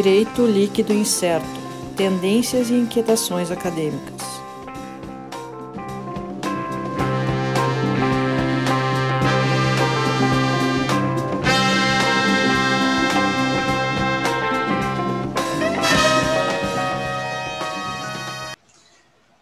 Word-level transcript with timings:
Direito 0.00 0.46
Líquido 0.46 0.92
Incerto 0.92 1.44
Tendências 1.96 2.70
e 2.70 2.74
Inquietações 2.74 3.50
Acadêmicas. 3.50 4.22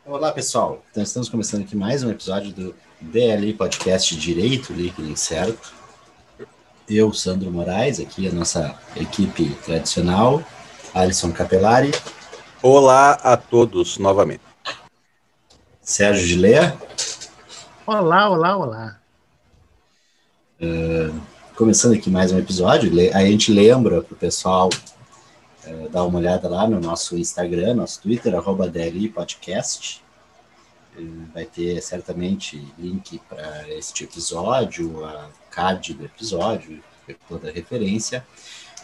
Olá 0.07 0.33
pessoal, 0.33 0.83
então 0.91 1.03
estamos 1.03 1.29
começando 1.29 1.65
aqui 1.65 1.77
mais 1.77 2.03
um 2.03 2.11
episódio 2.11 2.51
do 2.51 2.75
DLI 3.03 3.53
Podcast 3.53 4.17
Direito 4.17 4.73
Líquido 4.73 5.07
Incerto. 5.07 5.86
Eu, 6.89 7.13
Sandro 7.13 7.51
Moraes, 7.51 7.99
aqui 7.99 8.29
a 8.29 8.33
nossa 8.33 8.79
equipe 8.95 9.51
tradicional, 9.65 10.41
Alisson 10.95 11.33
Capelari. 11.33 11.91
Olá 12.63 13.15
a 13.25 13.37
todos 13.37 13.99
novamente. 13.99 14.43
Sérgio 15.83 16.25
Gilea. 16.25 16.77
Olá, 17.85 18.31
olá, 18.31 18.57
olá. 18.57 19.01
Uh, 20.61 21.21
começando 21.57 21.95
aqui 21.95 22.09
mais 22.09 22.31
um 22.31 22.39
episódio, 22.39 22.93
a 23.13 23.21
gente 23.25 23.53
lembra 23.53 24.01
para 24.01 24.15
o 24.15 24.17
pessoal 24.17 24.71
uh, 25.67 25.89
dar 25.89 26.05
uma 26.05 26.21
olhada 26.21 26.49
lá 26.49 26.69
no 26.69 26.79
nosso 26.79 27.19
Instagram, 27.19 27.75
nosso 27.75 28.01
Twitter, 28.01 28.33
arroba 28.33 28.69
DLI 28.69 29.09
Podcast. 29.09 30.05
Uh, 30.97 31.27
vai 31.35 31.47
ter 31.47 31.83
certamente 31.83 32.65
link 32.79 33.21
para 33.29 33.69
este 33.71 34.05
episódio, 34.05 35.05
a 35.05 35.29
card 35.57 35.95
do 35.95 36.05
episódio, 36.05 36.79
toda 37.27 37.49
a 37.49 37.53
referência. 37.53 38.23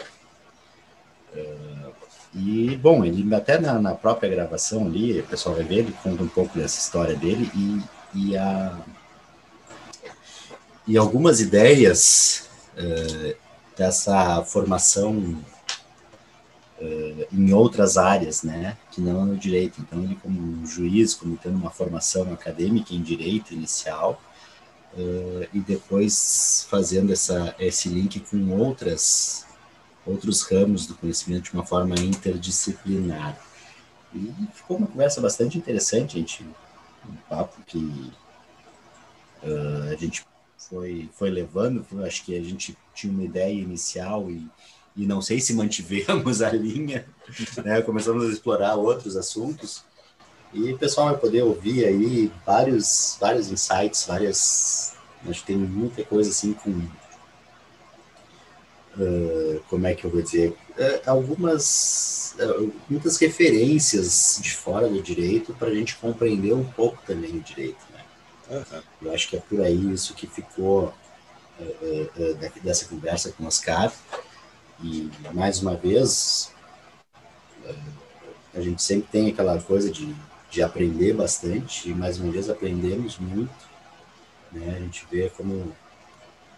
Uh, 1.36 1.94
e, 2.36 2.76
bom, 2.76 3.06
ele 3.06 3.34
até 3.34 3.58
na, 3.58 3.80
na, 3.80 3.96
própria 3.96 4.30
gravação 4.30 4.86
ali, 4.86 5.22
o 5.22 5.24
pessoal 5.24 5.56
vai 5.56 5.64
ver, 5.64 5.80
ele 5.80 5.96
conta 6.04 6.22
um 6.22 6.28
pouco 6.28 6.60
dessa 6.60 6.78
história 6.78 7.16
dele 7.16 7.50
e, 7.56 7.82
e, 8.14 8.38
a, 8.38 8.78
e 10.86 10.98
algumas 10.98 11.40
ideias 11.40 12.50
uh, 12.78 13.36
dessa 13.78 14.44
formação 14.44 15.42
uh, 16.82 17.28
em 17.32 17.54
outras 17.54 17.96
áreas, 17.96 18.44
né, 18.44 18.76
que 18.92 19.00
não 19.00 19.26
no 19.26 19.38
direito. 19.38 19.80
Então, 19.80 20.04
ele 20.04 20.16
como 20.16 20.68
juiz, 20.68 21.14
como 21.14 21.38
tendo 21.38 21.56
uma 21.56 21.72
formação 21.72 22.34
acadêmica 22.34 22.94
em 22.94 23.02
direito 23.02 23.54
inicial, 23.54 24.22
uh, 24.94 25.48
e 25.54 25.62
depois 25.62 26.68
fazendo 26.70 27.14
essa, 27.14 27.56
esse 27.58 27.88
link 27.88 28.20
com 28.20 28.60
outras 28.60 29.46
outros 30.06 30.44
ramos 30.44 30.86
do 30.86 30.96
conhecimento 30.96 31.46
de 31.46 31.54
uma 31.54 31.66
forma 31.66 31.96
interdisciplinar. 31.96 33.38
E 34.14 34.32
ficou 34.54 34.78
uma 34.78 34.88
conversa 34.88 35.20
bastante 35.20 35.58
interessante, 35.58 36.20
gente, 36.20 36.46
um 37.08 37.16
papo 37.30 37.62
que 37.66 37.78
uh, 39.44 39.92
a 39.92 39.96
gente 39.96 40.26
foi, 40.58 41.10
foi 41.14 41.30
levando, 41.30 41.86
acho 42.06 42.24
que 42.24 42.38
a 42.38 42.42
gente 42.42 42.78
tinha 42.94 43.12
uma 43.12 43.24
ideia 43.24 43.54
inicial 43.54 44.30
e, 44.32 44.48
e 44.96 45.06
não 45.06 45.22
sei 45.22 45.40
se 45.40 45.54
mantivemos 45.54 46.42
a 46.44 46.52
linha, 46.52 47.06
né? 47.64 47.82
começamos 47.82 48.26
a 48.26 48.32
explorar 48.32 48.76
outros 48.76 49.16
assuntos, 49.18 49.84
e 50.56 50.72
o 50.72 50.78
pessoal 50.78 51.10
vai 51.10 51.18
poder 51.18 51.44
ouvir 51.44 51.86
aí 51.86 52.32
vários, 52.46 53.18
vários 53.20 53.52
insights, 53.52 54.06
várias. 54.06 54.94
Acho 55.28 55.42
que 55.42 55.48
tem 55.48 55.58
muita 55.58 56.02
coisa 56.06 56.30
assim 56.30 56.54
com 56.54 56.82
uh, 58.98 59.62
como 59.70 59.88
é 59.88 59.94
que 59.94 60.06
eu 60.06 60.10
vou 60.10 60.22
dizer, 60.22 60.56
uh, 60.78 61.10
algumas, 61.10 62.36
uh, 62.40 62.72
muitas 62.90 63.18
referências 63.18 64.40
de 64.42 64.52
fora 64.52 64.88
do 64.88 65.02
direito 65.02 65.54
para 65.54 65.68
a 65.68 65.74
gente 65.74 65.96
compreender 65.96 66.54
um 66.54 66.66
pouco 66.66 67.02
também 67.06 67.32
o 67.32 67.42
direito. 67.42 67.80
Né? 67.92 68.04
Uhum. 68.50 68.82
Eu 69.04 69.14
acho 69.14 69.30
que 69.30 69.38
é 69.38 69.40
por 69.40 69.62
aí 69.62 69.92
isso 69.92 70.14
que 70.14 70.28
ficou 70.28 70.94
dessa 72.62 72.86
conversa 72.86 73.32
com 73.32 73.46
o 73.46 73.48
Oscar. 73.48 73.92
E, 74.84 75.10
mais 75.34 75.62
uma 75.62 75.74
vez, 75.74 76.52
a 78.54 78.60
gente 78.60 78.84
sempre 78.84 79.08
tem 79.10 79.30
aquela 79.30 79.62
coisa 79.62 79.90
de, 79.90 80.14
de 80.52 80.62
aprender 80.62 81.14
bastante, 81.14 81.90
e 81.90 81.94
mais 81.94 82.20
uma 82.20 82.30
vez 82.30 82.50
aprendemos 82.50 83.18
muito. 83.18 83.54
Né? 84.52 84.76
A 84.76 84.80
gente 84.82 85.08
vê 85.10 85.30
como 85.30 85.74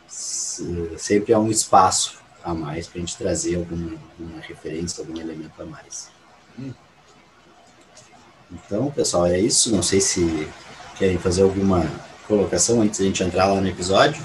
sempre 0.07 1.31
há 1.33 1.39
um 1.39 1.51
espaço 1.51 2.17
a 2.47 2.53
mais 2.53 2.87
para 2.87 2.97
a 2.97 2.99
gente 3.01 3.17
trazer 3.17 3.55
alguma, 3.55 3.97
alguma, 4.19 4.41
referência, 4.41 5.01
algum 5.01 5.19
elemento 5.19 5.61
a 5.61 5.65
mais. 5.65 6.09
Hum. 6.57 6.71
Então, 8.51 8.89
pessoal, 8.89 9.27
é 9.27 9.37
isso. 9.37 9.75
Não 9.75 9.83
sei 9.83 9.99
se 9.99 10.47
querem 10.97 11.17
fazer 11.17 11.43
alguma 11.43 11.85
colocação 12.25 12.81
antes 12.81 12.99
de 12.99 13.03
a 13.03 13.07
gente 13.07 13.23
entrar 13.23 13.47
lá 13.47 13.59
no 13.59 13.67
episódio. 13.67 14.23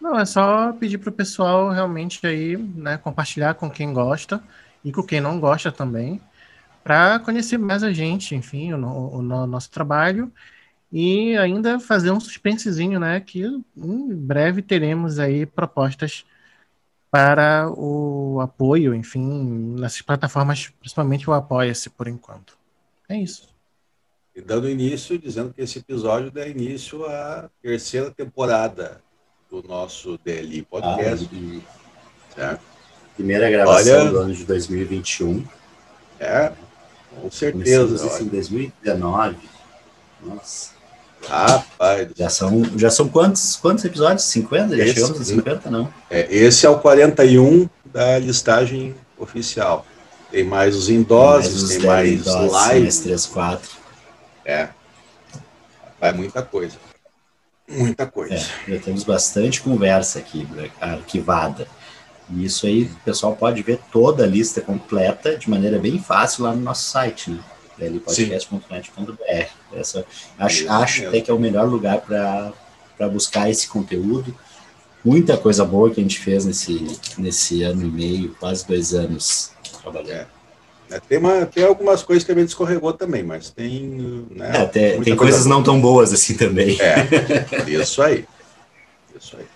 Não, 0.00 0.18
é 0.18 0.24
só 0.24 0.72
pedir 0.72 0.96
para 0.96 1.10
o 1.10 1.12
pessoal 1.12 1.70
realmente 1.70 2.26
aí, 2.26 2.56
né, 2.56 2.96
compartilhar 2.96 3.54
com 3.54 3.68
quem 3.68 3.92
gosta 3.92 4.42
e 4.82 4.90
com 4.90 5.02
quem 5.02 5.20
não 5.20 5.38
gosta 5.38 5.70
também, 5.70 6.20
para 6.82 7.18
conhecer 7.18 7.58
mais 7.58 7.82
a 7.82 7.92
gente, 7.92 8.34
enfim, 8.34 8.72
o, 8.72 8.86
o, 8.86 9.18
o 9.18 9.22
nosso 9.22 9.70
trabalho 9.70 10.32
e 10.90 11.36
ainda 11.36 11.78
fazer 11.78 12.10
um 12.10 12.20
suspensezinho, 12.20 12.98
né, 12.98 13.20
que 13.20 13.42
em 13.76 14.14
breve 14.14 14.62
teremos 14.62 15.18
aí 15.18 15.44
propostas 15.44 16.24
para 17.10 17.70
o 17.70 18.40
apoio, 18.40 18.94
enfim, 18.94 19.76
nessas 19.78 20.02
plataformas, 20.02 20.68
principalmente 20.78 21.28
o 21.28 21.32
Apoia-se 21.32 21.88
por 21.90 22.08
enquanto. 22.08 22.56
É 23.08 23.16
isso. 23.16 23.48
E 24.34 24.40
dando 24.40 24.68
início, 24.68 25.18
dizendo 25.18 25.52
que 25.52 25.62
esse 25.62 25.78
episódio 25.78 26.30
dá 26.30 26.46
início 26.46 27.04
à 27.06 27.50
terceira 27.62 28.10
temporada 28.10 29.00
do 29.50 29.62
nosso 29.62 30.18
DLI 30.24 30.62
Podcast. 30.62 31.28
Ah, 32.36 32.58
Primeira 33.16 33.50
gravação 33.50 34.00
Olha, 34.00 34.10
do 34.10 34.18
ano 34.18 34.32
de 34.32 34.44
2021. 34.44 35.44
É, 36.20 36.52
com 37.20 37.28
certeza. 37.30 37.86
Começamos 37.86 38.20
em 38.20 38.28
2019. 38.28 39.36
Nossa. 40.22 40.77
Rapaz. 41.28 42.08
Já 42.16 42.30
são, 42.30 42.64
já 42.76 42.90
são 42.90 43.08
quantos, 43.08 43.56
quantos 43.56 43.84
episódios? 43.84 44.24
50? 44.24 44.76
Já 44.76 44.84
esse, 44.84 44.94
chegamos 44.94 45.20
a 45.20 45.24
50, 45.24 45.70
não? 45.70 45.92
É, 46.10 46.26
esse 46.34 46.66
é 46.66 46.70
o 46.70 46.78
41 46.78 47.68
da 47.84 48.18
listagem 48.18 48.94
oficial. 49.18 49.86
Tem 50.30 50.44
mais 50.44 50.76
os 50.76 50.88
indoses, 50.88 51.76
tem 51.76 51.86
mais, 51.86 52.24
tem 52.24 52.50
mais 52.50 52.72
lives. 52.74 52.98
3, 53.00 53.26
4. 53.26 53.70
É. 54.44 54.68
Vai 56.00 56.12
muita 56.12 56.42
coisa. 56.42 56.76
Muita 57.68 58.06
coisa. 58.06 58.34
É, 58.34 58.72
já 58.72 58.78
temos 58.80 59.04
bastante 59.04 59.60
conversa 59.60 60.18
aqui 60.18 60.46
né, 60.52 60.70
arquivada. 60.80 61.66
E 62.30 62.44
isso 62.44 62.66
aí 62.66 62.84
o 62.84 63.04
pessoal 63.04 63.34
pode 63.36 63.62
ver 63.62 63.80
toda 63.90 64.24
a 64.24 64.26
lista 64.26 64.60
completa 64.60 65.36
de 65.36 65.48
maneira 65.48 65.78
bem 65.78 65.98
fácil 65.98 66.44
lá 66.44 66.54
no 66.54 66.60
nosso 66.60 66.90
site, 66.90 67.30
né? 67.30 67.40
podcast.net.br. 67.78 69.46
Essa 69.72 70.04
acho, 70.38 70.70
acho 70.70 71.08
até 71.08 71.20
que 71.20 71.30
é 71.30 71.34
o 71.34 71.38
melhor 71.38 71.68
lugar 71.68 72.00
para 72.00 73.08
buscar 73.08 73.50
esse 73.50 73.68
conteúdo. 73.68 74.34
Muita 75.04 75.36
coisa 75.36 75.64
boa 75.64 75.90
que 75.90 76.00
a 76.00 76.02
gente 76.02 76.18
fez 76.18 76.44
nesse, 76.44 76.98
nesse 77.16 77.62
ano 77.62 77.82
e 77.82 77.90
meio, 77.90 78.34
quase 78.40 78.66
dois 78.66 78.92
anos 78.92 79.52
trabalhando. 79.80 80.26
É. 80.90 81.00
Tem, 81.00 81.18
uma, 81.18 81.44
tem 81.44 81.64
algumas 81.64 82.02
coisas 82.02 82.24
que 82.24 82.32
a 82.32 82.34
gente 82.34 82.48
escorregou 82.48 82.92
também, 82.92 83.22
mas 83.22 83.50
tem. 83.50 84.26
Né, 84.30 84.50
é, 84.54 84.64
tem, 84.66 85.02
tem 85.02 85.16
coisas 85.16 85.44
não 85.44 85.62
tão 85.62 85.80
boas 85.80 86.12
assim 86.12 86.34
também. 86.34 86.78
É, 86.80 87.06
isso 87.70 88.02
aí. 88.02 88.24
Isso 89.18 89.36
aí. 89.36 89.46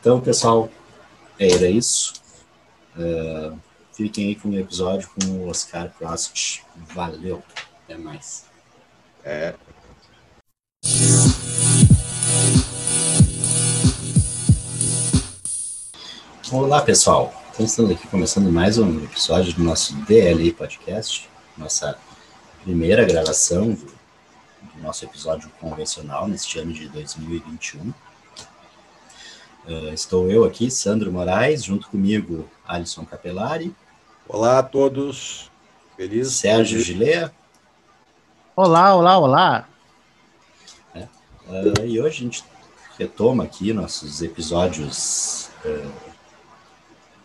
Então, 0.00 0.20
pessoal, 0.20 0.70
era 1.38 1.68
isso. 1.68 2.14
Uh, 2.96 3.58
fiquem 3.98 4.28
aí 4.28 4.36
com 4.36 4.50
o 4.50 4.56
episódio 4.56 5.10
com 5.10 5.26
o 5.26 5.48
Oscar 5.48 5.90
Prost. 5.98 6.62
Valeu. 6.94 7.42
Até 7.82 7.98
mais. 7.98 8.44
É. 9.24 9.52
Olá, 16.52 16.80
pessoal. 16.80 17.34
Então, 17.50 17.66
estamos 17.66 17.90
aqui 17.90 18.06
começando 18.06 18.52
mais 18.52 18.78
um 18.78 19.02
episódio 19.02 19.52
do 19.52 19.64
nosso 19.64 19.96
DLI 20.04 20.52
Podcast, 20.52 21.28
nossa 21.56 21.98
primeira 22.62 23.04
gravação 23.04 23.72
do, 23.72 23.84
do 23.84 24.80
nosso 24.80 25.04
episódio 25.04 25.50
convencional 25.60 26.28
neste 26.28 26.56
ano 26.60 26.72
de 26.72 26.88
2021. 26.88 27.80
Uh, 27.80 27.94
ah, 29.66 29.92
estou 29.92 30.30
eu 30.30 30.44
aqui, 30.44 30.70
Sandro 30.70 31.10
Moraes, 31.10 31.64
junto 31.64 31.88
comigo, 31.88 32.48
Alisson 32.64 33.04
Capelari. 33.04 33.74
Olá 34.30 34.58
a 34.58 34.62
todos. 34.62 35.50
Feliz. 35.96 36.32
Sérgio 36.32 36.78
Gilea. 36.80 37.32
Olá, 38.54 38.94
olá, 38.94 39.18
olá. 39.18 39.68
É. 40.94 41.04
Uh, 41.48 41.86
e 41.86 41.98
hoje 41.98 42.18
a 42.18 42.20
gente 42.24 42.44
retoma 42.98 43.44
aqui 43.44 43.72
nossos 43.72 44.20
episódios 44.20 45.48
uh, 45.64 45.90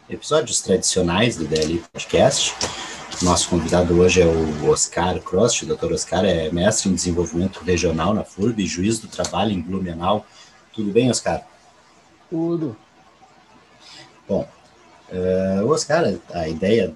episódios 0.10 0.62
tradicionais 0.62 1.36
do 1.36 1.46
DLI 1.46 1.84
Podcast. 1.92 2.56
Nosso 3.22 3.50
convidado 3.50 4.00
hoje 4.00 4.22
é 4.22 4.26
o 4.26 4.70
Oscar 4.70 5.20
Crost. 5.20 5.64
O 5.64 5.68
doutor 5.68 5.92
Oscar 5.92 6.24
é 6.24 6.50
mestre 6.52 6.90
em 6.90 6.96
desenvolvimento 6.96 7.66
regional 7.66 8.14
na 8.14 8.24
FURB 8.24 8.64
e 8.64 8.66
juiz 8.66 8.98
do 9.00 9.10
trabalho 9.10 9.52
em 9.52 9.62
Blumenau. 9.62 10.26
Tudo 10.72 10.90
bem, 10.94 11.12
Oscar? 11.12 11.46
Tudo. 12.30 12.78
Bom, 14.26 14.48
uh, 15.10 15.68
Oscar, 15.68 16.16
a 16.34 16.48
ideia 16.48 16.96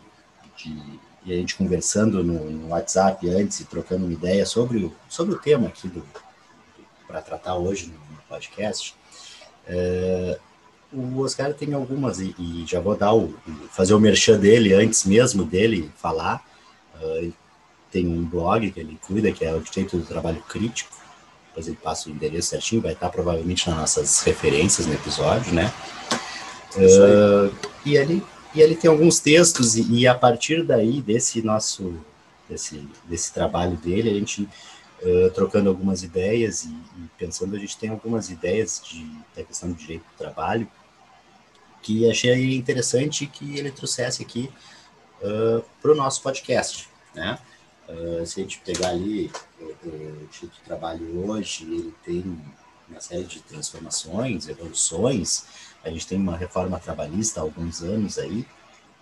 de 0.56 0.98
e 1.28 1.34
a 1.34 1.36
gente 1.36 1.56
conversando 1.56 2.24
no, 2.24 2.50
no, 2.50 2.70
WhatsApp 2.70 3.30
antes 3.30 3.60
e 3.60 3.66
trocando 3.66 4.06
uma 4.06 4.14
ideia 4.14 4.46
sobre 4.46 4.78
o, 4.78 4.96
sobre 5.10 5.36
o 5.36 5.38
tema 5.38 5.68
aqui 5.68 5.92
para 7.06 7.22
tratar 7.22 7.56
hoje 7.56 7.88
no, 7.88 8.16
no 8.16 8.22
podcast, 8.30 8.96
uh, 9.68 10.40
o 10.94 11.20
Oscar 11.20 11.54
tem 11.54 11.74
algumas, 11.74 12.20
e, 12.20 12.34
e 12.40 12.66
já 12.66 12.80
vou 12.80 12.96
dar 12.96 13.14
o, 13.14 13.36
fazer 13.72 13.94
o 13.94 14.00
merchan 14.00 14.40
dele 14.40 14.74
antes 14.74 15.04
mesmo 15.04 15.44
dele 15.44 15.92
falar. 15.98 16.46
Uh, 16.96 17.34
tem 17.92 18.08
um 18.08 18.24
blog 18.24 18.72
que 18.72 18.80
ele 18.80 18.98
cuida, 19.06 19.32
que 19.32 19.44
é 19.44 19.54
o 19.54 19.60
Direito 19.60 19.98
do 19.98 20.06
Trabalho 20.06 20.42
Crítico. 20.44 20.96
Depois 21.50 21.68
ele 21.68 21.78
passa 21.78 22.08
o 22.08 22.12
endereço 22.12 22.50
certinho, 22.50 22.82
vai 22.82 22.94
estar 22.94 23.10
provavelmente 23.10 23.70
nas 23.70 23.78
nossas 23.78 24.22
referências 24.22 24.88
no 24.88 24.94
episódio, 24.94 25.54
né? 25.54 25.74
Uh, 26.78 27.56
e 27.86 27.96
ele 27.96 28.24
e 28.56 28.62
ele 28.62 28.76
tem 28.76 28.90
alguns 28.90 29.20
textos 29.20 29.76
e, 29.76 29.84
e, 29.92 30.08
a 30.08 30.16
partir 30.16 30.64
daí 30.64 31.02
desse 31.02 31.42
nosso 31.42 31.96
desse, 32.50 32.88
desse 33.04 33.34
trabalho 33.34 33.76
dele 33.78 34.10
a 34.10 34.14
gente 34.14 34.48
uh, 35.02 35.30
trocando 35.32 35.70
algumas 35.70 36.02
ideias 36.02 36.64
e, 36.64 36.70
e, 36.70 37.10
pensando 37.18 37.56
a 37.56 37.60
gente 37.60 37.78
tem 37.78 37.90
algumas 37.90 38.30
ideias 38.30 38.82
de 38.84 39.06
da 39.36 39.44
questão 39.44 39.70
do 39.70 39.76
direito 39.76 40.04
do 40.04 40.18
trabalho 40.18 40.68
que 41.82 42.10
achei 42.10 42.56
interessante 42.56 43.26
que 43.28 43.58
ele 43.58 43.72
trouxesse 43.72 44.22
aqui 44.22 44.50
uh, 45.22 45.64
para 45.82 45.92
o 45.92 45.96
nosso 45.96 46.22
podcast, 46.22 46.90
né? 47.16 47.40
Uh, 47.88 48.26
se 48.26 48.42
a 48.42 48.44
gente 48.44 48.60
pegar 48.60 48.90
ali 48.90 49.32
o, 49.62 50.28
título 50.30 50.52
de 50.52 50.62
trabalho 50.66 51.26
hoje, 51.26 51.64
ele 51.64 51.94
tem 52.04 52.42
uma 52.90 53.00
série 53.00 53.24
de 53.24 53.40
transformações, 53.40 54.50
evoluções. 54.50 55.46
A 55.84 55.90
gente 55.90 56.08
tem 56.08 56.18
uma 56.18 56.36
reforma 56.36 56.80
trabalhista 56.80 57.40
há 57.40 57.44
alguns 57.44 57.82
anos 57.82 58.18
aí, 58.18 58.46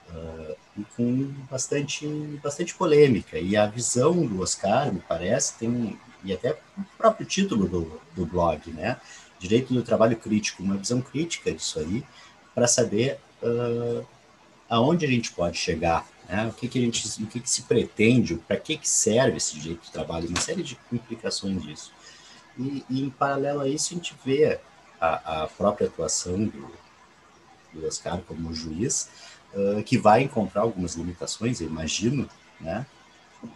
uh, 0.10 0.56
e 0.78 0.84
com 0.96 1.34
bastante, 1.50 2.08
bastante 2.44 2.76
polêmica. 2.76 3.40
E 3.40 3.56
a 3.56 3.66
visão 3.66 4.26
do 4.26 4.42
Oscar, 4.42 4.94
me 4.94 5.00
parece, 5.00 5.58
tem, 5.58 6.00
e 6.24 6.34
até 6.34 6.52
o 6.78 6.84
próprio 6.98 7.26
título 7.26 7.68
do, 7.68 8.02
do 8.16 8.26
blog, 8.26 8.72
né? 8.72 8.98
Direito 9.40 9.74
do 9.74 9.84
trabalho 9.84 10.18
crítico, 10.18 10.64
uma 10.64 10.78
visão 10.78 11.02
crítica 11.02 11.52
disso 11.52 11.80
aí, 11.80 12.04
para 12.54 12.68
saber 12.68 13.20
uh, 13.42 14.06
aonde 14.70 15.06
a 15.06 15.10
gente 15.10 15.32
pode 15.32 15.58
chegar, 15.58 16.08
né? 16.28 16.48
o, 16.48 16.54
que, 16.54 16.68
que, 16.68 16.80
a 16.80 16.82
gente, 16.82 17.24
o 17.24 17.28
que, 17.28 17.40
que 17.40 17.50
se 17.50 17.64
pretende, 17.64 18.36
para 18.36 18.58
que, 18.58 18.78
que 18.78 18.88
serve 18.88 19.38
esse 19.38 19.58
direito 19.60 19.84
de 19.84 19.92
trabalho, 19.92 20.28
uma 20.28 20.40
série 20.40 20.64
de 20.64 20.78
implicações 20.92 21.62
disso. 21.62 21.92
E, 22.58 22.84
e 22.90 23.02
em 23.04 23.10
paralelo 23.10 23.62
a 23.62 23.68
isso, 23.68 23.94
a 23.94 23.98
gente 23.98 24.16
vê 24.24 24.60
a, 25.00 25.44
a 25.44 25.48
própria 25.48 25.88
atuação 25.88 26.46
do, 26.46 26.72
do 27.74 27.88
Oscar 27.88 28.20
como 28.28 28.54
juiz, 28.54 29.10
uh, 29.54 29.84
que 29.84 29.98
vai 29.98 30.24
encontrar 30.24 30.62
algumas 30.62 30.96
limitações, 30.96 31.62
eu 31.62 31.68
imagino, 31.68 32.30
né? 32.60 32.86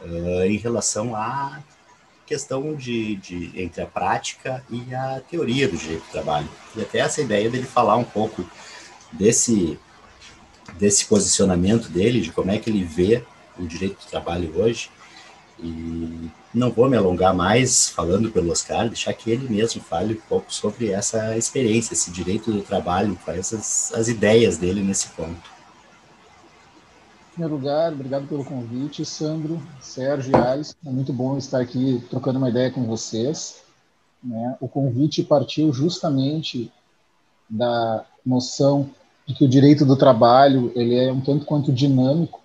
Uh, 0.01 0.43
em 0.43 0.57
relação 0.57 1.15
à 1.15 1.63
questão 2.29 2.75
de, 2.75 3.15
de, 3.15 3.51
entre 3.59 3.81
a 3.81 3.87
prática 3.87 4.63
e 4.69 4.93
a 4.93 5.19
teoria 5.19 5.67
do 5.67 5.75
direito 5.75 6.03
do 6.03 6.11
trabalho. 6.11 6.47
E 6.75 6.81
até 6.81 6.99
essa 6.99 7.21
ideia 7.21 7.49
dele 7.49 7.65
falar 7.65 7.95
um 7.95 8.03
pouco 8.03 8.47
desse, 9.11 9.79
desse 10.77 11.05
posicionamento 11.05 11.89
dele, 11.89 12.21
de 12.21 12.31
como 12.31 12.51
é 12.51 12.59
que 12.59 12.69
ele 12.69 12.83
vê 12.83 13.25
o 13.57 13.65
direito 13.65 14.05
do 14.05 14.09
trabalho 14.09 14.55
hoje. 14.55 14.91
E 15.61 16.29
não 16.53 16.71
vou 16.71 16.89
me 16.89 16.97
alongar 16.97 17.33
mais 17.33 17.89
falando 17.89 18.31
pelo 18.31 18.51
Oscar, 18.51 18.87
deixar 18.87 19.13
que 19.13 19.29
ele 19.29 19.47
mesmo 19.49 19.81
fale 19.81 20.13
um 20.13 20.21
pouco 20.27 20.53
sobre 20.53 20.89
essa 20.91 21.37
experiência, 21.37 21.93
esse 21.93 22.11
direito 22.11 22.51
do 22.51 22.61
trabalho, 22.61 23.19
quais 23.23 23.53
as, 23.53 23.93
as 23.93 24.07
ideias 24.07 24.57
dele 24.57 24.81
nesse 24.81 25.09
ponto. 25.09 25.59
Em 27.29 27.33
primeiro 27.33 27.55
lugar, 27.55 27.93
obrigado 27.93 28.27
pelo 28.27 28.43
convite, 28.43 29.05
Sandro, 29.05 29.61
Sérgio 29.79 30.31
e 30.31 30.35
Ais. 30.35 30.75
É 30.85 30.89
muito 30.89 31.13
bom 31.13 31.37
estar 31.37 31.61
aqui 31.61 32.03
trocando 32.09 32.37
uma 32.37 32.49
ideia 32.49 32.71
com 32.71 32.85
vocês. 32.85 33.61
Né? 34.23 34.57
O 34.59 34.67
convite 34.67 35.23
partiu 35.23 35.71
justamente 35.71 36.71
da 37.49 38.05
noção 38.25 38.89
de 39.25 39.33
que 39.33 39.45
o 39.45 39.49
direito 39.49 39.85
do 39.85 39.95
trabalho 39.95 40.71
ele 40.75 40.95
é 40.95 41.11
um 41.11 41.21
tanto 41.21 41.45
quanto 41.45 41.71
dinâmico 41.71 42.41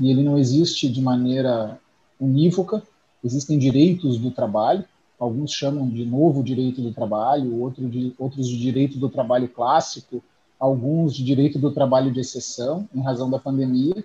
e 0.00 0.10
ele 0.10 0.22
não 0.22 0.38
existe 0.38 0.88
de 0.88 1.02
maneira 1.02 1.78
unívoca. 2.20 2.82
Existem 3.22 3.58
direitos 3.58 4.18
do 4.18 4.30
trabalho, 4.30 4.84
alguns 5.18 5.52
chamam 5.52 5.88
de 5.88 6.04
novo 6.04 6.42
direito 6.42 6.80
do 6.80 6.92
trabalho, 6.92 7.60
outro 7.60 7.88
de, 7.88 8.14
outros 8.18 8.48
de 8.48 8.58
direito 8.58 8.98
do 8.98 9.08
trabalho 9.08 9.48
clássico, 9.48 10.22
alguns 10.58 11.14
de 11.14 11.24
direito 11.24 11.58
do 11.58 11.72
trabalho 11.72 12.12
de 12.12 12.20
exceção, 12.20 12.88
em 12.94 13.00
razão 13.00 13.30
da 13.30 13.38
pandemia. 13.38 14.04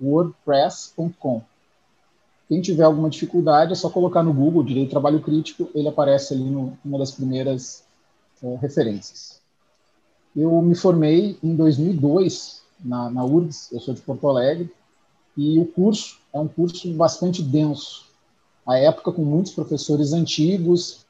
wordpress.com. 0.00 1.42
Quem 2.48 2.60
tiver 2.60 2.84
alguma 2.84 3.08
dificuldade, 3.08 3.72
é 3.72 3.74
só 3.74 3.88
colocar 3.88 4.22
no 4.22 4.32
Google 4.32 4.62
Direito 4.62 4.90
Trabalho 4.90 5.20
Crítico, 5.20 5.68
ele 5.74 5.88
aparece 5.88 6.34
ali 6.34 6.44
no, 6.44 6.76
uma 6.84 6.98
das 6.98 7.10
primeiras 7.10 7.82
é, 8.42 8.56
referências. 8.56 9.40
Eu 10.36 10.60
me 10.60 10.74
formei 10.74 11.38
em 11.42 11.54
2002 11.54 12.62
na, 12.84 13.08
na 13.10 13.24
URGS, 13.24 13.72
eu 13.72 13.80
sou 13.80 13.94
de 13.94 14.02
Porto 14.02 14.28
Alegre, 14.28 14.70
e 15.36 15.58
o 15.58 15.64
curso 15.64 16.18
é 16.32 16.38
um 16.38 16.48
curso 16.48 16.92
bastante 16.92 17.42
denso. 17.42 18.04
À 18.66 18.78
época, 18.78 19.12
com 19.12 19.22
muitos 19.24 19.52
professores 19.52 20.12
antigos, 20.12 21.04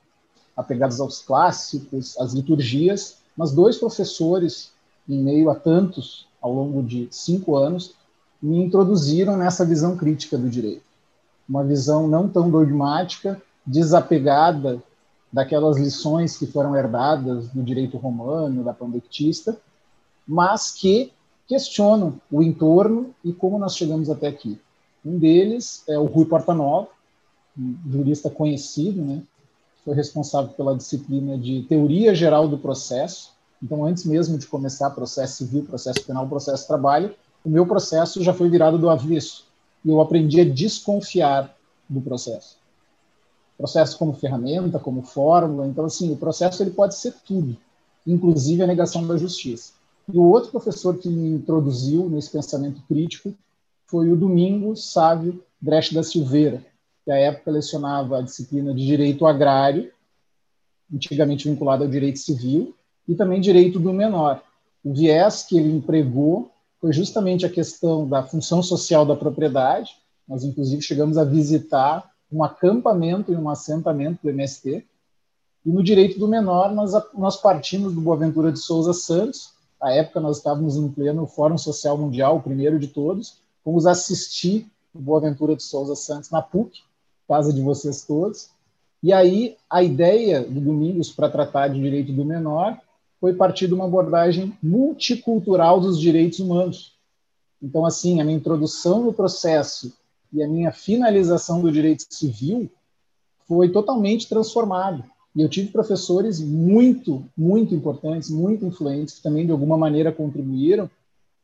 apegados 0.57 1.01
aos 1.01 1.21
clássicos, 1.21 2.19
às 2.19 2.33
liturgias, 2.33 3.17
mas 3.37 3.53
dois 3.53 3.77
professores, 3.77 4.71
em 5.09 5.19
meio 5.19 5.51
a 5.51 5.55
tantos, 5.55 6.27
ao 6.41 6.53
longo 6.53 6.83
de 6.83 7.09
cinco 7.11 7.57
anos, 7.57 7.95
me 8.41 8.59
introduziram 8.63 9.37
nessa 9.37 9.65
visão 9.65 9.97
crítica 9.97 10.39
do 10.39 10.49
direito. 10.49 10.84
Uma 11.49 11.65
visão 11.65 12.09
não 12.09 12.29
tão 12.29 12.51
dogmática, 12.51 13.41
desapegada 13.67 14.83
daquelas 15.33 15.77
lições 15.77 16.37
que 16.37 16.47
foram 16.47 16.77
herdadas 16.77 17.49
do 17.49 17.63
direito 17.63 17.97
romano, 17.97 18.63
da 18.63 18.73
pandectista, 18.73 19.59
mas 20.27 20.71
que 20.71 21.13
questionam 21.47 22.21
o 22.31 22.43
entorno 22.43 23.15
e 23.25 23.33
como 23.33 23.59
nós 23.59 23.77
chegamos 23.77 24.09
até 24.09 24.29
aqui. 24.29 24.59
Um 25.05 25.19
deles 25.19 25.83
é 25.89 25.99
o 25.99 26.07
Rui 26.07 26.25
Portanova, 26.25 26.89
um 27.59 27.77
jurista 27.91 28.31
conhecido, 28.31 29.03
né? 29.03 29.23
Foi 29.85 29.95
responsável 29.95 30.53
pela 30.53 30.75
disciplina 30.75 31.37
de 31.37 31.63
Teoria 31.69 32.15
Geral 32.15 32.49
do 32.49 32.57
Processo. 32.57 33.33
Então, 33.63 33.85
antes 33.85 34.05
mesmo 34.05 34.39
de 34.39 34.47
começar 34.47 34.91
processo 34.91 35.39
civil, 35.39 35.65
processo 35.65 36.03
penal, 36.05 36.27
processo 36.27 36.67
trabalho, 36.67 37.15
o 37.45 37.51
meu 37.51 37.67
processo 37.67 38.23
já 38.23 38.33
foi 38.33 38.49
virado 38.49 38.79
do 38.79 38.89
avesso. 38.89 39.45
E 39.85 39.91
eu 39.91 40.01
aprendi 40.01 40.41
a 40.41 40.45
desconfiar 40.45 41.55
do 41.89 42.01
processo. 42.01 42.57
Processo 43.57 43.99
como 43.99 44.15
ferramenta, 44.15 44.79
como 44.79 45.03
fórmula. 45.03 45.67
Então, 45.67 45.85
assim, 45.85 46.13
o 46.13 46.17
processo 46.17 46.63
ele 46.63 46.71
pode 46.71 46.95
ser 46.95 47.15
tudo, 47.25 47.57
inclusive 48.07 48.63
a 48.63 48.67
negação 48.67 49.07
da 49.07 49.17
justiça. 49.17 49.73
E 50.13 50.19
o 50.19 50.25
outro 50.25 50.51
professor 50.51 50.99
que 50.99 51.09
me 51.09 51.35
introduziu 51.35 52.09
nesse 52.09 52.31
pensamento 52.31 52.83
crítico 52.89 53.35
foi 53.87 54.11
o 54.11 54.17
Domingos 54.17 54.93
Sávio 54.93 55.43
Brecht 55.61 55.95
da 55.95 56.03
Silveira, 56.03 56.65
que 57.05 57.11
à 57.11 57.17
época 57.17 57.51
lecionava 57.51 58.19
a 58.19 58.23
disciplina 58.23 58.75
de 58.75 58.85
Direito 58.85 59.27
Agrário, 59.27 59.91
antigamente 60.93 61.49
vinculado 61.49 61.85
ao 61.85 61.91
Direito 61.91 62.19
Civil, 62.19 62.75
e 63.07 63.15
também 63.15 63.41
Direito 63.41 63.79
do 63.79 63.93
Menor. 63.93 64.43
O 64.85 64.93
viés 64.93 65.43
que 65.43 65.57
ele 65.57 65.71
empregou 65.71 66.51
foi 66.85 66.93
justamente 66.93 67.47
a 67.47 67.49
questão 67.49 68.07
da 68.07 68.23
função 68.23 68.63
social 68.63 69.07
da 69.07 69.17
propriedade. 69.17 69.97
Nós, 70.29 70.45
inclusive, 70.45 70.83
chegamos 70.83 71.17
a 71.17 71.25
visitar 71.25 72.13
um 72.31 72.45
acampamento 72.45 73.33
e 73.33 73.37
um 73.37 73.49
assentamento 73.49 74.19
do 74.23 74.29
MST. 74.29 74.85
E 75.65 75.71
no 75.71 75.83
direito 75.83 76.19
do 76.19 76.29
menor, 76.29 76.75
nós, 76.75 76.93
nós 77.15 77.39
partimos 77.39 77.95
do 77.95 78.03
Boaventura 78.03 78.53
de 78.53 78.59
Souza 78.59 78.93
Santos. 78.93 79.55
À 79.81 79.93
época, 79.93 80.21
nós 80.21 80.37
estávamos 80.37 80.77
em 80.77 80.87
pleno 80.91 81.27
Fórum 81.27 81.57
Social 81.57 81.97
Mundial, 81.97 82.37
o 82.37 82.43
primeiro 82.43 82.79
de 82.79 82.89
todos. 82.89 83.39
Fomos 83.65 83.87
assistir 83.87 84.71
o 84.95 85.01
Boaventura 85.01 85.57
de 85.57 85.63
Souza 85.63 85.97
Santos 85.97 86.29
na 86.29 86.43
PUC, 86.43 86.81
casa 87.27 87.51
de 87.51 87.63
vocês 87.63 88.05
todos. 88.05 88.51
E 89.03 89.11
aí, 89.11 89.57
a 89.71 89.83
ideia 89.83 90.43
do 90.43 90.61
Domingos 90.61 91.11
para 91.11 91.31
tratar 91.31 91.69
de 91.69 91.81
direito 91.81 92.13
do 92.13 92.27
menor 92.27 92.79
foi 93.25 93.33
partir 93.33 93.69
de 93.69 93.73
uma 93.73 93.87
abordagem 93.87 94.53
multicultural 94.63 95.81
dos 95.81 95.99
direitos 95.99 96.41
humanos. 96.41 96.93
Então, 97.63 97.87
assim, 97.87 98.21
a 98.21 98.25
minha 98.25 98.37
introdução 98.37 99.03
no 99.03 99.15
processo 99.15 99.95
e 100.31 100.43
a 100.43 100.47
minha 100.47 100.71
finalização 100.71 101.63
do 101.63 101.73
direito 101.73 102.05
civil 102.11 102.71
foi 103.49 103.71
totalmente 103.71 104.29
transformada. 104.29 105.03
E 105.35 105.41
eu 105.41 105.49
tive 105.49 105.71
professores 105.71 106.39
muito, 106.39 107.25
muito 107.35 107.75
importantes, 107.75 108.29
muito 108.29 108.67
influentes, 108.67 109.15
que 109.15 109.23
também 109.23 109.47
de 109.47 109.53
alguma 109.53 109.79
maneira 109.79 110.13
contribuíram. 110.13 110.91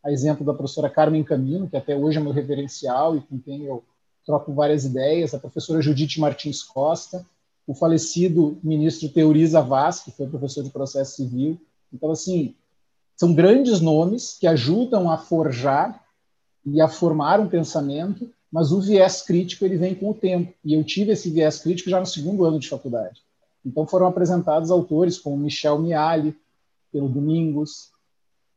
A 0.05 0.13
exemplo 0.13 0.45
da 0.45 0.53
professora 0.53 0.91
Carmen 0.91 1.25
Camino, 1.25 1.67
que 1.67 1.79
até 1.79 1.97
hoje 1.97 2.19
é 2.19 2.21
meu 2.21 2.33
referencial 2.33 3.17
e 3.17 3.23
com 3.23 3.39
quem 3.39 3.65
eu 3.65 3.83
troco 4.27 4.53
várias 4.53 4.85
ideias, 4.85 5.33
a 5.33 5.39
professora 5.39 5.81
Judite 5.81 6.21
Martins 6.21 6.63
Costa, 6.63 7.25
o 7.67 7.73
falecido 7.73 8.59
ministro 8.63 9.09
Teoriza 9.09 9.63
Vaz, 9.63 10.01
que 10.01 10.11
foi 10.11 10.27
professor 10.27 10.63
de 10.63 10.69
processo 10.69 11.17
civil, 11.17 11.59
então, 11.93 12.11
assim, 12.11 12.55
são 13.17 13.35
grandes 13.35 13.81
nomes 13.81 14.37
que 14.39 14.47
ajudam 14.47 15.11
a 15.11 15.19
forjar 15.19 16.03
e 16.65 16.81
a 16.81 16.89
formar 16.89 17.41
um 17.41 17.49
pensamento, 17.49 18.31
mas 18.51 18.73
o 18.73 18.81
viés 18.81 19.23
crítico 19.23 19.65
ele 19.65 19.77
vem 19.77 19.95
com 19.95 20.11
o 20.11 20.15
tempo. 20.15 20.53
E 20.65 20.75
eu 20.75 20.83
tive 20.85 21.13
esse 21.13 21.31
viés 21.31 21.59
crítico 21.59 21.91
já 21.91 22.01
no 22.01 22.07
segundo 22.07 22.45
ano 22.45 22.59
de 22.59 22.69
faculdade. 22.69 23.23
Então 23.65 23.87
foram 23.87 24.07
apresentados 24.07 24.71
autores 24.71 25.19
como 25.19 25.37
Michel 25.37 25.79
Miali, 25.79 26.35
pelo 26.91 27.09
Domingos, 27.09 27.91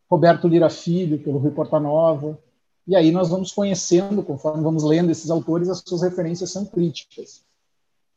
Roberto 0.10 0.48
Lira 0.48 0.70
Filho, 0.70 1.20
pelo 1.20 1.38
Rui 1.38 1.52
Portanova. 1.52 2.40
E 2.88 2.96
aí 2.96 3.12
nós 3.12 3.30
vamos 3.30 3.52
conhecendo, 3.52 4.24
conforme 4.24 4.63
vamos 4.63 4.84
lendo 4.84 5.12
esses 5.12 5.30
autores, 5.30 5.70
as 5.70 5.84
suas 5.86 6.02
referências 6.02 6.52
são 6.52 6.66
críticas. 6.66 7.44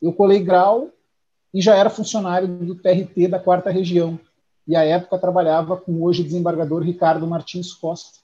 Eu 0.01 0.13
colei 0.13 0.43
grau 0.43 0.89
e 1.53 1.61
já 1.61 1.75
era 1.75 1.89
funcionário 1.89 2.47
do 2.47 2.75
TRT 2.75 3.27
da 3.27 3.39
quarta 3.39 3.69
região, 3.69 4.19
e 4.67 4.75
à 4.75 4.83
época 4.83 5.17
trabalhava 5.17 5.77
com 5.77 5.93
o 5.93 6.03
hoje 6.03 6.23
desembargador 6.23 6.83
Ricardo 6.83 7.25
Martins 7.25 7.73
Costa, 7.73 8.19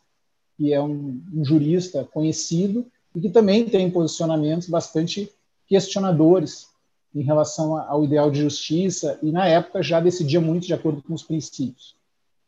que 0.57 0.73
é 0.73 0.81
um, 0.81 1.21
um 1.33 1.45
jurista 1.45 2.07
conhecido 2.11 2.85
e 3.15 3.21
que 3.21 3.29
também 3.29 3.65
tem 3.65 3.89
posicionamentos 3.89 4.67
bastante 4.67 5.31
questionadores 5.67 6.67
em 7.15 7.21
relação 7.21 7.77
ao 7.77 8.03
ideal 8.03 8.29
de 8.29 8.41
justiça 8.41 9.19
e 9.21 9.31
na 9.31 9.47
época 9.47 9.81
já 9.81 9.99
decidia 9.99 10.41
muito 10.41 10.65
de 10.65 10.73
acordo 10.73 11.01
com 11.01 11.13
os 11.13 11.23
princípios. 11.23 11.95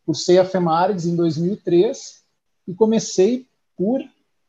Cursei 0.06 0.38
a 0.38 0.46
FEMARES 0.46 1.06
em 1.06 1.16
2003 1.16 2.24
e 2.68 2.74
comecei 2.74 3.48
por 3.78 4.02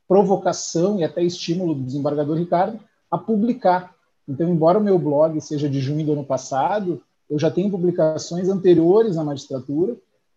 provocação 0.08 0.98
e 0.98 1.04
até 1.04 1.22
estímulo 1.22 1.74
do 1.74 1.82
desembargador 1.82 2.36
Ricardo 2.36 2.80
a 3.10 3.18
publicar. 3.18 3.94
Então, 4.28 4.48
embora 4.48 4.78
o 4.78 4.82
meu 4.82 4.98
blog 4.98 5.40
seja 5.40 5.68
de 5.68 5.80
junho 5.80 6.04
do 6.04 6.12
ano 6.12 6.24
passado, 6.24 7.02
eu 7.28 7.38
já 7.38 7.50
tenho 7.50 7.70
publicações 7.70 8.48
anteriores 8.48 9.16
à 9.16 9.24
magistratura 9.24 9.96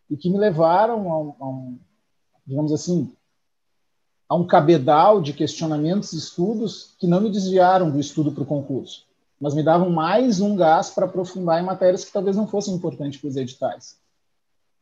e 0.10 0.18
que 0.18 0.30
me 0.30 0.38
levaram 0.38 1.12
a 1.12 1.20
um, 1.20 1.36
a 1.40 1.48
um 1.48 1.80
digamos 2.46 2.72
assim, 2.72 3.12
a 4.28 4.36
um 4.36 4.46
cabedal 4.46 5.22
de 5.22 5.34
questionamentos 5.34 6.14
e 6.14 6.18
estudos 6.18 6.96
que 6.98 7.06
não 7.06 7.22
me 7.22 7.32
desviaram 7.32 7.92
do 7.92 8.00
estudo 8.00 8.32
para 8.32 8.44
o 8.44 8.46
concurso, 8.46 9.06
mas 9.40 9.54
me 9.54 9.62
davam 9.62 9.90
mais 9.92 10.42
um 10.42 10.56
gás 10.56 10.90
para 10.90 11.06
aprofundar 11.06 11.62
em 11.62 11.66
matérias 11.66 12.04
que 12.04 12.12
talvez 12.12 12.36
não 12.36 12.48
fossem 12.48 12.74
importantes 12.74 13.20
para 13.20 13.30
os 13.30 13.36
editais. 13.36 13.98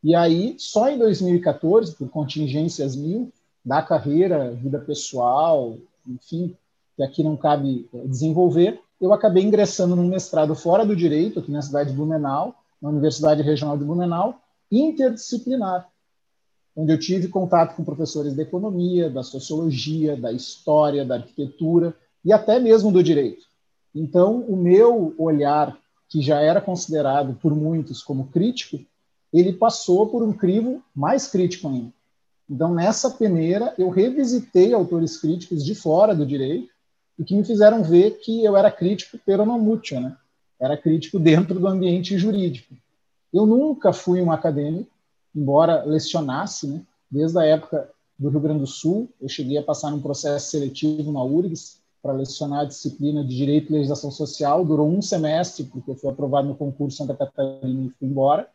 E 0.02 0.16
aí, 0.16 0.56
só 0.58 0.90
em 0.90 0.98
2014, 0.98 1.96
por 1.96 2.10
contingências 2.10 2.96
mil, 2.96 3.32
da 3.66 3.82
carreira, 3.82 4.52
vida 4.52 4.80
pessoal, 4.80 5.78
enfim, 6.08 6.56
que 6.96 7.04
aqui 7.04 7.22
não 7.22 7.36
cabe 7.36 7.90
desenvolver, 8.06 8.82
eu 9.00 9.14
acabei 9.14 9.44
ingressando 9.44 9.96
num 9.96 10.08
mestrado 10.08 10.56
fora 10.56 10.86
do 10.86 10.96
direito, 10.96 11.40
aqui 11.40 11.52
na 11.52 11.62
cidade 11.62 11.92
de 11.92 11.96
Blumenau, 11.96 12.56
na 12.82 12.90
Universidade 12.90 13.42
Regional 13.42 13.78
de 13.78 13.84
Blumenau, 13.84 14.40
interdisciplinar, 14.72 15.88
onde 16.76 16.92
eu 16.92 17.00
tive 17.00 17.28
contato 17.28 17.76
com 17.76 17.84
professores 17.84 18.36
da 18.36 18.44
economia, 18.44 19.10
da 19.10 19.24
sociologia, 19.24 20.16
da 20.16 20.32
história, 20.32 21.06
da 21.06 21.16
arquitetura 21.16 21.96
e 22.24 22.34
até 22.34 22.60
mesmo 22.60 22.92
do 22.92 23.02
direito. 23.02 23.46
Então, 23.94 24.42
o 24.42 24.56
meu 24.56 25.16
olhar, 25.18 25.78
que 26.10 26.22
já 26.22 26.40
era 26.40 26.62
considerado 26.62 27.34
por 27.36 27.56
muitos 27.56 28.04
como 28.04 28.28
crítico, 28.28 28.80
ele 29.34 29.54
passou 29.54 30.08
por 30.08 30.24
um 30.24 30.34
crivo 30.34 30.82
mais 30.96 31.28
crítico 31.28 31.68
ainda. 31.68 31.92
Então, 32.50 32.74
nessa 32.74 33.10
peneira, 33.10 33.74
eu 33.78 33.90
revisitei 33.90 34.74
autores 34.74 35.18
críticos 35.18 35.66
de 35.66 35.76
fora 35.76 36.16
do 36.16 36.26
direito, 36.26 36.70
e 37.18 37.24
que 37.24 37.36
me 37.36 37.44
fizeram 37.44 37.84
ver 37.84 38.20
que 38.20 38.44
eu 38.44 38.56
era 38.56 38.72
crítico 38.72 39.18
per 39.18 39.44
mútua, 39.46 40.00
né? 40.00 40.18
Era 40.60 40.78
crítico 40.78 41.20
dentro 41.20 41.60
do 41.60 41.68
ambiente 41.68 42.18
jurídico. 42.18 42.76
Eu 43.34 43.46
nunca 43.46 43.92
fui 43.92 44.22
um 44.22 44.32
acadêmico, 44.32 44.90
embora 45.36 45.84
lecionasse, 45.84 46.68
né? 46.68 46.82
Desde 47.10 47.38
a 47.40 47.44
época 47.44 47.90
do 48.18 48.30
Rio 48.30 48.40
Grande 48.40 48.62
do 48.62 48.68
Sul, 48.68 49.10
eu 49.22 49.30
cheguei 49.30 49.58
a 49.58 49.64
passar 49.64 49.92
num 49.92 50.02
processo 50.02 50.50
seletivo 50.50 51.12
na 51.12 51.24
URGS 51.24 51.80
para 52.02 52.14
lecionar 52.14 52.62
a 52.62 52.66
disciplina 52.66 53.24
de 53.24 53.36
Direito 53.36 53.70
e 53.70 53.74
Legislação 53.74 54.12
Social. 54.12 54.66
Durou 54.66 54.90
um 54.90 55.02
semestre, 55.02 55.66
porque 55.66 55.92
eu 55.92 55.96
fui 55.96 56.10
aprovado 56.10 56.48
no 56.48 56.56
concurso 56.56 56.98
Santa 56.98 57.16
Catarina 57.16 57.86
e 57.86 57.90
fui 57.90 58.08
embora. 58.08 58.48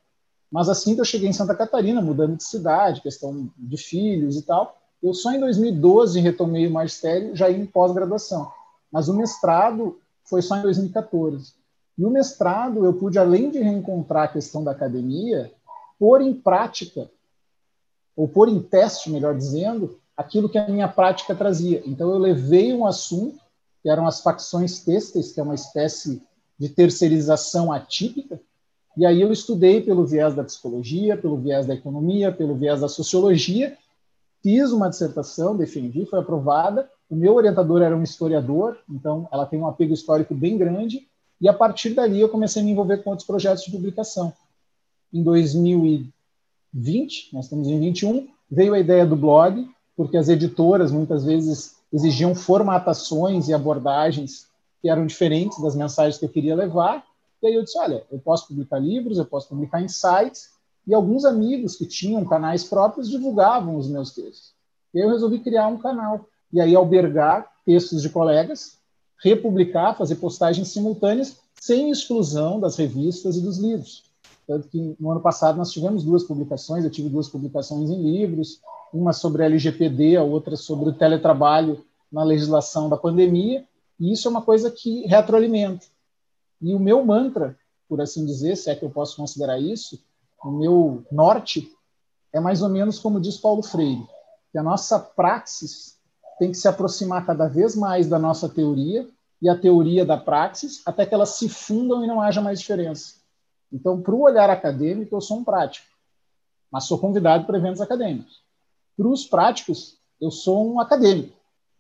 Mas 0.51 0.69
assim 0.69 0.95
que 0.95 1.01
eu 1.01 1.05
cheguei 1.05 1.29
em 1.29 1.33
Santa 1.33 1.55
Catarina, 1.55 2.03
mudando 2.03 2.37
de 2.37 2.45
cidade, 2.45 3.01
questão 3.01 3.51
de 3.57 3.77
filhos 3.77 4.37
e 4.37 4.43
tal, 4.43 4.82
eu 5.03 5.13
só 5.13 5.33
em 5.33 5.41
2012 5.41 6.21
retomei 6.21 6.67
o 6.67 6.71
magistério, 6.71 7.35
já 7.35 7.51
em 7.51 7.67
pós-graduação. 7.67 8.51
Mas 8.91 9.09
o 9.09 9.15
mestrado 9.15 9.99
foi 10.25 10.41
só 10.43 10.57
em 10.57 10.63
2014. 10.63 11.53
E 11.99 12.05
o 12.05 12.11
mestrado 12.11 12.85
eu 12.85 12.95
pude, 12.95 13.19
além 13.19 13.51
de 13.51 13.59
reencontrar 13.59 14.25
a 14.25 14.29
questão 14.29 14.63
da 14.63 14.71
academia, 14.71 15.53
pôr 15.99 16.21
em 16.21 16.33
prática, 16.33 17.11
ou 18.17 18.29
pôr 18.29 18.49
em 18.49 18.61
teste, 18.61 19.11
melhor 19.11 19.37
dizendo, 19.37 19.99
aquilo 20.17 20.49
que 20.49 20.59
a 20.59 20.69
minha 20.69 20.89
prática 20.89 21.35
trazia. 21.35 21.83
Então 21.85 22.11
eu 22.11 22.19
levei 22.19 22.73
um 22.73 22.87
assunto, 22.87 23.41
que 23.83 23.89
eram 23.89 24.07
as 24.07 24.21
facções 24.21 24.79
têxteis, 24.79 25.33
que 25.33 25.41
é 25.41 25.43
uma 25.43 25.55
espécie 25.55 26.23
de 26.59 26.69
terceirização 26.69 27.73
atípica, 27.73 28.41
e 28.97 29.07
aí 29.07 29.21
eu 29.21 29.33
estudei 29.33 29.81
pelo 29.81 30.07
viés 30.07 30.35
da 30.35 30.45
psicologia, 30.45 31.17
pelo 31.17 31.39
viés 31.39 31.67
da 31.67 31.75
economia, 31.75 32.31
pelo 32.31 32.55
viés 32.55 32.81
da 32.81 32.89
sociologia, 32.89 33.77
fiz 34.43 34.73
uma 34.73 34.91
dissertação, 34.91 35.57
defendi, 35.57 36.05
foi 36.05 36.19
aprovada. 36.19 36.91
O 37.09 37.15
meu 37.15 37.35
orientador 37.35 37.83
era 37.83 37.97
um 37.97 38.03
historiador, 38.03 38.77
então 38.91 39.29
ela 39.31 39.47
tem 39.47 39.61
um 39.61 39.67
apego 39.67 39.95
histórico 39.95 40.35
bem 40.35 40.59
grande. 40.59 41.07
E 41.41 41.49
a 41.49 41.53
partir 41.53 41.95
dali 41.95 42.21
eu 42.21 42.29
comecei 42.29 42.63
a 42.63 42.65
me 42.65 42.73
envolver 42.73 42.99
com 42.99 43.11
outros 43.11 43.27
projetos 43.27 43.65
de 43.65 43.71
publicação. 43.71 44.33
Em 45.13 45.23
2020, 45.23 47.31
nós 47.33 47.45
estamos 47.45 47.69
em 47.69 47.79
21, 47.79 48.29
veio 48.51 48.75
a 48.75 48.79
ideia 48.79 49.07
do 49.07 49.17
blog, 49.17 49.69
porque 49.97 50.17
as 50.17 50.29
editoras 50.29 50.91
muitas 50.91 51.25
vezes 51.25 51.77
exigiam 51.93 52.35
formatações 52.35 53.49
e 53.49 53.55
abordagens 53.55 54.47
que 54.81 54.89
eram 54.89 55.07
diferentes 55.07 55.61
das 55.61 55.77
mensagens 55.77 56.19
que 56.19 56.25
eu 56.25 56.31
queria 56.31 56.57
levar. 56.57 57.05
E 57.43 57.47
aí 57.47 57.55
eu 57.55 57.63
disse, 57.63 57.79
olha, 57.79 58.05
eu 58.11 58.19
posso 58.19 58.49
publicar 58.49 58.79
livros, 58.79 59.19
eu 59.19 59.25
posso 59.25 59.49
publicar 59.49 59.87
sites, 59.89 60.51
E 60.87 60.95
alguns 60.95 61.25
amigos 61.25 61.77
que 61.77 61.87
tinham 61.87 62.25
canais 62.25 62.65
próprios 62.65 63.09
divulgavam 63.09 63.77
os 63.77 63.89
meus 63.89 64.13
textos. 64.13 64.53
E 64.93 64.99
eu 64.99 65.09
resolvi 65.09 65.39
criar 65.39 65.69
um 65.69 65.79
canal 65.79 66.27
e 66.53 66.61
aí 66.61 66.75
albergar 66.75 67.51
textos 67.65 68.03
de 68.03 68.11
colegas, 68.11 68.79
republicar, 69.23 69.97
fazer 69.97 70.17
postagens 70.17 70.69
simultâneas, 70.69 71.37
sem 71.61 71.91
exclusão 71.91 72.59
das 72.59 72.77
revistas 72.77 73.37
e 73.37 73.41
dos 73.41 73.59
livros. 73.59 74.05
Tanto 74.47 74.69
que 74.69 74.97
no 74.99 75.13
ano 75.13 75.21
passado 75.21 75.57
nós 75.57 75.71
tivemos 75.71 76.03
duas 76.03 76.25
publicações, 76.25 76.85
eu 76.85 76.91
tive 76.91 77.09
duas 77.09 77.29
publicações 77.29 77.89
em 77.89 78.03
livros, 78.03 78.61
uma 78.93 79.13
sobre 79.13 79.43
a 79.43 79.47
LGPD, 79.47 80.17
a 80.17 80.23
outra 80.23 80.57
sobre 80.57 80.89
o 80.89 80.93
teletrabalho 80.93 81.85
na 82.11 82.25
legislação 82.25 82.89
da 82.89 82.97
pandemia, 82.97 83.65
e 83.99 84.13
isso 84.13 84.27
é 84.27 84.31
uma 84.31 84.43
coisa 84.43 84.71
que 84.71 85.07
retroalimenta. 85.07 85.87
E 86.61 86.75
o 86.75 86.81
meu 86.81 87.05
mantra, 87.05 87.57
por 87.89 88.01
assim 88.01 88.27
dizer, 88.27 88.57
se 88.57 88.69
é 88.69 88.75
que 88.75 88.85
eu 88.85 88.91
posso 88.91 89.17
considerar 89.17 89.59
isso, 89.59 89.99
o 90.45 90.51
meu 90.51 91.05
norte 91.11 91.71
é 92.33 92.41
mais 92.41 92.63
ou 92.63 92.69
menos 92.69 92.99
como 92.99 93.21
diz 93.21 93.37
Paulo 93.37 93.63
Freire, 93.63 94.07
que 94.51 94.59
a 94.59 94.63
nossa 94.63 94.99
praxis 94.99 95.99
tem 96.39 96.51
que 96.51 96.57
se 96.57 96.67
aproximar 96.67 97.25
cada 97.25 97.47
vez 97.47 97.77
mais 97.77 98.09
da 98.09 98.19
nossa 98.19 98.49
teoria 98.49 99.09
e 99.41 99.49
a 99.49 99.59
teoria 99.59 100.05
da 100.05 100.17
praxis, 100.17 100.83
até 100.87 101.05
que 101.05 101.15
elas 101.15 101.31
se 101.31 101.49
fundam 101.49 102.05
e 102.05 102.07
não 102.07 102.21
haja 102.21 102.41
mais 102.41 102.61
diferença. 102.61 103.15
Então, 103.73 104.01
para 104.01 104.15
o 104.15 104.23
olhar 104.23 104.51
acadêmico, 104.51 105.17
eu 105.17 105.21
sou 105.21 105.39
um 105.39 105.45
prático, 105.45 105.87
mas 106.71 106.85
sou 106.85 106.99
convidado 106.99 107.45
para 107.45 107.59
eventos 107.59 107.81
acadêmicos. 107.81 108.43
Para 108.97 109.09
os 109.09 109.25
práticos, 109.25 109.97
eu 110.21 110.31
sou 110.31 110.73
um 110.73 110.79
acadêmico 110.79 111.37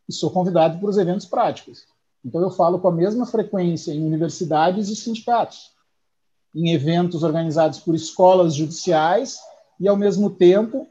e 0.08 0.12
sou 0.12 0.30
convidado 0.30 0.78
para 0.78 0.88
os 0.88 0.98
eventos 0.98 1.26
práticos. 1.26 1.86
Então, 2.24 2.40
eu 2.40 2.50
falo 2.50 2.80
com 2.80 2.88
a 2.88 2.92
mesma 2.92 3.26
frequência 3.26 3.92
em 3.92 4.04
universidades 4.04 4.88
e 4.88 4.96
sindicatos, 4.96 5.70
em 6.54 6.72
eventos 6.72 7.22
organizados 7.22 7.78
por 7.78 7.94
escolas 7.94 8.54
judiciais 8.54 9.38
e, 9.80 9.88
ao 9.88 9.96
mesmo 9.96 10.30
tempo, 10.30 10.88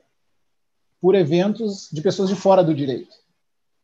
por 0.99 1.15
eventos 1.15 1.89
de 1.91 2.01
pessoas 2.01 2.29
de 2.29 2.35
fora 2.35 2.63
do 2.63 2.73
direito. 2.73 3.15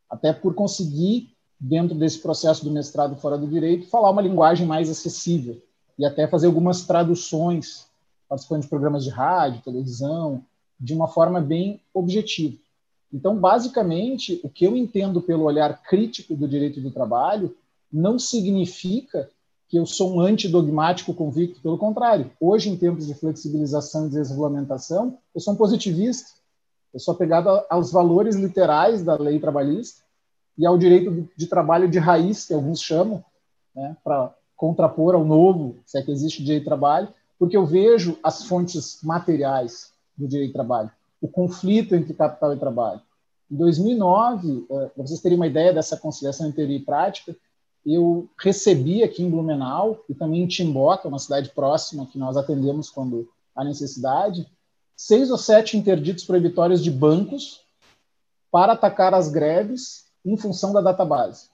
Até 0.10 0.32
por 0.32 0.54
conseguir, 0.54 1.36
dentro 1.60 1.96
desse 1.96 2.20
processo 2.20 2.64
do 2.64 2.72
mestrado 2.72 3.16
fora 3.16 3.38
do 3.38 3.48
direito, 3.48 3.90
falar 3.90 4.12
uma 4.12 4.22
linguagem 4.22 4.66
mais 4.66 4.90
acessível 4.90 5.62
e 5.98 6.06
até 6.06 6.28
fazer 6.28 6.48
algumas 6.48 6.86
traduções, 6.86 7.88
participando 8.30 8.62
de 8.62 8.68
programas 8.68 9.04
de 9.04 9.10
rádio, 9.10 9.62
televisão, 9.64 10.44
de 10.80 10.94
uma 10.94 11.08
forma 11.08 11.42
bem 11.42 11.82
objetiva. 11.94 12.58
Então, 13.12 13.36
basicamente, 13.38 14.40
o 14.44 14.50
que 14.50 14.66
eu 14.66 14.76
entendo 14.76 15.22
pelo 15.22 15.44
olhar 15.44 15.82
crítico 15.82 16.36
do 16.36 16.48
direito 16.48 16.82
do 16.82 16.92
trabalho 16.92 17.56
não 17.92 18.20
significa 18.20 19.30
que 19.68 19.78
eu 19.78 19.86
sou 19.86 20.16
um 20.16 20.22
antidogmático 20.22 21.14
convicto, 21.14 21.62
pelo 21.62 21.78
contrário. 21.78 22.32
Hoje, 22.40 22.70
em 22.70 22.78
tempos 22.78 23.06
de 23.06 23.14
flexibilização 23.14 24.08
e 24.08 24.10
desregulamentação, 24.10 25.18
eu 25.36 25.42
sou 25.42 25.54
um 25.54 25.58
positivista. 25.58 26.30
Eu 26.94 27.00
sou 27.00 27.14
apegado 27.14 27.50
aos 27.70 27.92
valores 27.92 28.36
literais 28.36 29.04
da 29.04 29.16
lei 29.16 29.40
trabalhista 29.40 30.02
e 30.58 30.66
ao 30.66 30.78
direito 30.78 31.30
de 31.36 31.48
trabalho 31.48 31.90
de 31.90 32.00
raiz, 32.00 32.46
que 32.46 32.54
alguns 32.54 32.82
chamam, 32.82 33.24
né, 33.76 33.96
para 34.04 34.34
contrapor 34.56 35.14
ao 35.14 35.24
novo, 35.24 35.76
se 35.86 36.00
é 36.00 36.02
que 36.02 36.12
existe 36.12 36.42
direito 36.42 36.64
de 36.64 36.70
trabalho, 36.70 37.10
porque 37.38 37.56
eu 37.56 37.66
vejo 37.66 38.18
as 38.24 38.46
fontes 38.46 39.00
materiais 39.04 39.92
do 40.18 40.28
direito 40.28 40.50
de 40.50 40.54
trabalho, 40.54 40.90
o 41.22 41.28
conflito 41.28 41.94
entre 41.94 42.14
capital 42.14 42.54
e 42.54 42.58
trabalho. 42.58 43.02
Em 43.52 43.56
2009, 43.56 44.66
eh, 44.70 44.86
para 44.88 45.06
vocês 45.06 45.22
terem 45.22 45.38
uma 45.38 45.46
ideia 45.48 45.72
dessa 45.72 45.96
conciliação 45.96 46.48
entre 46.48 46.58
teoria 46.58 46.78
e 46.78 46.82
prática, 46.82 47.36
eu 47.94 48.28
recebi 48.38 49.02
aqui 49.02 49.24
em 49.24 49.30
Blumenau 49.30 50.04
e 50.10 50.14
também 50.14 50.44
em 50.44 50.48
Timbó, 50.48 50.98
que 50.98 51.08
é 51.08 51.10
uma 51.10 51.20
cidade 51.20 51.50
próxima 51.50 52.06
que 52.06 52.18
nós 52.18 52.36
atendemos 52.36 52.90
quando 52.90 53.30
há 53.56 53.64
necessidade, 53.64 54.46
seis 54.94 55.32
ou 55.32 55.38
sete 55.38 55.78
interditos 55.78 56.26
proibitórios 56.26 56.84
de 56.84 56.92
bancos 56.92 57.62
para 58.52 58.74
atacar 58.74 59.14
as 59.14 59.30
greves 59.30 60.06
em 60.26 60.36
função 60.36 60.74
da 60.74 60.82
database. 60.82 61.48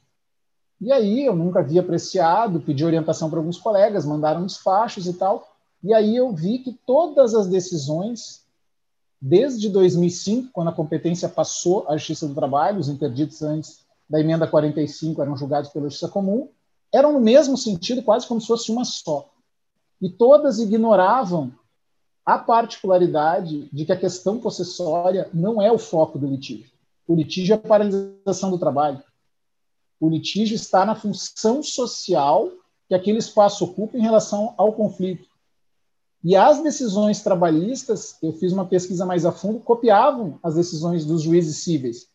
E 0.82 0.92
aí 0.92 1.24
eu 1.24 1.36
nunca 1.36 1.60
havia 1.60 1.82
apreciado, 1.82 2.60
pedi 2.60 2.84
orientação 2.84 3.30
para 3.30 3.38
alguns 3.38 3.60
colegas, 3.60 4.04
mandaram 4.04 4.46
despachos 4.46 5.06
e 5.06 5.14
tal. 5.14 5.56
E 5.84 5.94
aí 5.94 6.16
eu 6.16 6.34
vi 6.34 6.58
que 6.60 6.74
todas 6.86 7.36
as 7.36 7.48
decisões, 7.48 8.42
desde 9.22 9.70
2005, 9.70 10.50
quando 10.52 10.70
a 10.70 10.74
competência 10.74 11.30
passou 11.30 11.86
à 11.88 11.96
Justiça 11.96 12.28
do 12.28 12.34
Trabalho, 12.34 12.80
os 12.80 12.90
interditos 12.90 13.44
antes 13.44 13.83
da 14.10 14.20
emenda 14.20 14.48
45 14.48 15.22
eram 15.22 15.38
julgados 15.38 15.70
pela 15.70 15.86
Justiça 15.90 16.10
Comum, 16.10 16.50
eram 16.94 17.14
no 17.14 17.20
mesmo 17.20 17.58
sentido, 17.58 18.04
quase 18.04 18.28
como 18.28 18.40
se 18.40 18.48
fosse 18.48 18.72
uma 18.72 18.86
só. 18.86 19.30
E 20.02 20.10
todas 20.10 20.60
ignoravam 20.60 21.52
a 22.26 22.38
particularidade 22.38 23.70
de 23.72 23.86
que 23.86 23.92
a 23.92 24.00
questão 24.00 24.40
possessória 24.40 25.30
não 25.34 25.62
é 25.62 25.72
o 25.72 25.78
foco 25.78 26.18
do 26.18 26.28
litígio. 26.28 26.72
O 27.08 27.16
litígio 27.16 27.54
é 27.54 27.56
a 27.56 27.60
paralisação 27.60 28.50
do 28.50 28.58
trabalho. 28.58 29.02
O 30.00 30.10
litígio 30.10 30.56
está 30.56 30.86
na 30.86 30.96
função 30.96 31.62
social 31.64 32.50
que 32.88 32.96
aquele 32.96 33.18
espaço 33.18 33.66
ocupa 33.66 33.98
em 33.98 34.02
relação 34.02 34.54
ao 34.58 34.74
conflito. 34.74 35.28
E 36.24 36.36
as 36.36 36.64
decisões 36.64 37.22
trabalhistas, 37.22 38.18
eu 38.22 38.32
fiz 38.34 38.54
uma 38.54 38.66
pesquisa 38.66 39.06
mais 39.06 39.26
a 39.26 39.32
fundo, 39.32 39.60
copiavam 39.60 40.40
as 40.42 40.56
decisões 40.56 41.06
dos 41.06 41.22
juízes 41.22 41.58
cíveis. 41.58 42.08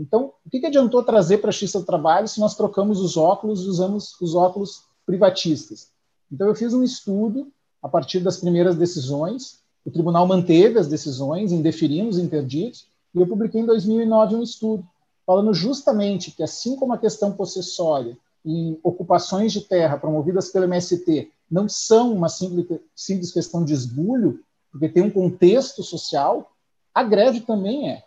Então, 0.00 0.32
o 0.46 0.50
que, 0.50 0.60
que 0.60 0.66
adiantou 0.66 1.02
trazer 1.02 1.38
para 1.38 1.50
a 1.50 1.52
Justiça 1.52 1.78
do 1.78 1.84
Trabalho 1.84 2.26
se 2.26 2.40
nós 2.40 2.54
trocamos 2.54 3.00
os 3.00 3.18
óculos 3.18 3.64
e 3.64 3.68
usamos 3.68 4.18
os 4.18 4.34
óculos 4.34 4.84
privatistas? 5.04 5.90
Então, 6.32 6.48
eu 6.48 6.54
fiz 6.54 6.72
um 6.72 6.82
estudo 6.82 7.52
a 7.82 7.88
partir 7.88 8.20
das 8.20 8.38
primeiras 8.38 8.76
decisões. 8.76 9.60
O 9.84 9.90
tribunal 9.90 10.26
manteve 10.26 10.78
as 10.78 10.88
decisões, 10.88 11.52
indeferindo 11.52 12.08
os 12.08 12.18
interditos, 12.18 12.88
e 13.14 13.20
eu 13.20 13.26
publiquei 13.26 13.60
em 13.60 13.66
2009 13.66 14.36
um 14.36 14.42
estudo 14.42 14.86
falando 15.26 15.52
justamente 15.52 16.30
que, 16.30 16.42
assim 16.42 16.76
como 16.76 16.94
a 16.94 16.98
questão 16.98 17.32
possessória 17.32 18.16
e 18.44 18.80
ocupações 18.82 19.52
de 19.52 19.60
terra 19.60 19.98
promovidas 19.98 20.48
pelo 20.48 20.64
MST 20.64 21.30
não 21.50 21.68
são 21.68 22.12
uma 22.14 22.28
simples, 22.28 22.80
simples 22.96 23.32
questão 23.32 23.64
de 23.64 23.74
esbulho, 23.74 24.40
porque 24.72 24.88
tem 24.88 25.02
um 25.02 25.10
contexto 25.10 25.82
social, 25.82 26.52
a 26.94 27.02
greve 27.02 27.40
também 27.40 27.90
é. 27.90 28.04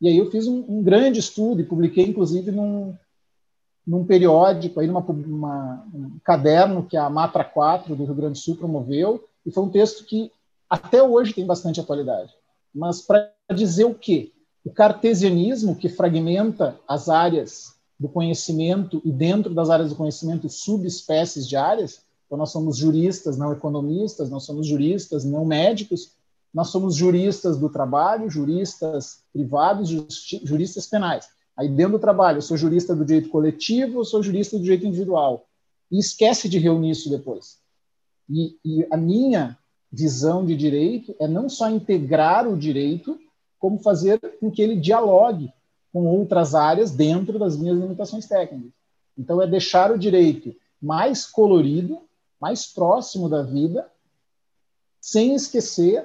E 0.00 0.08
aí 0.08 0.18
eu 0.18 0.30
fiz 0.30 0.46
um, 0.46 0.64
um 0.68 0.82
grande 0.82 1.20
estudo 1.20 1.60
e 1.60 1.64
publiquei, 1.64 2.06
inclusive, 2.06 2.50
num, 2.50 2.94
num 3.86 4.04
periódico, 4.04 4.80
aí 4.80 4.86
numa, 4.86 5.00
uma, 5.00 5.86
um 5.94 6.18
caderno 6.22 6.84
que 6.84 6.96
a 6.96 7.08
Matra 7.08 7.44
4 7.44 7.94
do 7.94 8.04
Rio 8.04 8.14
Grande 8.14 8.32
do 8.32 8.38
Sul 8.38 8.56
promoveu, 8.56 9.24
e 9.44 9.50
foi 9.50 9.64
um 9.64 9.70
texto 9.70 10.04
que 10.04 10.30
até 10.68 11.02
hoje 11.02 11.32
tem 11.32 11.46
bastante 11.46 11.80
atualidade. 11.80 12.32
Mas 12.74 13.00
para 13.00 13.30
dizer 13.54 13.84
o 13.84 13.94
quê? 13.94 14.32
o 14.66 14.70
cartesianismo, 14.72 15.76
que 15.76 15.88
fragmenta 15.88 16.76
as 16.88 17.08
áreas 17.08 17.76
do 17.98 18.08
conhecimento 18.08 19.00
e 19.04 19.12
dentro 19.12 19.54
das 19.54 19.70
áreas 19.70 19.90
do 19.90 19.94
conhecimento 19.94 20.48
subespécies 20.48 21.48
de 21.48 21.54
áreas, 21.56 22.02
então 22.26 22.36
nós 22.36 22.50
somos 22.50 22.76
juristas, 22.76 23.38
não 23.38 23.52
economistas, 23.52 24.28
nós 24.28 24.42
somos 24.42 24.66
juristas, 24.66 25.24
não 25.24 25.44
médicos, 25.44 26.15
nós 26.52 26.68
somos 26.68 26.94
juristas 26.94 27.58
do 27.58 27.68
trabalho, 27.68 28.30
juristas 28.30 29.22
privados, 29.32 29.88
juristas 30.42 30.86
penais. 30.86 31.28
Aí 31.56 31.68
dentro 31.68 31.92
do 31.92 31.98
trabalho, 31.98 32.38
eu 32.38 32.42
sou 32.42 32.56
jurista 32.56 32.94
do 32.94 33.04
direito 33.04 33.30
coletivo, 33.30 34.00
eu 34.00 34.04
sou 34.04 34.22
jurista 34.22 34.56
do 34.56 34.62
direito 34.62 34.86
individual. 34.86 35.46
E 35.90 35.98
esquece 35.98 36.48
de 36.48 36.58
reunir 36.58 36.90
isso 36.90 37.10
depois. 37.10 37.58
E, 38.28 38.56
e 38.64 38.86
a 38.90 38.96
minha 38.96 39.56
visão 39.90 40.44
de 40.44 40.56
direito 40.56 41.14
é 41.18 41.28
não 41.28 41.48
só 41.48 41.70
integrar 41.70 42.46
o 42.48 42.56
direito, 42.56 43.18
como 43.58 43.78
fazer 43.78 44.20
com 44.40 44.50
que 44.50 44.60
ele 44.60 44.76
dialogue 44.76 45.50
com 45.92 46.06
outras 46.06 46.54
áreas 46.54 46.90
dentro 46.90 47.38
das 47.38 47.56
minhas 47.56 47.78
limitações 47.78 48.26
técnicas. 48.26 48.70
Então, 49.16 49.40
é 49.40 49.46
deixar 49.46 49.90
o 49.90 49.98
direito 49.98 50.54
mais 50.80 51.24
colorido, 51.24 52.02
mais 52.38 52.66
próximo 52.66 53.30
da 53.30 53.42
vida, 53.42 53.90
sem 55.00 55.34
esquecer 55.34 56.04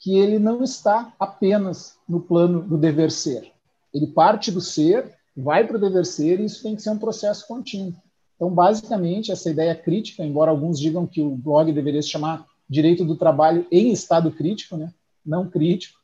que 0.00 0.18
ele 0.18 0.38
não 0.38 0.64
está 0.64 1.14
apenas 1.20 1.96
no 2.08 2.20
plano 2.20 2.62
do 2.62 2.76
dever 2.76 3.12
ser. 3.12 3.52
Ele 3.92 4.06
parte 4.06 4.50
do 4.50 4.60
ser, 4.60 5.14
vai 5.36 5.66
para 5.66 5.76
o 5.76 5.80
dever 5.80 6.06
ser, 6.06 6.40
e 6.40 6.46
isso 6.46 6.62
tem 6.62 6.74
que 6.74 6.82
ser 6.82 6.90
um 6.90 6.98
processo 6.98 7.46
contínuo. 7.46 7.94
Então, 8.34 8.50
basicamente, 8.50 9.30
essa 9.30 9.50
ideia 9.50 9.74
crítica, 9.76 10.24
embora 10.24 10.50
alguns 10.50 10.80
digam 10.80 11.06
que 11.06 11.20
o 11.20 11.36
blog 11.36 11.70
deveria 11.72 12.00
se 12.00 12.08
chamar 12.08 12.46
Direito 12.68 13.04
do 13.04 13.16
Trabalho 13.16 13.66
em 13.70 13.92
Estado 13.92 14.30
Crítico, 14.32 14.76
né? 14.76 14.92
não 15.24 15.48
crítico, 15.48 15.98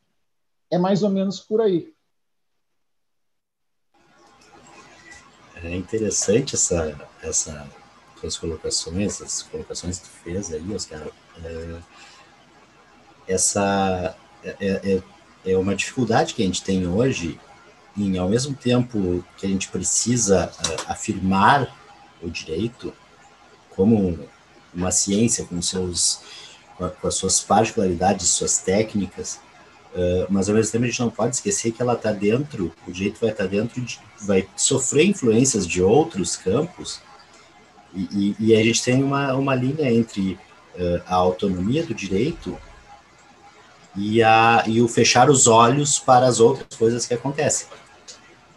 é 0.71 0.77
mais 0.77 1.03
ou 1.03 1.09
menos 1.09 1.41
por 1.41 1.61
aí. 1.63 1.93
É 5.63 5.75
interessante 5.75 6.55
essa, 6.55 7.09
essa 7.23 7.67
suas 8.21 8.37
colocações, 8.37 9.21
essas 9.21 9.43
colocações 9.43 9.99
que 9.99 10.05
tu 10.05 10.11
fez 10.11 10.53
aí, 10.53 10.75
Oscar. 10.75 11.07
É, 11.43 11.81
essa 13.29 14.17
é, 14.45 14.57
é, 14.61 15.03
é, 15.47 15.53
é 15.53 15.59
uma 15.59 15.75
dificuldade 15.75 16.35
que 16.35 16.43
a 16.43 16.47
gente 16.47 16.63
tem 16.63 16.87
hoje 16.87 17.39
em, 17.97 18.19
ao 18.19 18.29
mesmo 18.29 18.55
tempo 18.55 19.25
que 19.37 19.47
a 19.47 19.49
gente 19.49 19.69
precisa 19.69 20.51
uh, 20.51 20.93
afirmar 20.93 21.75
o 22.23 22.29
direito 22.29 22.93
como 23.71 24.19
uma 24.75 24.91
ciência 24.91 25.45
com 25.45 25.61
seus 25.63 26.21
com 27.01 27.09
as 27.09 27.15
suas 27.15 27.41
particularidades, 27.41 28.29
suas 28.29 28.59
técnicas, 28.59 29.41
uh, 29.95 30.27
mas 30.29 30.49
ao 30.49 30.55
mesmo 30.55 30.73
tempo 30.73 30.85
a 30.85 30.89
gente 30.89 31.01
não 31.01 31.11
pode 31.11 31.37
esquecer 31.37 31.73
que 31.73 31.81
ela 31.81 31.95
está 31.95 32.13
dentro, 32.13 32.71
o 32.87 32.93
direito 32.93 33.19
vai 33.19 33.31
estar 33.31 33.45
tá 33.45 33.51
dentro, 33.51 33.81
de, 33.81 33.99
vai 34.21 34.47
sofrer 34.55 35.07
influências 35.07 35.67
de 35.67 35.83
outros 35.83 36.37
campos, 36.37 37.01
e, 37.95 38.03
e, 38.13 38.37
e 38.39 38.55
a 38.55 38.63
gente 38.63 38.83
tem 38.83 39.03
uma, 39.03 39.33
uma 39.35 39.55
linha 39.55 39.91
entre 39.91 40.39
uh, 40.75 41.03
a 41.07 41.15
autonomia 41.15 41.83
do 41.83 41.95
direito 41.95 42.59
e, 43.97 44.23
a, 44.23 44.65
e 44.67 44.81
o 44.81 44.89
fechar 44.89 45.31
os 45.31 45.47
olhos 45.47 45.99
para 45.99 46.27
as 46.27 46.41
outras 46.41 46.79
coisas 46.79 47.07
que 47.07 47.15
acontecem. 47.15 47.69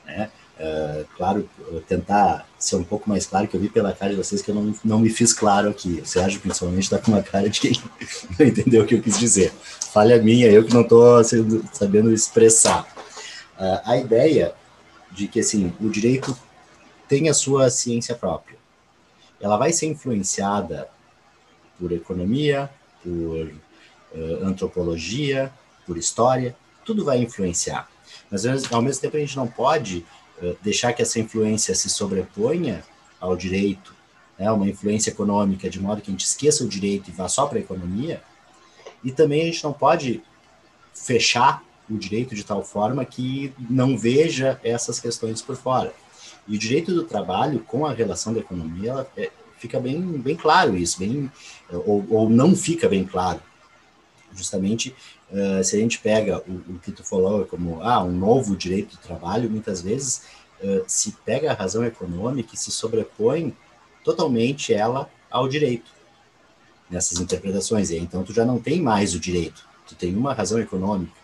Né? 0.05 0.29
Uh, 0.59 1.05
claro, 1.15 1.49
tentar 1.87 2.45
ser 2.57 2.75
um 2.75 2.83
pouco 2.83 3.09
mais 3.09 3.25
claro, 3.25 3.47
que 3.47 3.55
eu 3.55 3.61
vi 3.61 3.69
pela 3.69 3.93
cara 3.93 4.11
de 4.11 4.17
vocês 4.17 4.41
que 4.41 4.51
eu 4.51 4.55
não, 4.55 4.75
não 4.83 4.99
me 4.99 5.09
fiz 5.09 5.31
claro 5.31 5.69
aqui. 5.69 6.01
O 6.03 6.05
Sérgio, 6.05 6.41
principalmente, 6.41 6.83
está 6.83 6.97
com 6.97 7.11
uma 7.11 7.23
cara 7.23 7.49
de 7.49 7.61
quem 7.61 7.71
não 8.37 8.45
entendeu 8.45 8.83
o 8.83 8.85
que 8.85 8.95
eu 8.95 9.01
quis 9.01 9.17
dizer. 9.17 9.53
Falha 9.93 10.21
minha, 10.21 10.47
eu 10.47 10.65
que 10.65 10.73
não 10.73 10.81
estou 10.81 11.23
sabendo 11.71 12.11
expressar. 12.11 12.85
Uh, 13.57 13.79
a 13.85 13.97
ideia 13.97 14.53
de 15.11 15.27
que 15.27 15.39
assim, 15.39 15.73
o 15.79 15.89
direito 15.89 16.37
tem 17.07 17.29
a 17.29 17.33
sua 17.33 17.69
ciência 17.69 18.13
própria. 18.13 18.57
Ela 19.39 19.57
vai 19.57 19.71
ser 19.71 19.87
influenciada 19.87 20.89
por 21.79 21.91
economia, 21.93 22.69
por 23.01 23.49
uh, 24.13 24.45
antropologia, 24.45 25.51
por 25.85 25.97
história, 25.97 26.55
tudo 26.85 27.03
vai 27.03 27.19
influenciar. 27.19 27.89
Mas 28.29 28.45
ao 28.71 28.81
mesmo 28.81 29.01
tempo 29.01 29.17
a 29.17 29.19
gente 29.19 29.35
não 29.35 29.47
pode 29.47 30.05
uh, 30.41 30.55
deixar 30.61 30.93
que 30.93 31.01
essa 31.01 31.19
influência 31.19 31.73
se 31.75 31.89
sobreponha 31.89 32.83
ao 33.19 33.35
direito, 33.35 33.93
né, 34.37 34.49
uma 34.51 34.67
influência 34.67 35.09
econômica, 35.09 35.69
de 35.69 35.79
modo 35.79 36.01
que 36.01 36.09
a 36.09 36.13
gente 36.13 36.25
esqueça 36.25 36.63
o 36.63 36.67
direito 36.67 37.09
e 37.09 37.13
vá 37.13 37.27
só 37.27 37.45
para 37.45 37.57
a 37.57 37.61
economia. 37.61 38.21
E 39.03 39.11
também 39.11 39.41
a 39.41 39.45
gente 39.45 39.63
não 39.63 39.73
pode 39.73 40.21
fechar 40.93 41.63
o 41.89 41.97
direito 41.97 42.35
de 42.35 42.43
tal 42.43 42.63
forma 42.63 43.03
que 43.03 43.53
não 43.69 43.97
veja 43.97 44.59
essas 44.63 44.99
questões 44.99 45.41
por 45.41 45.55
fora. 45.55 45.93
E 46.47 46.55
o 46.55 46.59
direito 46.59 46.93
do 46.93 47.03
trabalho 47.03 47.59
com 47.61 47.85
a 47.85 47.93
relação 47.93 48.33
da 48.33 48.39
economia, 48.39 48.91
ela, 48.91 49.11
é, 49.17 49.31
fica 49.57 49.79
bem, 49.79 50.01
bem 50.01 50.35
claro 50.35 50.77
isso, 50.77 50.99
bem, 50.99 51.31
ou, 51.71 52.05
ou 52.09 52.29
não 52.29 52.55
fica 52.55 52.87
bem 52.87 53.03
claro. 53.03 53.41
Justamente, 54.33 54.95
uh, 55.31 55.63
se 55.63 55.75
a 55.75 55.79
gente 55.79 55.99
pega 55.99 56.43
o, 56.47 56.73
o, 56.73 56.79
que 56.79 56.91
tu 56.91 57.03
falou 57.03 57.45
como 57.45 57.81
ah, 57.81 58.03
um 58.03 58.11
novo 58.11 58.55
direito 58.55 58.95
do 58.95 59.01
trabalho, 59.01 59.49
muitas 59.49 59.81
vezes 59.81 60.23
uh, 60.61 60.83
se 60.87 61.13
pega 61.25 61.51
a 61.51 61.55
razão 61.55 61.83
econômica 61.83 62.53
e 62.53 62.57
se 62.57 62.71
sobrepõe 62.71 63.55
totalmente 64.03 64.73
ela 64.73 65.09
ao 65.29 65.47
direito 65.47 65.91
nessas 66.89 67.19
interpretações. 67.19 67.89
E 67.89 67.97
então 67.97 68.23
tu 68.23 68.33
já 68.33 68.45
não 68.45 68.59
tem 68.59 68.81
mais 68.81 69.13
o 69.13 69.19
direito, 69.19 69.65
tu 69.87 69.95
tem 69.95 70.15
uma 70.15 70.33
razão 70.33 70.59
econômica. 70.59 71.19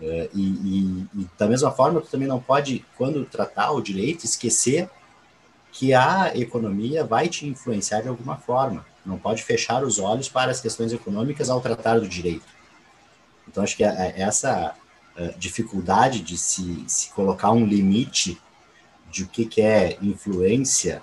Uh, 0.00 0.28
e, 0.34 0.42
e, 0.42 1.06
e, 1.22 1.28
da 1.38 1.46
mesma 1.46 1.70
forma, 1.70 2.00
tu 2.00 2.08
também 2.08 2.26
não 2.26 2.40
pode, 2.40 2.84
quando 2.96 3.24
tratar 3.24 3.70
o 3.70 3.80
direito, 3.80 4.24
esquecer 4.24 4.90
que 5.72 5.94
a 5.94 6.36
economia 6.36 7.04
vai 7.04 7.28
te 7.28 7.46
influenciar 7.46 8.02
de 8.02 8.08
alguma 8.08 8.36
forma. 8.36 8.84
Não 9.04 9.18
pode 9.18 9.42
fechar 9.42 9.82
os 9.82 9.98
olhos 9.98 10.28
para 10.28 10.50
as 10.50 10.60
questões 10.60 10.92
econômicas 10.92 11.50
ao 11.50 11.60
tratar 11.60 11.98
do 11.98 12.08
direito. 12.08 12.46
Então, 13.48 13.62
acho 13.62 13.76
que 13.76 13.84
essa 13.84 14.74
dificuldade 15.38 16.20
de 16.20 16.36
se, 16.36 16.84
se 16.86 17.10
colocar 17.10 17.52
um 17.52 17.66
limite 17.66 18.40
de 19.10 19.24
o 19.24 19.28
que, 19.28 19.44
que 19.44 19.60
é 19.60 19.98
influência 20.00 21.02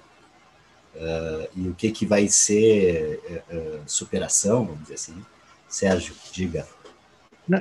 uh, 0.95 1.47
e 1.55 1.67
o 1.67 1.75
que, 1.75 1.91
que 1.91 2.05
vai 2.05 2.27
ser 2.27 3.43
uh, 3.51 3.81
superação, 3.85 4.65
vamos 4.65 4.81
dizer 4.81 4.95
assim. 4.95 5.25
Sérgio, 5.67 6.15
diga. 6.31 6.65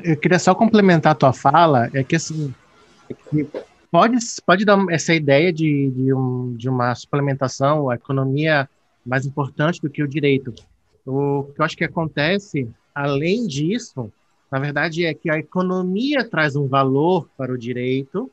eu 0.02 0.16
queria 0.16 0.38
só 0.38 0.54
complementar 0.54 1.12
a 1.12 1.14
tua 1.14 1.32
fala, 1.34 1.90
é 1.92 2.02
que 2.02 2.16
assim, 2.16 2.54
é 3.10 3.12
que 3.12 3.46
pode, 3.90 4.16
pode 4.46 4.64
dar 4.64 4.78
essa 4.88 5.12
ideia 5.12 5.52
de, 5.52 5.90
de, 5.90 6.14
um, 6.14 6.54
de 6.56 6.70
uma 6.70 6.94
suplementação, 6.94 7.90
a 7.90 7.96
economia 7.96 8.66
mais 9.08 9.26
importante 9.26 9.80
do 9.80 9.90
que 9.90 10.02
o 10.02 10.08
direito. 10.08 10.54
O 11.04 11.44
que 11.54 11.60
eu 11.60 11.64
acho 11.64 11.76
que 11.76 11.84
acontece, 11.84 12.68
além 12.94 13.46
disso, 13.46 14.12
na 14.50 14.58
verdade, 14.58 15.04
é 15.04 15.14
que 15.14 15.30
a 15.30 15.38
economia 15.38 16.28
traz 16.28 16.54
um 16.54 16.66
valor 16.66 17.28
para 17.36 17.52
o 17.52 17.58
direito, 17.58 18.30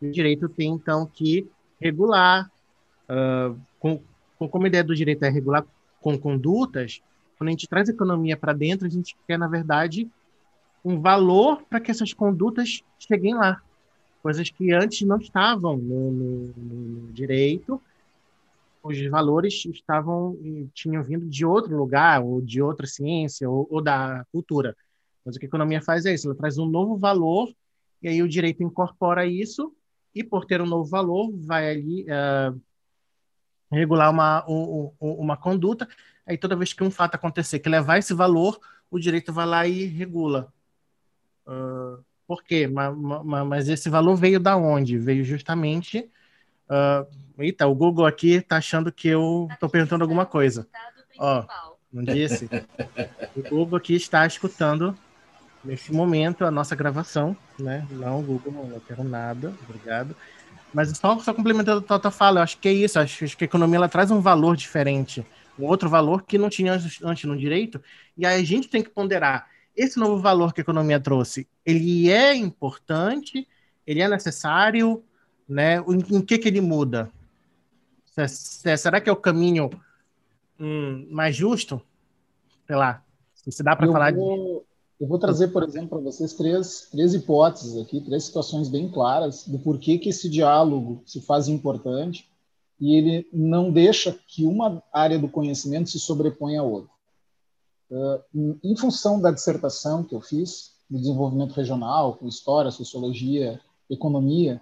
e 0.00 0.06
o 0.06 0.12
direito 0.12 0.48
tem, 0.48 0.70
então, 0.70 1.06
que 1.06 1.46
regular, 1.80 2.50
uh, 3.08 3.58
com, 3.78 4.00
com, 4.38 4.48
como 4.48 4.64
a 4.64 4.68
ideia 4.68 4.84
do 4.84 4.94
direito 4.94 5.24
é 5.24 5.28
regular 5.28 5.64
com 6.00 6.18
condutas, 6.18 7.02
quando 7.36 7.48
a 7.48 7.50
gente 7.50 7.68
traz 7.68 7.88
a 7.88 7.92
economia 7.92 8.36
para 8.36 8.52
dentro, 8.52 8.86
a 8.86 8.90
gente 8.90 9.16
quer, 9.26 9.38
na 9.38 9.48
verdade, 9.48 10.08
um 10.84 11.00
valor 11.00 11.62
para 11.62 11.80
que 11.80 11.90
essas 11.90 12.12
condutas 12.12 12.82
cheguem 12.98 13.34
lá 13.34 13.60
coisas 14.24 14.48
que 14.48 14.72
antes 14.72 15.06
não 15.06 15.18
estavam 15.18 15.76
no, 15.76 16.10
no, 16.10 16.54
no 16.56 17.12
direito, 17.12 17.78
os 18.84 19.02
valores 19.06 19.64
estavam 19.64 20.38
tinham 20.74 21.02
vindo 21.02 21.26
de 21.26 21.44
outro 21.44 21.74
lugar 21.74 22.22
ou 22.22 22.42
de 22.42 22.60
outra 22.60 22.86
ciência 22.86 23.48
ou, 23.48 23.66
ou, 23.70 23.82
da 23.82 24.26
cultura. 24.30 24.76
Mas 25.24 25.34
o 25.34 25.38
que 25.38 25.46
a 25.46 25.48
economia 25.48 25.80
faz 25.80 26.04
é 26.04 26.12
isso, 26.12 26.28
ela 26.28 26.36
traz 26.36 26.58
um 26.58 26.66
novo 26.66 26.96
valor 26.98 27.48
e 28.02 28.08
aí 28.08 28.22
o 28.22 28.28
direito 28.28 28.62
incorpora 28.62 29.26
isso 29.26 29.74
e 30.14 30.22
por 30.22 30.44
ter 30.44 30.60
um 30.60 30.66
novo 30.66 30.84
valor 30.84 31.32
vai 31.34 31.70
ali 31.70 32.02
uh, 32.04 32.60
regular 33.72 34.10
uma, 34.10 34.44
um, 34.46 34.92
uma 35.00 35.36
conduta. 35.36 35.88
Aí 36.26 36.36
toda 36.36 36.54
vez 36.54 36.74
que 36.74 36.84
um 36.84 36.90
fato 36.90 37.14
acontecer 37.14 37.60
que 37.60 37.68
levar 37.68 37.98
esse 37.98 38.12
valor, 38.12 38.60
o 38.90 38.98
direito 38.98 39.32
vai 39.32 39.46
lá 39.46 39.66
e 39.66 39.86
regula. 39.86 40.52
Uh, 41.46 42.04
por 42.26 42.44
quê? 42.44 42.66
Mas, 42.66 42.94
mas 43.46 43.68
esse 43.68 43.88
valor 43.88 44.14
veio 44.16 44.38
da 44.38 44.56
onde? 44.56 44.98
Veio 44.98 45.24
justamente. 45.24 46.10
Uh, 46.68 47.42
eita, 47.42 47.66
o 47.66 47.74
Google 47.74 48.06
aqui 48.06 48.34
está 48.34 48.56
achando 48.56 48.92
que 48.92 49.08
eu 49.08 49.48
estou 49.52 49.68
perguntando 49.68 50.04
alguma 50.04 50.26
coisa. 50.26 50.66
Ó, 51.18 51.44
não 51.92 52.02
disse? 52.02 52.48
o 53.36 53.42
Google 53.48 53.78
aqui 53.78 53.94
está 53.94 54.26
escutando 54.26 54.96
nesse 55.64 55.92
momento 55.92 56.44
a 56.44 56.50
nossa 56.50 56.76
gravação, 56.76 57.36
né? 57.58 57.86
Não, 57.90 58.22
Google, 58.22 58.68
não 58.68 58.80
quero 58.80 59.02
nada, 59.02 59.54
obrigado. 59.68 60.14
Mas 60.72 60.96
só, 60.98 61.18
só 61.20 61.32
complementando 61.32 61.84
a 61.88 61.98
tua 61.98 62.10
fala, 62.10 62.40
eu 62.40 62.42
acho 62.42 62.58
que 62.58 62.68
é 62.68 62.72
isso, 62.72 62.98
acho, 62.98 63.24
acho 63.24 63.36
que 63.36 63.44
a 63.44 63.46
economia 63.46 63.76
ela 63.76 63.88
traz 63.88 64.10
um 64.10 64.20
valor 64.20 64.56
diferente, 64.56 65.24
um 65.58 65.64
outro 65.64 65.88
valor 65.88 66.22
que 66.22 66.36
não 66.36 66.50
tinha 66.50 66.72
antes, 66.72 67.00
antes 67.02 67.24
no 67.24 67.36
direito, 67.36 67.80
e 68.16 68.26
aí 68.26 68.40
a 68.40 68.44
gente 68.44 68.68
tem 68.68 68.82
que 68.82 68.90
ponderar 68.90 69.46
esse 69.76 69.98
novo 69.98 70.20
valor 70.20 70.52
que 70.52 70.60
a 70.60 70.62
economia 70.62 70.98
trouxe, 70.98 71.48
ele 71.64 72.10
é 72.10 72.34
importante, 72.34 73.46
ele 73.86 74.00
é 74.00 74.08
necessário, 74.08 75.02
né? 75.48 75.78
Em, 75.78 76.16
em 76.16 76.22
que 76.22 76.38
que 76.38 76.48
ele 76.48 76.60
muda? 76.60 77.10
Será 78.28 79.00
que 79.00 79.10
é 79.10 79.12
o 79.12 79.16
caminho 79.16 79.70
hum, 80.58 81.06
mais 81.10 81.34
justo? 81.34 81.80
Sei 82.66 82.76
lá, 82.76 83.02
se 83.34 83.62
dá 83.62 83.74
para 83.74 83.90
falar 83.90 84.14
vou, 84.14 84.36
de... 84.36 84.64
Eu 85.00 85.08
vou 85.08 85.18
trazer, 85.18 85.48
por 85.48 85.62
exemplo, 85.62 85.88
para 85.88 85.98
vocês 85.98 86.32
três, 86.32 86.88
três 86.90 87.12
hipóteses 87.14 87.76
aqui, 87.76 88.00
três 88.00 88.24
situações 88.24 88.68
bem 88.68 88.88
claras 88.88 89.46
do 89.46 89.58
porquê 89.58 89.98
que 89.98 90.08
esse 90.10 90.28
diálogo 90.28 91.02
se 91.04 91.20
faz 91.20 91.48
importante 91.48 92.28
e 92.80 92.96
ele 92.96 93.28
não 93.32 93.70
deixa 93.70 94.16
que 94.26 94.46
uma 94.46 94.82
área 94.92 95.18
do 95.18 95.28
conhecimento 95.28 95.90
se 95.90 95.98
sobreponha 95.98 96.60
à 96.60 96.62
outra. 96.62 96.94
Uh, 97.90 98.58
em 98.62 98.76
função 98.76 99.20
da 99.20 99.30
dissertação 99.30 100.02
que 100.02 100.14
eu 100.14 100.20
fiz, 100.20 100.72
de 100.90 100.98
desenvolvimento 100.98 101.52
regional, 101.52 102.14
com 102.14 102.26
história, 102.26 102.70
sociologia, 102.70 103.60
economia, 103.88 104.60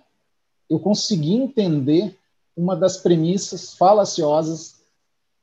eu 0.73 0.79
consegui 0.79 1.35
entender 1.35 2.17
uma 2.57 2.75
das 2.75 2.97
premissas 2.97 3.75
falaciosas 3.75 4.81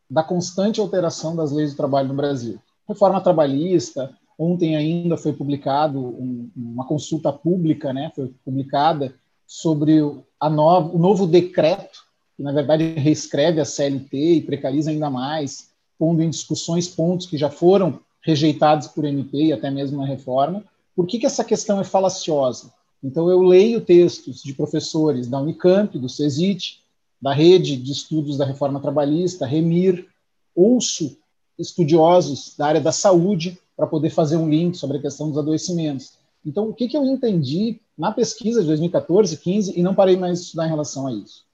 da 0.10 0.24
constante 0.24 0.80
alteração 0.80 1.36
das 1.36 1.52
leis 1.52 1.72
do 1.72 1.78
trabalho 1.78 2.08
no 2.08 2.16
Brasil. 2.16 2.60
Reforma 2.88 3.22
trabalhista, 3.22 4.12
ontem 4.40 4.76
ainda 4.76 5.18
foi 5.18 5.32
publicado 5.32 6.00
um, 6.00 6.50
uma 6.56 6.84
consulta 6.86 7.32
pública, 7.32 7.94
né, 7.94 8.12
foi 8.16 8.34
publicada 8.44 9.14
sobre 9.46 10.00
a 10.40 10.48
o 10.48 10.98
novo 10.98 11.28
decreto, 11.28 12.00
que 12.36 12.42
na 12.42 12.52
verdade 12.52 12.94
reescreve 12.94 13.62
a 13.62 13.66
CLT 13.66 14.18
e 14.18 14.42
precariza 14.42 14.90
ainda 14.90 15.12
mais 15.12 15.70
pondo 15.98 16.24
em 16.24 16.30
discussões 16.30 16.88
pontos 16.88 17.28
que 17.28 17.38
já 17.38 17.52
foram 17.52 18.00
rejeitados 18.22 18.88
por 18.88 19.06
MP 19.06 19.46
e 19.46 19.54
até 19.54 19.70
mesmo 19.70 20.00
na 20.00 20.06
reforma. 20.06 20.64
Por 20.96 21.06
que, 21.06 21.20
que 21.20 21.26
essa 21.26 21.44
questão 21.44 21.80
é 21.80 21.84
falaciosa? 21.84 22.74
Então, 23.04 23.30
eu 23.30 23.42
leio 23.42 23.82
textos 23.82 24.44
de 24.44 24.54
professores 24.54 25.28
da 25.28 25.40
Unicamp, 25.40 25.98
do 25.98 26.10
CESIT, 26.10 26.84
da 27.22 27.34
Rede 27.34 27.76
de 27.78 27.92
Estudos 27.92 28.38
da 28.38 28.46
Reforma 28.46 28.80
Trabalhista, 28.80 29.46
REMIR, 29.46 30.08
ouço 30.56 31.18
estudiosos 31.58 32.56
da 32.58 32.68
área 32.68 32.82
da 32.82 32.92
saúde 32.92 33.60
para 33.76 33.88
poder 33.88 34.10
fazer 34.10 34.38
um 34.38 34.50
link 34.50 34.76
sobre 34.76 34.98
a 34.98 35.02
questão 35.02 35.30
dos 35.30 35.38
adoecimentos. 35.38 36.14
Então, 36.46 36.70
o 36.70 36.74
que, 36.74 36.88
que 36.88 36.98
eu 36.98 37.06
entendi 37.06 37.80
na 37.98 38.12
pesquisa 38.12 38.62
de 38.62 38.68
2014, 38.68 39.38
15 39.38 39.78
e 39.78 39.84
não 39.84 39.96
parei 39.96 40.16
mais 40.16 40.40
de 40.40 40.46
estudar 40.46 40.66
em 40.66 40.70
relação 40.70 41.08
a 41.08 41.14
isso? 41.14 41.46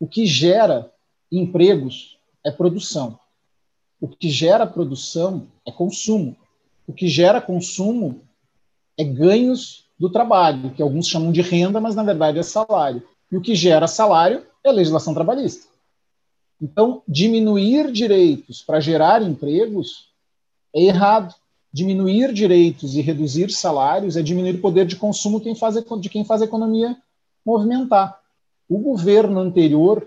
O 0.00 0.06
que 0.06 0.26
gera 0.26 0.90
empregos 1.30 2.18
é 2.44 2.50
produção. 2.50 3.18
O 4.00 4.08
que 4.08 4.28
gera 4.28 4.66
produção 4.66 5.46
é 5.66 5.72
consumo. 5.72 6.36
O 6.86 6.92
que 6.92 7.08
gera 7.08 7.40
consumo 7.40 8.20
é 8.96 9.04
ganhos 9.04 9.85
do 9.98 10.10
trabalho, 10.10 10.70
que 10.70 10.82
alguns 10.82 11.08
chamam 11.08 11.32
de 11.32 11.40
renda, 11.40 11.80
mas 11.80 11.94
na 11.94 12.02
verdade 12.02 12.38
é 12.38 12.42
salário. 12.42 13.02
E 13.30 13.36
o 13.36 13.40
que 13.40 13.54
gera 13.54 13.86
salário 13.86 14.44
é 14.64 14.68
a 14.68 14.72
legislação 14.72 15.14
trabalhista. 15.14 15.66
Então, 16.60 17.02
diminuir 17.06 17.90
direitos 17.92 18.62
para 18.62 18.80
gerar 18.80 19.22
empregos 19.22 20.10
é 20.74 20.82
errado. 20.82 21.34
Diminuir 21.72 22.32
direitos 22.32 22.94
e 22.94 23.02
reduzir 23.02 23.50
salários 23.50 24.16
é 24.16 24.22
diminuir 24.22 24.56
o 24.56 24.60
poder 24.60 24.86
de 24.86 24.96
consumo 24.96 25.38
de 25.38 26.08
quem 26.08 26.24
faz 26.24 26.42
a 26.42 26.44
economia 26.44 26.96
movimentar. 27.44 28.18
O 28.68 28.78
governo 28.78 29.40
anterior 29.40 30.06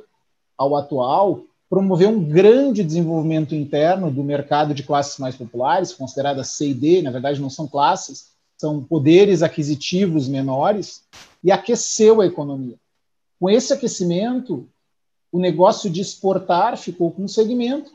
ao 0.58 0.76
atual 0.76 1.44
promoveu 1.70 2.10
um 2.10 2.24
grande 2.24 2.84
desenvolvimento 2.84 3.54
interno 3.54 4.12
do 4.12 4.24
mercado 4.24 4.74
de 4.74 4.82
classes 4.82 5.20
mais 5.20 5.36
populares, 5.36 5.94
consideradas 5.94 6.50
C 6.50 6.70
e 6.70 6.74
D, 6.74 7.02
na 7.04 7.12
verdade 7.12 7.40
não 7.40 7.50
são 7.50 7.68
classes, 7.68 8.32
são 8.60 8.84
poderes 8.84 9.42
aquisitivos 9.42 10.28
menores, 10.28 11.04
e 11.42 11.50
aqueceu 11.50 12.20
a 12.20 12.26
economia. 12.26 12.76
Com 13.40 13.50
esse 13.50 13.72
aquecimento, 13.72 14.68
o 15.32 15.40
negócio 15.40 15.90
de 15.90 16.02
exportar 16.02 16.78
ficou 16.78 17.10
com 17.10 17.24
um 17.24 17.28
segmento 17.28 17.90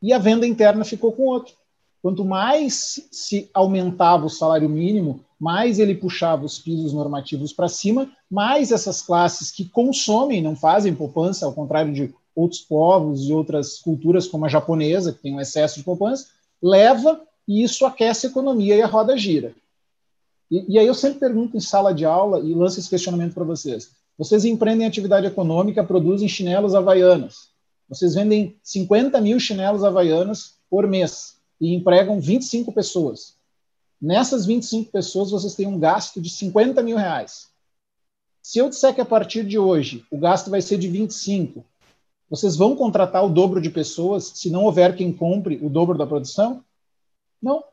e 0.00 0.12
a 0.12 0.18
venda 0.18 0.46
interna 0.46 0.84
ficou 0.84 1.10
com 1.10 1.24
outro. 1.24 1.54
Quanto 2.00 2.24
mais 2.24 3.08
se 3.10 3.50
aumentava 3.52 4.26
o 4.26 4.30
salário 4.30 4.68
mínimo, 4.68 5.20
mais 5.40 5.80
ele 5.80 5.96
puxava 5.96 6.44
os 6.44 6.60
pisos 6.60 6.92
normativos 6.92 7.52
para 7.52 7.68
cima, 7.68 8.08
mais 8.30 8.70
essas 8.70 9.02
classes 9.02 9.50
que 9.50 9.64
consomem, 9.64 10.40
não 10.40 10.54
fazem 10.54 10.94
poupança, 10.94 11.44
ao 11.44 11.52
contrário 11.52 11.92
de 11.92 12.14
outros 12.36 12.60
povos 12.60 13.28
e 13.28 13.32
outras 13.32 13.78
culturas, 13.78 14.28
como 14.28 14.44
a 14.44 14.48
japonesa, 14.48 15.12
que 15.12 15.22
tem 15.22 15.34
um 15.34 15.40
excesso 15.40 15.76
de 15.76 15.84
poupança, 15.84 16.28
leva 16.62 17.20
e 17.48 17.64
isso 17.64 17.84
aquece 17.84 18.26
a 18.26 18.30
economia 18.30 18.76
e 18.76 18.82
a 18.82 18.86
roda 18.86 19.16
gira. 19.18 19.54
E, 20.54 20.74
e 20.74 20.78
aí 20.78 20.86
eu 20.86 20.94
sempre 20.94 21.18
pergunto 21.18 21.56
em 21.56 21.60
sala 21.60 21.92
de 21.92 22.04
aula 22.04 22.38
e 22.38 22.54
lanço 22.54 22.78
esse 22.78 22.88
questionamento 22.88 23.34
para 23.34 23.42
vocês. 23.42 23.90
Vocês 24.16 24.44
empreendem 24.44 24.86
atividade 24.86 25.26
econômica, 25.26 25.82
produzem 25.82 26.28
chinelos 26.28 26.76
havaianos. 26.76 27.48
Vocês 27.88 28.14
vendem 28.14 28.56
50 28.62 29.20
mil 29.20 29.40
chinelos 29.40 29.82
havaianos 29.82 30.54
por 30.70 30.86
mês 30.86 31.38
e 31.60 31.74
empregam 31.74 32.20
25 32.20 32.72
pessoas. 32.72 33.34
Nessas 34.00 34.46
25 34.46 34.92
pessoas, 34.92 35.32
vocês 35.32 35.56
têm 35.56 35.66
um 35.66 35.78
gasto 35.78 36.20
de 36.20 36.30
50 36.30 36.80
mil 36.82 36.96
reais. 36.96 37.48
Se 38.40 38.60
eu 38.60 38.68
disser 38.68 38.94
que 38.94 39.00
a 39.00 39.04
partir 39.04 39.44
de 39.44 39.58
hoje 39.58 40.04
o 40.08 40.18
gasto 40.18 40.50
vai 40.50 40.62
ser 40.62 40.78
de 40.78 40.86
25, 40.86 41.64
vocês 42.30 42.54
vão 42.54 42.76
contratar 42.76 43.24
o 43.24 43.28
dobro 43.28 43.60
de 43.60 43.70
pessoas 43.70 44.30
se 44.36 44.50
não 44.50 44.64
houver 44.64 44.94
quem 44.94 45.12
compre 45.12 45.58
o 45.60 45.68
dobro 45.68 45.98
da 45.98 46.06
produção? 46.06 46.62
Não. 47.42 47.64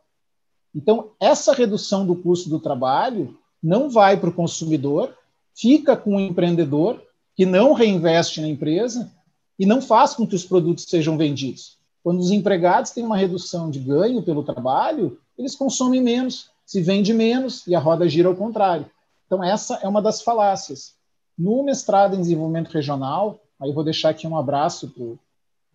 Então, 0.74 1.12
essa 1.20 1.54
redução 1.54 2.06
do 2.06 2.16
custo 2.16 2.50
do 2.50 2.60
trabalho 2.60 3.38
não 3.62 3.90
vai 3.90 4.18
para 4.18 4.30
o 4.30 4.34
consumidor, 4.34 5.14
fica 5.56 5.96
com 5.96 6.16
o 6.16 6.20
empreendedor 6.20 7.02
que 7.36 7.46
não 7.46 7.74
reinveste 7.74 8.42
na 8.42 8.48
empresa 8.48 9.12
e 9.60 9.66
não 9.66 9.82
faz 9.82 10.14
com 10.14 10.26
que 10.26 10.36
os 10.36 10.46
produtos 10.46 10.86
sejam 10.86 11.18
vendidos. 11.18 11.78
Quando 12.04 12.20
os 12.20 12.32
empregados 12.32 12.92
têm 12.92 13.04
uma 13.04 13.18
redução 13.18 13.70
de 13.70 13.80
ganho 13.80 14.24
pelo 14.24 14.44
trabalho, 14.44 15.20
eles 15.38 15.56
consomem 15.56 16.02
menos, 16.02 16.50
se 16.66 16.82
vende 16.82 17.14
menos 17.14 17.66
e 17.68 17.76
a 17.76 17.80
roda 17.80 18.10
gira 18.10 18.28
ao 18.28 18.36
contrário. 18.36 18.90
Então, 19.28 19.44
essa 19.44 19.76
é 19.76 19.88
uma 19.88 20.02
das 20.02 20.22
falácias. 20.22 20.96
No 21.38 21.64
mestrado 21.64 22.16
em 22.16 22.22
desenvolvimento 22.22 22.72
regional, 22.72 23.40
aí 23.60 23.70
eu 23.70 23.74
vou 23.74 23.84
deixar 23.84 24.10
aqui 24.10 24.28
um 24.28 24.38
abraço 24.38 24.90
para 24.90 25.04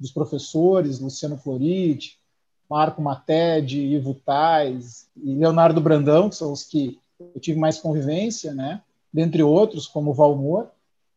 os 0.00 0.10
professores, 0.10 1.00
Luciano 1.00 1.38
Floride, 1.38 2.18
Marco 2.68 3.00
Mated, 3.00 3.78
Ivo 3.78 4.14
Tais 4.14 5.06
e 5.16 5.34
Leonardo 5.34 5.80
Brandão, 5.80 6.28
que 6.28 6.36
são 6.36 6.52
os 6.52 6.64
que 6.64 6.98
eu 7.18 7.40
tive 7.40 7.58
mais 7.58 7.78
convivência, 7.78 8.52
né? 8.52 8.80
dentre 9.16 9.42
outros, 9.42 9.86
como 9.86 10.10
o 10.10 10.14
Valmor, 10.14 10.66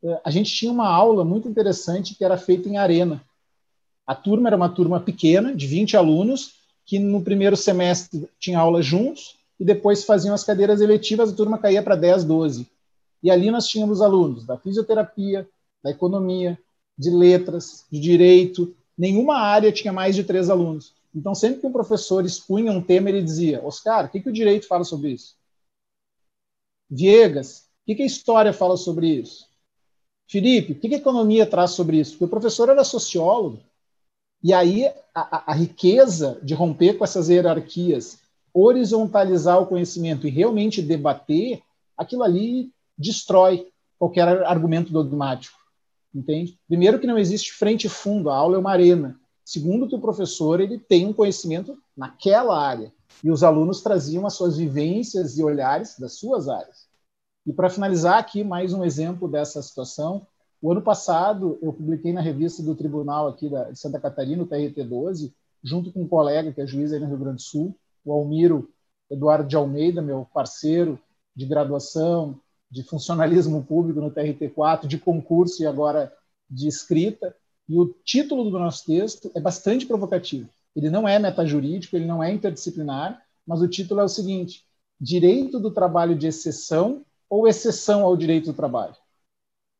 eh, 0.01 0.21
a 0.23 0.31
gente 0.31 0.53
tinha 0.53 0.71
uma 0.71 0.87
aula 0.87 1.25
muito 1.25 1.49
interessante 1.49 2.15
que 2.15 2.23
era 2.23 2.37
feita 2.37 2.69
em 2.69 2.77
arena. 2.77 3.21
A 4.07 4.15
turma 4.15 4.47
era 4.47 4.55
uma 4.55 4.69
turma 4.69 5.01
pequena, 5.01 5.53
de 5.53 5.67
20 5.67 5.97
alunos, 5.97 6.53
que 6.85 6.97
no 6.97 7.21
primeiro 7.21 7.57
semestre 7.57 8.29
tinha 8.39 8.57
aula 8.57 8.81
juntos 8.81 9.35
e 9.59 9.65
depois 9.65 10.05
faziam 10.05 10.33
as 10.33 10.45
cadeiras 10.45 10.79
eletivas, 10.79 11.29
a 11.29 11.35
turma 11.35 11.57
caía 11.57 11.83
para 11.83 11.97
10, 11.97 12.23
12. 12.23 12.67
E 13.21 13.29
ali 13.29 13.51
nós 13.51 13.67
tínhamos 13.67 14.01
alunos 14.01 14.45
da 14.45 14.57
fisioterapia, 14.57 15.45
da 15.83 15.91
economia, 15.91 16.57
de 16.97 17.09
letras, 17.09 17.85
de 17.91 17.99
direito. 17.99 18.73
Nenhuma 18.97 19.37
área 19.37 19.73
tinha 19.73 19.91
mais 19.91 20.15
de 20.15 20.23
três 20.23 20.49
alunos. 20.49 20.93
Então, 21.13 21.33
sempre 21.33 21.61
que 21.61 21.67
um 21.67 21.71
professor 21.71 22.25
expunha 22.25 22.71
um 22.71 22.81
tema, 22.81 23.09
ele 23.09 23.21
dizia: 23.21 23.65
Oscar, 23.65 24.05
o 24.05 24.09
que, 24.09 24.21
que 24.21 24.29
o 24.29 24.33
direito 24.33 24.67
fala 24.67 24.83
sobre 24.83 25.11
isso? 25.11 25.35
Viegas, 26.89 27.69
o 27.83 27.85
que, 27.87 27.95
que 27.95 28.03
a 28.03 28.05
história 28.05 28.53
fala 28.53 28.77
sobre 28.77 29.07
isso? 29.07 29.47
Felipe, 30.27 30.73
o 30.73 30.75
que, 30.75 30.89
que 30.89 30.95
a 30.95 30.99
economia 30.99 31.45
traz 31.45 31.71
sobre 31.71 31.97
isso? 31.99 32.11
Porque 32.11 32.25
o 32.25 32.29
professor 32.29 32.69
era 32.69 32.83
sociólogo. 32.83 33.59
E 34.43 34.53
aí 34.53 34.85
a, 35.13 35.51
a, 35.51 35.53
riqueza 35.53 36.39
de 36.41 36.53
romper 36.53 36.97
com 36.97 37.03
essas 37.03 37.29
hierarquias, 37.29 38.19
horizontalizar 38.53 39.61
o 39.61 39.67
conhecimento 39.67 40.27
e 40.27 40.29
realmente 40.29 40.81
debater, 40.81 41.61
aquilo 41.97 42.23
ali 42.23 42.71
destrói 42.97 43.67
qualquer 43.97 44.43
argumento 44.43 44.93
dogmático. 44.93 45.57
Entende? 46.13 46.57
Primeiro 46.67 46.99
que 46.99 47.07
não 47.07 47.17
existe 47.17 47.51
frente 47.51 47.85
e 47.85 47.89
fundo, 47.89 48.29
a 48.29 48.35
aula 48.35 48.55
é 48.55 48.59
uma 48.59 48.71
arena. 48.71 49.19
Segundo 49.49 49.87
que 49.87 49.95
o 49.95 49.99
professor 49.99 50.61
ele 50.61 50.77
tem 50.77 51.07
um 51.07 51.11
conhecimento 51.11 51.75
naquela 51.97 52.55
área 52.55 52.93
e 53.23 53.31
os 53.31 53.41
alunos 53.41 53.81
traziam 53.81 54.27
as 54.27 54.35
suas 54.35 54.57
vivências 54.57 55.39
e 55.39 55.43
olhares 55.43 55.97
das 55.97 56.19
suas 56.19 56.47
áreas. 56.47 56.87
E 57.47 57.51
para 57.51 57.67
finalizar 57.67 58.19
aqui 58.19 58.43
mais 58.43 58.73
um 58.73 58.85
exemplo 58.85 59.27
dessa 59.27 59.59
situação, 59.63 60.27
o 60.61 60.71
ano 60.71 60.83
passado 60.83 61.57
eu 61.63 61.73
publiquei 61.73 62.13
na 62.13 62.21
revista 62.21 62.61
do 62.61 62.75
Tribunal 62.75 63.27
aqui 63.27 63.49
da, 63.49 63.71
de 63.71 63.79
Santa 63.79 63.99
Catarina, 63.99 64.43
o 64.43 64.45
TRT 64.45 64.83
12, 64.83 65.33
junto 65.63 65.91
com 65.91 66.03
um 66.03 66.07
colega 66.07 66.53
que 66.53 66.61
é 66.61 66.67
juiz 66.67 66.93
aí 66.93 66.99
no 66.99 67.07
Rio 67.07 67.17
Grande 67.17 67.37
do 67.37 67.41
Sul, 67.41 67.75
o 68.05 68.13
Almiro 68.13 68.69
Eduardo 69.09 69.49
de 69.49 69.55
Almeida, 69.55 69.99
meu 69.99 70.27
parceiro 70.31 70.99
de 71.35 71.47
graduação, 71.47 72.39
de 72.69 72.83
funcionalismo 72.83 73.63
público 73.63 73.99
no 73.99 74.11
TRT 74.11 74.49
4, 74.53 74.87
de 74.87 74.99
concurso 74.99 75.63
e 75.63 75.65
agora 75.65 76.13
de 76.47 76.67
escrita. 76.67 77.35
E 77.69 77.77
o 77.77 77.93
título 78.03 78.49
do 78.49 78.57
nosso 78.57 78.83
texto 78.83 79.31
é 79.35 79.39
bastante 79.39 79.85
provocativo. 79.85 80.49
Ele 80.75 80.89
não 80.89 81.07
é 81.07 81.19
metajurídico, 81.19 81.95
ele 81.95 82.05
não 82.05 82.23
é 82.23 82.33
interdisciplinar, 82.33 83.23
mas 83.45 83.61
o 83.61 83.67
título 83.67 84.01
é 84.01 84.03
o 84.03 84.09
seguinte: 84.09 84.65
Direito 84.99 85.59
do 85.59 85.69
trabalho 85.69 86.17
de 86.17 86.25
exceção 86.25 87.05
ou 87.29 87.47
exceção 87.47 88.03
ao 88.03 88.17
direito 88.17 88.47
do 88.47 88.55
trabalho? 88.55 88.95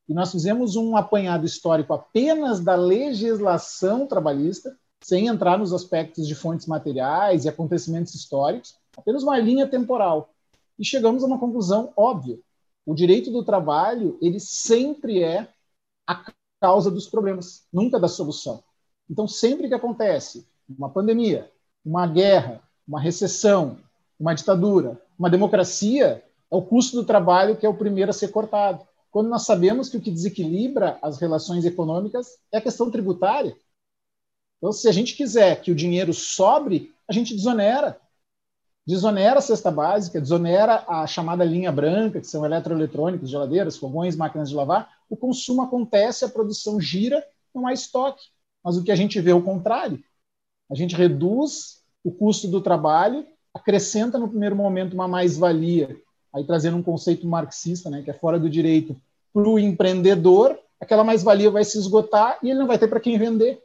E 0.08 0.14
nós 0.14 0.32
fizemos 0.32 0.76
um 0.76 0.96
apanhado 0.96 1.46
histórico 1.46 1.94
apenas 1.94 2.60
da 2.60 2.76
legislação 2.76 4.06
trabalhista, 4.06 4.78
sem 5.02 5.28
entrar 5.28 5.58
nos 5.58 5.74
aspectos 5.74 6.28
de 6.28 6.36
fontes 6.36 6.68
materiais 6.68 7.46
e 7.46 7.50
acontecimentos 7.50 8.14
históricos, 8.14 8.76
apenas 8.96 9.24
uma 9.24 9.38
linha 9.40 9.68
temporal. 9.68 10.32
E 10.78 10.86
chegamos 10.86 11.24
a 11.24 11.28
uma 11.28 11.40
conclusão 11.40 11.92
óbvia. 11.96 12.40
O 12.86 12.94
direito 12.94 13.32
do 13.32 13.44
trabalho, 13.44 14.18
ele 14.22 14.40
sempre 14.40 15.24
é 15.24 15.48
a 16.08 16.16
causa 16.60 16.92
dos 16.92 17.08
problemas, 17.08 17.64
nunca 17.72 18.00
da 18.00 18.08
solução. 18.08 18.64
Então, 19.10 19.28
sempre 19.28 19.68
que 19.68 19.74
acontece 19.74 20.48
uma 20.68 20.90
pandemia, 20.90 21.52
uma 21.84 22.06
guerra, 22.06 22.62
uma 22.88 23.00
recessão, 23.00 23.78
uma 24.20 24.34
ditadura, 24.34 25.02
uma 25.18 25.30
democracia, 25.30 26.24
é 26.52 26.56
o 26.56 26.62
custo 26.62 26.98
do 26.98 27.06
trabalho 27.06 27.56
que 27.56 27.66
é 27.66 27.70
o 27.70 27.78
primeiro 27.78 28.12
a 28.12 28.14
ser 28.14 28.30
cortado. 28.30 28.86
Quando 29.12 29.30
nós 29.30 29.44
sabemos 29.44 29.90
que 29.90 29.98
o 29.98 30.02
que 30.02 30.12
desequilibra 30.12 31.00
as 31.02 31.18
relações 31.18 31.66
econômicas 31.66 32.38
é 32.52 32.58
a 32.58 32.62
questão 32.62 32.92
tributária. 32.92 33.56
Então, 34.58 34.72
se 34.72 34.88
a 34.88 34.92
gente 34.92 35.16
quiser 35.16 35.62
que 35.62 35.72
o 35.72 35.76
dinheiro 35.76 36.14
sobre, 36.14 36.94
a 37.08 37.14
gente 37.14 37.34
desonera. 37.34 38.00
Desonera 38.86 39.40
a 39.40 39.42
cesta 39.42 39.72
básica, 39.72 40.20
desonera 40.20 40.84
a 40.88 41.08
chamada 41.08 41.44
linha 41.44 41.72
branca, 41.72 42.20
que 42.20 42.28
são 42.28 42.46
eletroeletrônicos, 42.46 43.30
geladeiras, 43.30 43.78
fogões, 43.78 44.16
máquinas 44.16 44.50
de 44.50 44.56
lavar. 44.56 44.99
O 45.10 45.18
consumo 45.18 45.62
acontece, 45.62 46.24
a 46.24 46.30
produção 46.30 46.80
gira, 46.80 47.26
não 47.54 47.66
há 47.66 47.74
estoque. 47.74 48.24
Mas 48.64 48.78
o 48.78 48.84
que 48.84 48.92
a 48.92 48.96
gente 48.96 49.20
vê 49.20 49.32
é 49.32 49.36
o 49.36 49.44
contrário. 49.44 50.04
A 50.70 50.76
gente 50.76 50.96
reduz 50.96 51.82
o 52.04 52.12
custo 52.12 52.48
do 52.48 52.62
trabalho, 52.62 53.26
acrescenta 53.54 54.18
no 54.18 54.30
primeiro 54.30 54.56
momento 54.56 54.94
uma 54.94 55.08
mais-valia, 55.08 56.00
aí 56.34 56.46
trazendo 56.46 56.78
um 56.78 56.84
conceito 56.84 57.28
marxista, 57.28 57.90
né, 57.90 58.02
que 58.04 58.12
é 58.12 58.14
fora 58.14 58.40
do 58.40 58.50
direito, 58.50 59.00
para 59.34 59.48
o 59.48 59.60
empreendedor, 59.60 60.58
aquela 60.80 61.04
mais-valia 61.04 61.52
vai 61.52 61.64
se 61.64 61.78
esgotar 61.78 62.40
e 62.42 62.50
ele 62.50 62.60
não 62.60 62.68
vai 62.68 62.78
ter 62.78 62.88
para 62.88 63.00
quem 63.00 63.18
vender. 63.18 63.62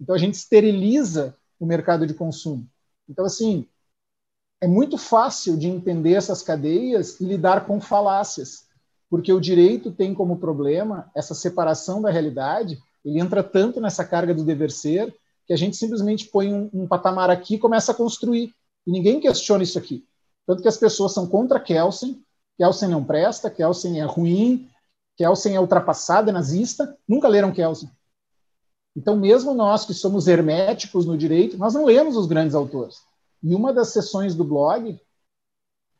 Então 0.00 0.14
a 0.14 0.18
gente 0.18 0.34
esteriliza 0.34 1.36
o 1.58 1.66
mercado 1.66 2.06
de 2.06 2.14
consumo. 2.14 2.66
Então, 3.08 3.24
assim, 3.24 3.66
é 4.60 4.66
muito 4.66 4.96
fácil 4.96 5.56
de 5.56 5.68
entender 5.68 6.14
essas 6.14 6.42
cadeias 6.42 7.20
e 7.20 7.24
lidar 7.24 7.66
com 7.66 7.80
falácias, 7.80 8.66
porque 9.10 9.32
o 9.32 9.40
direito 9.40 9.90
tem 9.90 10.14
como 10.14 10.38
problema 10.38 11.10
essa 11.14 11.34
separação 11.34 12.00
da 12.00 12.10
realidade, 12.10 12.80
ele 13.04 13.18
entra 13.18 13.42
tanto 13.42 13.80
nessa 13.80 14.04
carga 14.04 14.32
do 14.32 14.44
dever 14.44 14.70
ser, 14.70 15.12
que 15.46 15.52
a 15.52 15.56
gente 15.56 15.76
simplesmente 15.76 16.28
põe 16.28 16.54
um, 16.54 16.70
um 16.72 16.86
patamar 16.86 17.28
aqui 17.28 17.56
e 17.56 17.58
começa 17.58 17.90
a 17.90 17.94
construir. 17.94 18.54
E 18.86 18.92
ninguém 18.92 19.18
questiona 19.18 19.64
isso 19.64 19.76
aqui. 19.76 20.06
Tanto 20.46 20.62
que 20.62 20.68
as 20.68 20.76
pessoas 20.76 21.12
são 21.12 21.26
contra 21.26 21.58
Kelsen, 21.58 22.22
Kelsen 22.56 22.88
não 22.88 23.02
presta, 23.02 23.50
Kelsen 23.50 24.00
é 24.00 24.04
ruim, 24.04 24.70
Kelsen 25.16 25.56
é 25.56 25.60
ultrapassado, 25.60 26.30
é 26.30 26.32
nazista, 26.32 26.96
nunca 27.08 27.26
leram 27.26 27.52
Kelsen. 27.52 27.90
Então, 28.96 29.16
mesmo 29.16 29.54
nós 29.54 29.84
que 29.84 29.94
somos 29.94 30.28
herméticos 30.28 31.04
no 31.04 31.18
direito, 31.18 31.58
nós 31.58 31.74
não 31.74 31.84
lemos 31.84 32.16
os 32.16 32.26
grandes 32.26 32.54
autores. 32.54 32.98
E 33.42 33.54
uma 33.54 33.72
das 33.72 33.88
sessões 33.88 34.34
do 34.34 34.44
blog, 34.44 35.00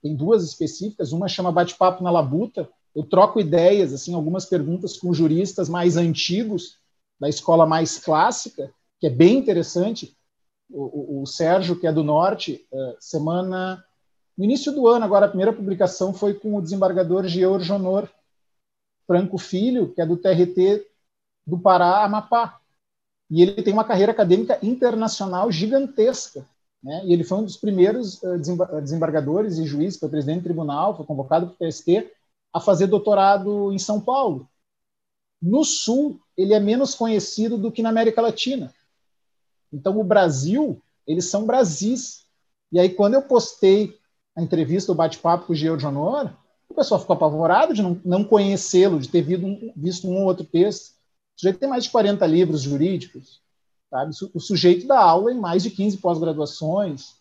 tem 0.03 0.14
duas 0.14 0.44
específicas, 0.44 1.12
uma 1.12 1.29
chama 1.29 1.53
Bate-Papo 1.53 2.03
na 2.03 2.11
Labuta, 2.11 2.68
eu 2.94 3.05
troco 3.05 3.40
ideias, 3.40 3.92
assim, 3.92 4.14
algumas 4.14 4.44
perguntas 4.44 4.96
com 4.96 5.14
juristas 5.14 5.68
mais 5.68 5.96
antigos, 5.96 6.79
da 7.20 7.29
escola 7.29 7.66
mais 7.66 7.98
clássica, 7.98 8.72
que 8.98 9.07
é 9.07 9.11
bem 9.11 9.38
interessante. 9.38 10.16
O, 10.68 11.18
o, 11.18 11.22
o 11.22 11.26
Sérgio, 11.26 11.79
que 11.79 11.87
é 11.87 11.92
do 11.92 12.03
Norte, 12.03 12.66
uh, 12.72 12.96
semana... 12.98 13.85
No 14.37 14.44
início 14.44 14.72
do 14.72 14.88
ano, 14.88 15.05
agora, 15.05 15.26
a 15.26 15.29
primeira 15.29 15.53
publicação 15.53 16.14
foi 16.14 16.33
com 16.33 16.57
o 16.57 16.62
desembargador 16.62 17.26
Georg 17.26 17.70
Honor 17.70 18.09
Franco 19.07 19.37
Filho, 19.37 19.92
que 19.92 20.00
é 20.00 20.07
do 20.07 20.16
TRT 20.16 20.87
do 21.46 21.59
Pará, 21.59 22.05
Amapá. 22.05 22.59
E 23.31 23.42
ele 23.42 23.62
tem 23.62 23.72
uma 23.72 23.85
carreira 23.85 24.12
acadêmica 24.12 24.59
internacional 24.62 25.53
gigantesca. 25.53 26.46
Né? 26.83 27.03
E 27.05 27.12
ele 27.12 27.22
foi 27.22 27.38
um 27.38 27.44
dos 27.44 27.57
primeiros 27.57 28.22
uh, 28.22 28.38
desembargadores 28.81 29.59
e 29.59 29.66
juízes, 29.66 29.98
foi 29.98 30.09
presidente 30.09 30.40
do 30.40 30.44
tribunal, 30.44 30.96
foi 30.96 31.05
convocado 31.05 31.48
para 31.48 31.66
o 31.66 31.68
TST 31.68 32.11
a 32.52 32.60
fazer 32.60 32.86
doutorado 32.86 33.72
em 33.72 33.78
São 33.78 34.00
Paulo. 34.00 34.48
No 35.40 35.64
Sul, 35.64 36.20
ele 36.36 36.52
é 36.52 36.60
menos 36.60 36.94
conhecido 36.94 37.56
do 37.56 37.72
que 37.72 37.82
na 37.82 37.88
América 37.88 38.20
Latina. 38.20 38.74
Então, 39.72 39.98
o 39.98 40.04
Brasil, 40.04 40.82
eles 41.06 41.26
são 41.26 41.46
Brasis. 41.46 42.26
E 42.72 42.78
aí, 42.78 42.90
quando 42.90 43.14
eu 43.14 43.22
postei 43.22 43.98
a 44.36 44.42
entrevista, 44.42 44.92
o 44.92 44.94
bate-papo 44.94 45.46
com 45.46 45.52
o 45.52 45.56
Geo 45.56 45.74
Honor, 45.86 46.32
o 46.68 46.74
pessoal 46.74 47.00
ficou 47.00 47.14
apavorado 47.14 47.74
de 47.74 47.82
não, 47.82 48.00
não 48.04 48.24
conhecê-lo, 48.24 49.00
de 49.00 49.08
ter 49.08 49.22
visto 49.22 49.46
um, 49.46 49.72
visto 49.76 50.08
um 50.08 50.18
ou 50.18 50.26
outro 50.26 50.44
texto. 50.44 50.92
O 51.36 51.40
sujeito 51.40 51.58
tem 51.58 51.68
mais 51.68 51.84
de 51.84 51.90
40 51.90 52.26
livros 52.26 52.62
jurídicos, 52.62 53.40
sabe? 53.88 54.12
O 54.34 54.40
sujeito 54.40 54.86
dá 54.86 54.98
aula 54.98 55.32
em 55.32 55.38
mais 55.38 55.62
de 55.62 55.70
15 55.70 55.98
pós-graduações, 55.98 57.16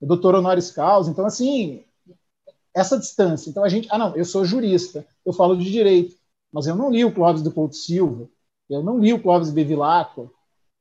é 0.00 0.06
doutor 0.06 0.34
honoris 0.34 0.70
causa. 0.70 1.10
Então, 1.10 1.24
assim, 1.24 1.84
essa 2.74 2.98
distância. 2.98 3.50
Então, 3.50 3.64
a 3.64 3.68
gente, 3.68 3.88
ah, 3.90 3.98
não, 3.98 4.16
eu 4.16 4.24
sou 4.24 4.44
jurista, 4.44 5.06
eu 5.24 5.32
falo 5.32 5.56
de 5.56 5.70
direito, 5.70 6.16
mas 6.52 6.66
eu 6.66 6.74
não 6.74 6.90
li 6.90 7.04
o 7.04 7.12
Clóvis 7.12 7.42
do 7.42 7.50
Couto 7.50 7.76
Silva, 7.76 8.28
eu 8.68 8.82
não 8.82 8.98
li 8.98 9.12
o 9.12 9.20
Clóvis 9.20 9.50
Bevilacqua, 9.50 10.30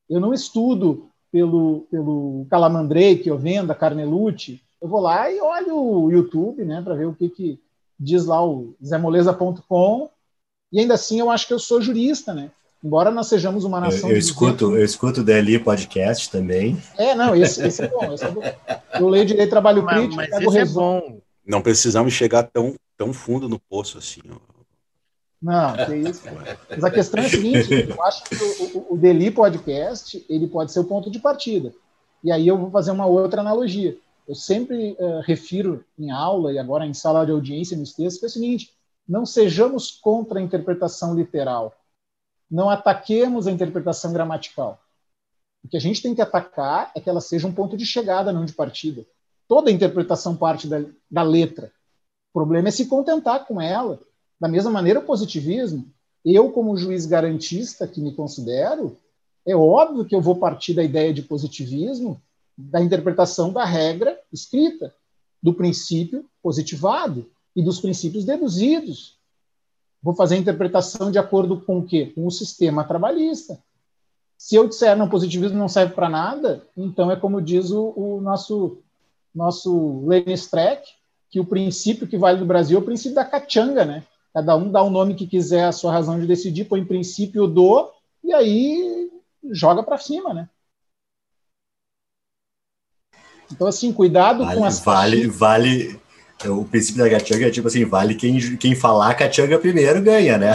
eu 0.09 0.19
não 0.19 0.33
estudo 0.33 1.09
pelo, 1.31 1.87
pelo 1.89 2.45
Calamandrei, 2.49 3.17
que 3.17 3.29
eu 3.29 3.37
vendo, 3.37 3.71
a 3.71 3.75
Carnelucci, 3.75 4.61
eu 4.81 4.87
vou 4.87 4.99
lá 4.99 5.31
e 5.31 5.39
olho 5.39 5.77
o 5.77 6.11
YouTube, 6.11 6.65
né, 6.65 6.81
para 6.81 6.95
ver 6.95 7.05
o 7.05 7.13
que, 7.13 7.29
que 7.29 7.59
diz 7.99 8.25
lá 8.25 8.45
o 8.45 8.73
zemoleza.com, 8.83 10.09
e 10.71 10.79
ainda 10.79 10.95
assim 10.95 11.19
eu 11.19 11.29
acho 11.29 11.47
que 11.47 11.53
eu 11.53 11.59
sou 11.59 11.81
jurista, 11.81 12.33
né? 12.33 12.49
Embora 12.83 13.11
nós 13.11 13.27
sejamos 13.27 13.63
uma 13.63 13.79
nação. 13.79 14.09
Eu, 14.09 14.15
eu 14.15 14.19
escuto, 14.19 14.75
eu 14.75 14.83
escuto 14.83 15.21
o 15.21 15.23
DLI 15.23 15.59
podcast 15.59 16.31
também. 16.31 16.81
É, 16.97 17.13
não, 17.13 17.35
esse, 17.35 17.63
esse 17.63 17.83
é 17.83 17.87
bom. 17.87 18.11
Esse 18.11 18.25
é 18.25 18.31
bom. 18.31 18.41
Eu 18.99 19.07
leio 19.07 19.25
direito 19.25 19.51
trabalho 19.51 19.85
crítico, 19.85 20.15
mas, 20.15 20.29
mas 20.31 20.41
esse 20.41 20.57
é 20.57 20.65
bom. 20.65 21.21
Não 21.51 21.61
precisamos 21.61 22.13
chegar 22.13 22.43
tão, 22.43 22.75
tão 22.95 23.11
fundo 23.11 23.49
no 23.49 23.59
poço 23.59 23.97
assim. 23.97 24.21
Não, 25.41 25.73
que 25.85 25.95
isso. 25.97 26.21
Mas 26.69 26.81
a 26.81 26.89
questão 26.89 27.21
é 27.21 27.25
a 27.25 27.29
seguinte: 27.29 27.89
eu 27.89 28.01
acho 28.03 28.23
que 28.23 28.35
o, 28.35 28.77
o, 28.77 28.93
o 28.93 28.97
Deli 28.97 29.29
Podcast 29.29 30.25
ele 30.29 30.47
pode 30.47 30.71
ser 30.71 30.79
o 30.79 30.85
ponto 30.85 31.11
de 31.11 31.19
partida. 31.19 31.73
E 32.23 32.31
aí 32.31 32.47
eu 32.47 32.57
vou 32.57 32.71
fazer 32.71 32.91
uma 32.91 33.05
outra 33.05 33.41
analogia. 33.41 33.97
Eu 34.25 34.33
sempre 34.33 34.95
uh, 34.97 35.19
refiro 35.25 35.83
em 35.99 36.09
aula 36.09 36.53
e 36.53 36.57
agora 36.57 36.85
em 36.85 36.93
sala 36.93 37.25
de 37.25 37.33
audiência 37.33 37.75
nos 37.75 37.91
textos 37.93 38.19
que 38.19 38.25
é 38.25 38.29
o 38.29 38.31
seguinte: 38.31 38.73
não 39.05 39.25
sejamos 39.25 39.91
contra 39.91 40.39
a 40.39 40.41
interpretação 40.41 41.13
literal. 41.13 41.75
Não 42.49 42.69
ataquemos 42.69 43.45
a 43.45 43.51
interpretação 43.51 44.13
gramatical. 44.13 44.79
O 45.61 45.67
que 45.67 45.75
a 45.75 45.81
gente 45.81 46.01
tem 46.01 46.15
que 46.15 46.21
atacar 46.21 46.93
é 46.95 47.01
que 47.01 47.09
ela 47.09 47.19
seja 47.19 47.45
um 47.45 47.53
ponto 47.53 47.75
de 47.75 47.85
chegada, 47.85 48.31
não 48.31 48.45
de 48.45 48.53
partida. 48.53 49.05
Toda 49.51 49.69
interpretação 49.69 50.33
parte 50.33 50.65
da, 50.65 50.81
da 51.11 51.23
letra. 51.23 51.73
O 52.29 52.39
problema 52.39 52.69
é 52.69 52.71
se 52.71 52.85
contentar 52.85 53.45
com 53.45 53.59
ela. 53.59 53.99
Da 54.39 54.47
mesma 54.47 54.71
maneira, 54.71 55.01
o 55.01 55.05
positivismo, 55.05 55.85
eu, 56.23 56.49
como 56.53 56.77
juiz 56.77 57.05
garantista 57.05 57.85
que 57.85 57.99
me 57.99 58.13
considero, 58.13 58.95
é 59.45 59.53
óbvio 59.53 60.05
que 60.05 60.15
eu 60.15 60.21
vou 60.21 60.37
partir 60.37 60.73
da 60.73 60.81
ideia 60.81 61.13
de 61.13 61.21
positivismo 61.21 62.21
da 62.57 62.79
interpretação 62.79 63.51
da 63.51 63.65
regra 63.65 64.17
escrita, 64.31 64.95
do 65.43 65.53
princípio 65.53 66.23
positivado 66.41 67.29
e 67.53 67.61
dos 67.61 67.81
princípios 67.81 68.23
deduzidos. 68.23 69.17
Vou 70.01 70.15
fazer 70.15 70.35
a 70.35 70.39
interpretação 70.39 71.11
de 71.11 71.19
acordo 71.19 71.59
com 71.59 71.79
o 71.79 71.85
quê? 71.85 72.09
Com 72.15 72.25
o 72.25 72.31
sistema 72.31 72.85
trabalhista. 72.85 73.61
Se 74.37 74.55
eu 74.55 74.65
disser 74.65 74.95
não, 74.95 75.09
positivismo 75.09 75.57
não 75.57 75.67
serve 75.67 75.93
para 75.93 76.07
nada, 76.07 76.65
então 76.77 77.11
é 77.11 77.17
como 77.17 77.41
diz 77.41 77.69
o, 77.69 77.93
o 77.97 78.21
nosso 78.21 78.81
nosso 79.33 80.05
Lenin 80.05 80.33
Streck, 80.33 80.87
que 81.29 81.39
o 81.39 81.45
princípio 81.45 82.07
que 82.07 82.17
vale 82.17 82.39
no 82.39 82.45
Brasil 82.45 82.77
é 82.77 82.81
o 82.81 82.85
princípio 82.85 83.15
da 83.15 83.25
cachanga, 83.25 83.85
né? 83.85 84.03
Cada 84.33 84.55
um 84.55 84.71
dá 84.71 84.81
o 84.81 84.89
nome 84.89 85.15
que 85.15 85.27
quiser, 85.27 85.65
a 85.65 85.71
sua 85.71 85.91
razão 85.91 86.19
de 86.19 86.27
decidir, 86.27 86.65
põe 86.65 86.85
princípio 86.85 87.47
do, 87.47 87.89
e 88.23 88.33
aí 88.33 89.09
joga 89.51 89.83
para 89.83 89.97
cima, 89.97 90.33
né? 90.33 90.49
Então, 93.51 93.67
assim, 93.67 93.91
cuidado 93.91 94.45
vale, 94.45 94.57
com 94.57 94.65
as. 94.65 94.79
Vale, 94.79 95.27
vale. 95.27 95.99
O 96.45 96.65
princípio 96.65 97.03
da 97.03 97.09
cachanga 97.09 97.47
é 97.47 97.51
tipo 97.51 97.67
assim: 97.67 97.85
vale 97.85 98.15
quem, 98.15 98.57
quem 98.57 98.75
falar 98.75 99.13
cachanga 99.15 99.59
primeiro 99.59 100.01
ganha, 100.01 100.37
né? 100.37 100.53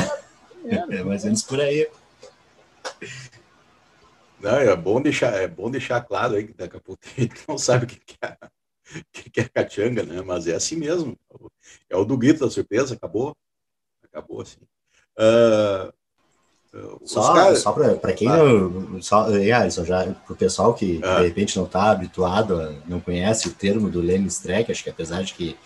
É, 0.65 0.97
é 0.97 1.05
mais 1.05 1.23
ou 1.23 1.27
menos 1.27 1.43
por 1.43 1.61
aí. 1.61 1.89
Não, 4.41 4.57
é 4.59 4.77
bom 4.77 5.01
deixar, 5.01 5.35
é 5.35 5.47
bom 5.47 5.71
deixar 5.71 6.01
claro 6.01 6.35
aí 6.35 6.47
que 6.47 6.55
daqui 6.55 6.77
a 6.77 6.81
pouco 6.81 7.01
a 7.05 7.21
gente 7.21 7.35
não 7.47 7.59
sabe 7.59 7.85
o 7.85 7.89
que 7.89 8.01
é, 8.23 8.37
que 9.13 9.41
é 9.41 9.49
cachanga, 9.49 10.03
né? 10.03 10.23
Mas 10.23 10.47
é 10.47 10.55
assim 10.55 10.77
mesmo. 10.77 11.17
É 11.89 11.97
o 11.97 12.05
do 12.05 12.17
grito 12.17 12.45
da 12.45 12.51
surpresa, 12.51 12.95
acabou. 12.95 13.37
Acabou 14.05 14.41
assim. 14.41 14.61
Uh, 15.19 15.93
só, 17.05 17.33
caras... 17.33 17.59
só 17.61 17.73
para 17.73 18.13
quem 18.13 18.29
ah. 18.29 18.37
não. 18.37 19.01
Só, 19.03 19.31
é, 19.35 19.53
Alisson, 19.53 19.85
já 19.85 20.05
para 20.05 20.33
o 20.33 20.37
pessoal 20.37 20.75
que 20.75 21.01
ah. 21.03 21.21
de 21.21 21.29
repente 21.29 21.57
não 21.57 21.65
está 21.65 21.91
habituado, 21.91 22.77
não 22.87 23.01
conhece 23.01 23.49
o 23.49 23.53
termo 23.53 23.91
do 23.91 24.01
Lenin 24.01 24.27
Streck, 24.27 24.71
acho 24.71 24.85
que 24.85 24.91
apesar 24.91 25.23
de 25.23 25.35
que 25.35 25.57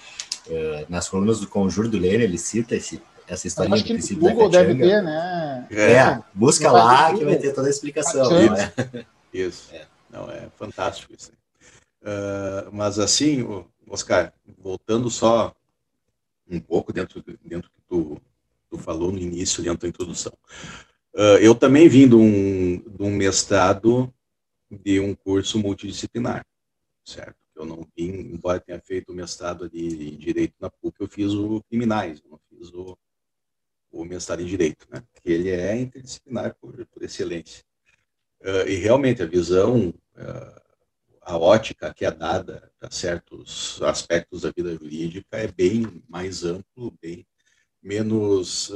uh, 0.46 0.87
nas 0.88 1.09
colunas 1.09 1.40
do 1.40 1.48
Conjuro 1.48 1.88
do 1.88 1.98
Lenin 1.98 2.24
ele 2.24 2.38
cita 2.38 2.76
esse, 2.76 3.02
essa 3.26 3.46
historinha 3.46 3.83
do 3.83 3.85
princípio 3.85 4.20
Google 4.20 4.48
da 4.48 4.62
deve 4.62 4.78
ter, 4.78 5.02
né? 5.02 5.66
É, 5.70 5.92
é 5.92 6.22
busca 6.33 6.70
lá 6.70 7.12
que 7.14 7.24
vai 7.24 7.37
ter 7.37 7.52
toda 7.52 7.66
a 7.66 7.70
explicação. 7.70 8.30
É? 8.33 9.04
Isso. 9.33 9.70
É. 9.74 9.87
Não, 10.11 10.28
é 10.28 10.48
fantástico 10.59 11.12
isso. 11.16 11.30
Uh, 12.03 12.73
mas 12.73 12.99
assim, 12.99 13.45
Oscar, 13.87 14.33
voltando 14.59 15.11
só 15.11 15.55
um 16.49 16.59
pouco 16.61 16.93
dentro, 16.93 17.23
dentro 17.45 17.71
que 17.71 17.81
tu, 17.89 18.21
tu 18.69 18.79
falou 18.79 19.13
no 19.13 19.19
início, 19.19 19.63
dentro 19.63 19.81
da 19.81 19.89
introdução. 19.89 20.33
Uh, 21.15 21.39
eu 21.41 21.55
também 21.55 21.89
vim 21.89 22.09
de 22.09 22.15
um, 22.15 22.79
de 22.79 23.03
um 23.03 23.11
mestrado 23.11 24.13
de 24.71 25.01
um 25.01 25.15
curso 25.15 25.59
multidisciplinar, 25.59 26.47
certo? 27.05 27.37
Eu 27.57 27.65
não 27.65 27.87
vim, 27.97 28.11
embora 28.33 28.61
tenha 28.61 28.81
feito 28.81 29.11
o 29.11 29.15
mestrado 29.15 29.69
de 29.69 30.17
Direito 30.17 30.55
na 30.61 30.71
PUC, 30.71 31.01
eu 31.01 31.09
fiz 31.09 31.33
o 31.33 31.63
Criminais, 31.69 32.23
eu 32.25 32.31
não 32.31 32.40
fiz 32.48 32.73
o, 32.73 32.96
o 33.90 34.05
mestrado 34.05 34.40
em 34.40 34.46
Direito, 34.46 34.87
né? 34.90 35.03
Que 35.21 35.33
ele 35.33 35.51
é 35.51 35.77
interdisciplinar 35.77 36.55
por, 36.61 36.87
por 36.87 37.03
excelência. 37.03 37.65
Uh, 38.40 38.69
e 38.69 38.77
realmente 38.77 39.23
a 39.23 39.27
visão, 39.27 39.88
uh, 39.88 40.61
a 41.31 41.38
ótica 41.38 41.92
que 41.94 42.04
é 42.04 42.10
dada 42.10 42.70
a 42.81 42.90
certos 42.90 43.81
aspectos 43.83 44.42
da 44.42 44.50
vida 44.50 44.72
jurídica 44.72 45.37
é 45.37 45.46
bem 45.46 46.02
mais 46.08 46.44
amplo, 46.44 46.92
bem 47.00 47.24
menos 47.83 48.70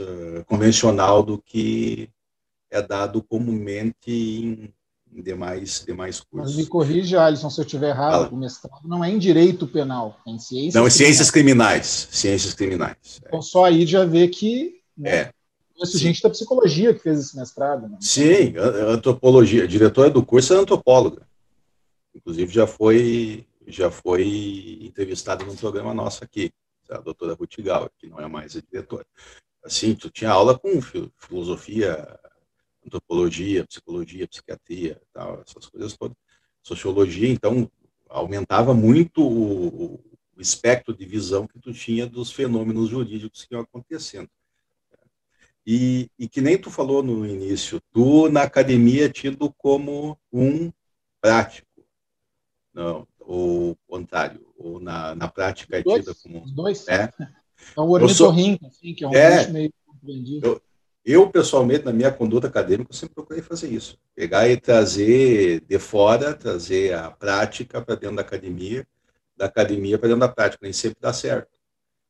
convencional 0.47 1.23
do 1.23 1.39
que 1.39 2.09
é 2.71 2.81
dado 2.81 3.23
comumente 3.23 4.11
em, 4.11 4.73
em 5.13 5.23
demais, 5.23 5.85
demais 5.87 6.21
cursos. 6.21 6.57
Mas 6.57 6.65
me 6.65 6.67
corrija, 6.67 7.23
Alisson, 7.23 7.51
se 7.51 7.61
eu 7.61 7.65
estiver 7.65 7.91
errado, 7.91 8.33
o 8.33 8.37
mestrado 8.37 8.87
não 8.89 9.05
é 9.05 9.11
em 9.11 9.19
direito 9.19 9.67
penal, 9.67 10.19
é 10.27 10.31
em 10.31 10.39
ciências 10.39 10.75
Não, 10.75 10.87
em 10.87 10.91
ciências 10.91 11.31
criminais. 11.31 12.09
Ciências 12.11 12.55
criminais. 12.55 13.21
É. 13.23 13.29
Então 13.29 13.43
só 13.43 13.65
aí 13.65 13.87
já 13.87 14.05
vê 14.05 14.29
que 14.29 14.81
né, 14.97 15.11
é. 15.11 15.33
Conheço 15.77 15.99
gente 15.99 16.23
da 16.23 16.31
psicologia 16.31 16.95
que 16.95 17.01
fez 17.01 17.19
esse 17.19 17.37
mestrado. 17.37 17.89
Né? 17.89 17.99
Sim, 18.01 18.55
antropologia. 18.57 19.65
A 19.65 19.67
diretora 19.67 20.09
do 20.09 20.25
curso 20.25 20.55
é 20.55 20.57
antropóloga. 20.57 21.27
Inclusive 22.15 22.53
já 22.53 22.67
foi 22.67 23.47
já 23.67 23.91
foi 23.91 24.79
entrevistada 24.83 25.45
num 25.45 25.57
programa 25.57 25.95
nosso 25.95 26.23
aqui, 26.23 26.53
a 26.91 26.99
doutora 26.99 27.35
Rutigal, 27.35 27.91
que 27.99 28.07
não 28.07 28.21
é 28.21 28.29
mais 28.29 28.55
a 28.57 28.61
diretora. 28.61 29.07
Assim, 29.65 29.95
tu 29.95 30.11
tinha 30.11 30.31
aula 30.31 30.59
com 30.59 30.81
filosofia 31.17 32.21
antropologia, 32.87 33.67
psicologia, 33.67 34.29
psiquiatria, 34.29 35.01
tal, 35.13 35.43
essas 35.47 35.67
coisas 35.67 35.97
todas, 35.97 36.17
sociologia, 36.63 37.29
então 37.29 37.71
aumentava 38.09 38.75
muito 38.75 39.23
o, 39.23 39.95
o 40.37 40.41
espectro 40.41 40.95
de 40.95 41.05
visão 41.07 41.47
que 41.47 41.59
tu 41.59 41.73
tinha 41.73 42.07
dos 42.07 42.31
fenômenos 42.31 42.91
jurídicos 42.91 43.45
que 43.45 43.55
iam 43.55 43.63
acontecendo. 43.63 44.29
E, 45.67 46.11
e, 46.19 46.29
que 46.29 46.43
nem 46.43 46.59
tu 46.59 46.71
falou 46.71 47.03
no 47.03 47.27
início, 47.27 47.81
tu 47.91 48.29
na 48.29 48.43
academia 48.43 49.07
é 49.07 49.09
tido 49.09 49.51
como 49.57 50.19
um 50.31 50.71
prático, 51.23 51.67
não, 52.75 53.07
ou 53.21 53.77
contrário, 53.87 54.45
ou 54.59 54.81
na, 54.81 55.15
na 55.15 55.29
prática 55.29 55.79
é 55.79 55.83
tida 55.83 56.15
como... 56.23 56.43
Os 56.43 56.51
dois? 56.51 56.89
É, 56.89 57.11
é 57.77 57.81
o 57.81 57.89
ornitorrinco, 57.91 58.67
assim, 58.67 58.95
que 58.95 59.05
é 59.05 59.09
um 59.09 59.15
é, 59.15 59.47
meio 59.49 59.73
compreendido. 59.87 60.47
Eu, 60.47 60.63
eu, 61.05 61.31
pessoalmente, 61.31 61.85
na 61.85 61.93
minha 61.93 62.11
conduta 62.11 62.47
acadêmica, 62.47 62.93
sempre 62.93 63.15
procurei 63.15 63.43
fazer 63.43 63.69
isso. 63.69 63.99
Pegar 64.15 64.49
e 64.49 64.57
trazer 64.57 65.61
de 65.61 65.79
fora, 65.79 66.35
trazer 66.35 66.95
a 66.95 67.11
prática 67.11 67.81
para 67.81 67.95
dentro 67.95 68.17
da 68.17 68.23
academia, 68.23 68.87
da 69.37 69.47
academia 69.47 69.99
para 69.99 70.09
dentro 70.09 70.21
da 70.21 70.29
prática. 70.29 70.61
Nem 70.63 70.73
sempre 70.73 70.99
dá 71.01 71.13
certo. 71.13 71.49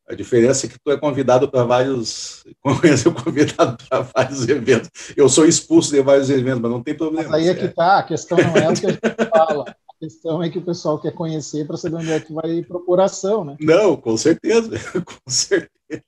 A 0.06 0.14
diferença 0.14 0.66
é 0.66 0.68
que 0.68 0.78
tu 0.78 0.90
é 0.90 0.98
convidado 0.98 1.50
para 1.50 1.64
vários, 1.64 2.44
eu 3.04 3.14
convidado 3.14 3.76
para 3.88 4.00
vários 4.00 4.46
eventos. 4.48 4.90
Eu 5.16 5.28
sou 5.28 5.46
expulso 5.46 5.90
de 5.90 6.00
vários 6.02 6.30
eventos, 6.30 6.60
mas 6.60 6.70
não 6.70 6.82
tem 6.82 6.94
problema. 6.94 7.30
Mas 7.30 7.42
aí 7.42 7.48
é 7.48 7.54
que 7.54 7.68
tá, 7.68 7.98
a 7.98 8.02
questão 8.02 8.38
não 8.38 8.56
é 8.56 8.68
o 8.68 8.74
que 8.74 8.86
a 8.86 8.90
gente 8.90 9.00
fala. 9.34 9.64
Questão 10.04 10.42
é 10.42 10.50
que 10.50 10.58
o 10.58 10.64
pessoal 10.64 11.00
quer 11.00 11.14
conhecer 11.14 11.66
para 11.66 11.78
saber 11.78 11.96
onde 11.96 12.12
é 12.12 12.20
que 12.20 12.30
vai 12.30 12.62
procuração, 12.62 13.42
né? 13.42 13.56
Não, 13.58 13.96
com 13.96 14.14
certeza, 14.18 14.68
com 15.00 15.30
certeza. 15.30 16.04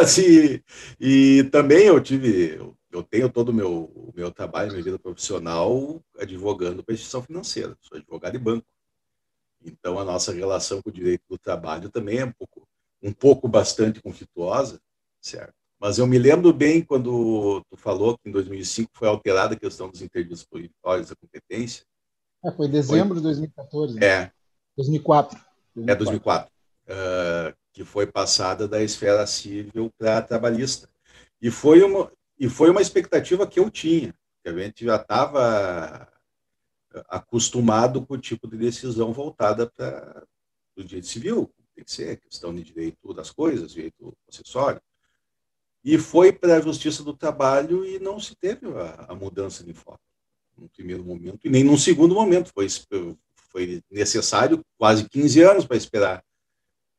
Assim, 0.00 0.62
e 1.00 1.42
também 1.50 1.86
eu 1.86 2.00
tive, 2.00 2.60
eu 2.92 3.02
tenho 3.02 3.28
todo 3.28 3.48
o 3.48 3.52
meu, 3.52 4.12
meu 4.14 4.30
trabalho, 4.30 4.70
minha 4.70 4.84
vida 4.84 5.00
profissional 5.00 6.00
advogando 6.16 6.84
para 6.84 6.94
instituição 6.94 7.22
financeira. 7.22 7.76
Sou 7.80 7.98
advogado 7.98 8.34
de 8.34 8.38
banco. 8.38 8.64
Então, 9.64 9.98
a 9.98 10.04
nossa 10.04 10.32
relação 10.32 10.80
com 10.80 10.90
o 10.90 10.92
direito 10.92 11.24
do 11.28 11.36
trabalho 11.36 11.90
também 11.90 12.18
é 12.18 12.24
um 12.24 12.32
pouco, 12.32 12.68
um 13.02 13.12
pouco 13.12 13.48
bastante 13.48 14.00
conflituosa, 14.00 14.80
certo? 15.20 15.54
Mas 15.80 15.98
eu 15.98 16.06
me 16.06 16.18
lembro 16.18 16.52
bem 16.52 16.84
quando 16.84 17.64
tu 17.68 17.76
falou 17.76 18.16
que 18.16 18.28
em 18.28 18.32
2005 18.32 18.92
foi 18.94 19.08
alterada 19.08 19.54
a 19.54 19.58
questão 19.58 19.90
dos 19.90 20.02
interditos 20.02 20.44
proibitórios 20.44 21.08
da 21.08 21.16
competência. 21.16 21.84
É, 22.46 22.52
foi 22.52 22.68
dezembro 22.68 23.08
foi... 23.08 23.16
de 23.16 23.22
2014. 23.22 23.98
Né? 23.98 24.06
É. 24.06 24.32
2004. 24.76 25.38
2004. 25.74 25.90
É, 25.90 25.96
2004. 25.96 26.52
Uh, 26.86 27.56
que 27.72 27.84
foi 27.84 28.06
passada 28.06 28.68
da 28.68 28.82
esfera 28.82 29.26
civil 29.26 29.92
para 29.98 30.18
a 30.18 30.22
trabalhista. 30.22 30.88
E 31.42 31.50
foi, 31.50 31.82
uma, 31.82 32.10
e 32.38 32.48
foi 32.48 32.70
uma 32.70 32.80
expectativa 32.80 33.46
que 33.46 33.58
eu 33.58 33.68
tinha, 33.70 34.14
que 34.42 34.48
a 34.48 34.56
gente 34.56 34.84
já 34.84 34.96
estava 34.96 36.08
acostumado 37.08 38.06
com 38.06 38.14
o 38.14 38.18
tipo 38.18 38.48
de 38.48 38.56
decisão 38.56 39.12
voltada 39.12 39.70
para 39.70 40.24
o 40.76 40.84
direito 40.84 41.08
civil, 41.08 41.52
tem 41.74 41.84
que 41.84 41.92
ser 41.92 42.16
questão 42.18 42.54
de 42.54 42.62
direito 42.62 43.12
das 43.12 43.30
coisas, 43.30 43.72
direito 43.72 44.16
acessório. 44.26 44.80
E 45.84 45.98
foi 45.98 46.32
para 46.32 46.56
a 46.56 46.60
Justiça 46.60 47.02
do 47.02 47.14
Trabalho 47.14 47.84
e 47.84 47.98
não 47.98 48.18
se 48.18 48.34
teve 48.34 48.66
a, 48.68 49.06
a 49.08 49.14
mudança 49.14 49.62
de 49.62 49.74
foco 49.74 50.05
no 50.56 50.68
primeiro 50.68 51.04
momento 51.04 51.40
e 51.44 51.50
nem 51.50 51.64
num 51.64 51.78
segundo 51.78 52.14
momento. 52.14 52.52
Foi, 52.52 52.66
foi 53.50 53.82
necessário 53.90 54.64
quase 54.78 55.08
15 55.08 55.42
anos 55.42 55.64
para 55.64 55.76
esperar 55.76 56.24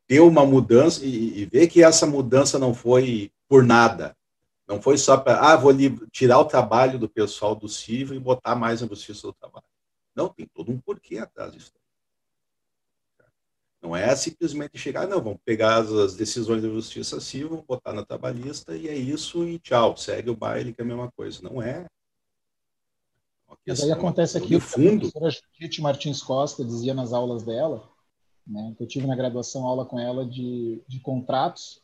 ter 0.07 0.21
uma 0.21 0.45
mudança 0.45 1.05
e, 1.05 1.41
e, 1.41 1.45
ver 1.45 1.67
que 1.67 1.83
essa 1.83 2.05
mudança 2.05 2.57
não 2.57 2.73
foi 2.73 3.29
por 3.47 3.63
nada. 3.63 4.15
Não 4.65 4.81
foi 4.81 4.97
só 4.97 5.17
para, 5.17 5.39
ah, 5.39 5.55
vou 5.55 5.73
tirar 6.11 6.39
o 6.39 6.45
trabalho 6.45 6.97
do 6.97 7.09
pessoal 7.09 7.53
do 7.53 7.67
CIVA 7.67 8.15
e 8.15 8.19
botar 8.19 8.55
mais 8.55 8.81
na 8.81 8.87
Justiça 8.87 9.27
do 9.27 9.33
Trabalho. 9.33 9.65
Não, 10.15 10.29
tem 10.29 10.47
todo 10.47 10.71
um 10.71 10.79
porquê 10.79 11.17
atrás 11.17 11.53
disso. 11.53 11.71
Não 13.81 13.95
é 13.95 14.13
simplesmente 14.15 14.77
chegar, 14.77 15.07
não, 15.07 15.21
vamos 15.21 15.39
pegar 15.45 15.77
as 15.77 16.15
decisões 16.15 16.61
da 16.61 16.67
Justiça 16.67 17.21
Civil, 17.21 17.63
botar 17.67 17.93
na 17.93 18.03
trabalhista 18.03 18.75
e 18.75 18.87
é 18.87 18.95
isso 18.95 19.47
e 19.47 19.59
tchau, 19.59 19.95
segue 19.95 20.29
o 20.29 20.35
baile 20.35 20.73
que 20.73 20.81
é 20.81 20.83
a 20.83 20.87
mesma 20.87 21.11
coisa. 21.11 21.41
Não 21.43 21.61
é. 21.61 21.85
Mas 23.65 23.83
aí 23.83 23.91
acontece 23.91 24.37
aqui, 24.37 24.55
o 24.55 24.61
fundo. 24.61 25.07
a 25.07 25.11
professora 25.11 25.29
Judite 25.53 25.81
Martins 25.81 26.21
Costa 26.21 26.63
dizia 26.63 26.93
nas 26.93 27.13
aulas 27.13 27.43
dela, 27.43 27.83
né, 28.45 28.73
que 28.77 28.83
eu 28.83 28.87
tive 28.87 29.07
na 29.07 29.15
graduação 29.15 29.65
aula 29.65 29.85
com 29.85 29.99
ela 29.99 30.25
de, 30.25 30.81
de 30.87 30.99
contratos, 30.99 31.81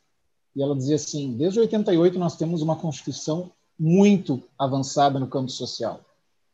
e 0.56 0.62
ela 0.62 0.76
dizia 0.76 0.96
assim, 0.96 1.36
desde 1.36 1.60
88 1.60 2.18
nós 2.20 2.38
temos 2.38 2.62
uma 2.62 2.76
Constituição 2.76 3.52
muito 3.78 4.42
avançada 4.58 5.20
no 5.20 5.28
campo 5.28 5.50
social 5.50 6.00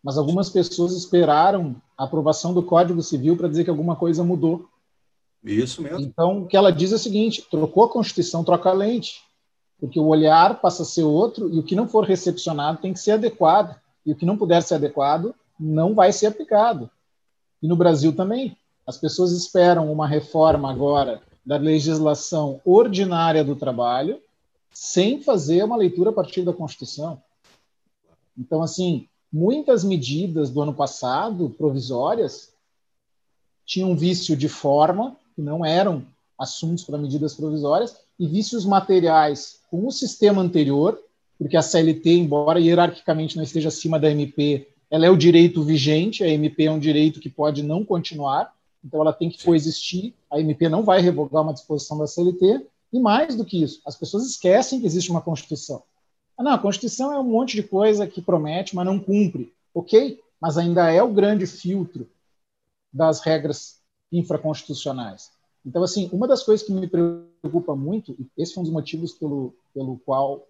mas 0.03 0.18
algumas 0.18 0.49
pessoas 0.49 0.93
esperaram 0.93 1.76
a 1.97 2.05
aprovação 2.05 2.53
do 2.53 2.64
Código 2.64 3.01
Civil 3.01 3.36
para 3.36 3.49
dizer 3.49 3.64
que 3.64 3.70
alguma 3.70 3.95
coisa 3.95 4.24
mudou. 4.24 4.68
Isso 5.43 5.82
mesmo. 5.82 5.99
Então, 5.99 6.43
o 6.43 6.47
que 6.47 6.55
ela 6.55 6.72
diz 6.72 6.91
é 6.91 6.95
o 6.95 6.99
seguinte: 6.99 7.45
trocou 7.49 7.84
a 7.84 7.89
Constituição, 7.89 8.43
troca 8.43 8.70
a 8.70 8.74
lente. 8.74 9.22
Porque 9.80 9.99
o 9.99 10.07
olhar 10.07 10.60
passa 10.60 10.84
a 10.84 10.86
ser 10.86 11.03
outro 11.03 11.53
e 11.53 11.60
o 11.60 11.64
que 11.64 11.76
não 11.76 11.88
for 11.88 12.03
recepcionado 12.03 12.82
tem 12.82 12.91
que 12.91 12.99
ser 12.99 13.12
adequado. 13.12 13.80
E 14.06 14.12
o 14.12 14.16
que 14.16 14.26
não 14.26 14.38
puder 14.38 14.62
ser 14.62 14.76
adequado 14.76 15.34
não 15.60 15.93
vai 15.93 16.12
ser 16.12 16.28
aplicado. 16.28 16.89
E 17.62 17.68
no 17.68 17.76
Brasil 17.76 18.16
também. 18.16 18.58
As 18.88 18.97
pessoas 18.97 19.32
esperam 19.34 19.91
uma 19.91 20.08
reforma 20.08 20.72
agora 20.72 21.22
da 21.45 21.58
legislação 21.58 22.60
ordinária 22.66 23.43
do 23.43 23.56
trabalho 23.56 24.20
sem 24.72 25.22
fazer 25.22 25.64
uma 25.64 25.76
leitura 25.76 26.10
a 26.10 26.14
partir 26.14 26.43
da 26.43 26.54
Constituição. 26.54 27.22
Então, 28.38 28.62
assim, 28.62 29.08
muitas 29.32 29.84
medidas 29.84 30.50
do 30.50 30.62
ano 30.62 30.74
passado, 30.74 31.50
provisórias, 31.52 32.54
tinham 33.66 33.95
vício 33.95 34.36
de 34.36 34.47
forma, 34.47 35.16
que 35.36 35.41
não 35.41 35.66
eram 35.66 36.06
assuntos 36.38 36.84
para 36.84 36.97
medidas 36.97 37.36
provisórias, 37.36 37.97
e 38.18 38.26
vícios 38.26 38.66
materiais 38.66 39.60
com 39.70 39.86
o 39.86 39.91
sistema 39.91 40.41
anterior, 40.41 41.00
porque 41.40 41.56
a 41.56 41.62
CLT, 41.62 42.12
embora 42.12 42.60
hierarquicamente 42.60 43.38
não 43.38 43.44
esteja 43.44 43.70
acima 43.70 43.98
da 43.98 44.12
MP, 44.12 44.68
ela 44.92 45.06
é 45.06 45.10
o 45.10 45.16
direito 45.16 45.64
vigente, 45.64 46.24
a 46.24 46.28
MP 46.28 46.66
é 46.66 46.72
um 46.72 46.80
direito 46.80 47.22
que 47.22 47.30
pode 47.30 47.64
não 47.64 47.86
continuar, 47.86 48.54
então 48.84 49.00
ela 49.00 49.14
tem 49.14 49.30
que 49.30 49.44
coexistir, 49.44 50.14
a 50.30 50.40
MP 50.40 50.68
não 50.68 50.84
vai 50.84 51.00
revogar 51.00 51.42
uma 51.42 51.54
disposição 51.54 51.98
da 51.98 52.08
CLT, 52.08 52.66
e 52.92 53.00
mais 53.00 53.36
do 53.36 53.46
que 53.46 53.64
isso, 53.64 53.82
as 53.86 53.96
pessoas 53.96 54.26
esquecem 54.26 54.82
que 54.82 54.86
existe 54.86 55.10
uma 55.10 55.22
Constituição. 55.22 55.82
Ah, 56.38 56.44
não, 56.44 56.52
a 56.52 56.60
Constituição 56.60 57.14
é 57.14 57.20
um 57.20 57.24
monte 57.24 57.56
de 57.56 57.64
coisa 57.64 58.06
que 58.06 58.22
promete, 58.22 58.76
mas 58.76 58.86
não 58.86 59.00
cumpre. 59.00 59.54
Ok, 59.74 60.20
mas 60.42 60.58
ainda 60.58 60.92
é 60.92 61.02
o 61.02 61.14
grande 61.14 61.46
filtro 61.46 62.10
das 62.92 63.22
regras 63.22 63.80
infraconstitucionais. 64.12 65.32
Então, 65.66 65.84
assim, 65.84 66.10
uma 66.12 66.28
das 66.28 66.42
coisas 66.42 66.66
que 66.66 66.74
me 66.74 66.88
preocupa 66.88 67.76
muito, 67.76 68.16
e 68.18 68.28
esse 68.42 68.54
foi 68.54 68.62
um 68.62 68.64
dos 68.64 68.74
motivos 68.74 69.14
pelo, 69.14 69.54
pelo 69.74 70.00
qual 70.06 70.48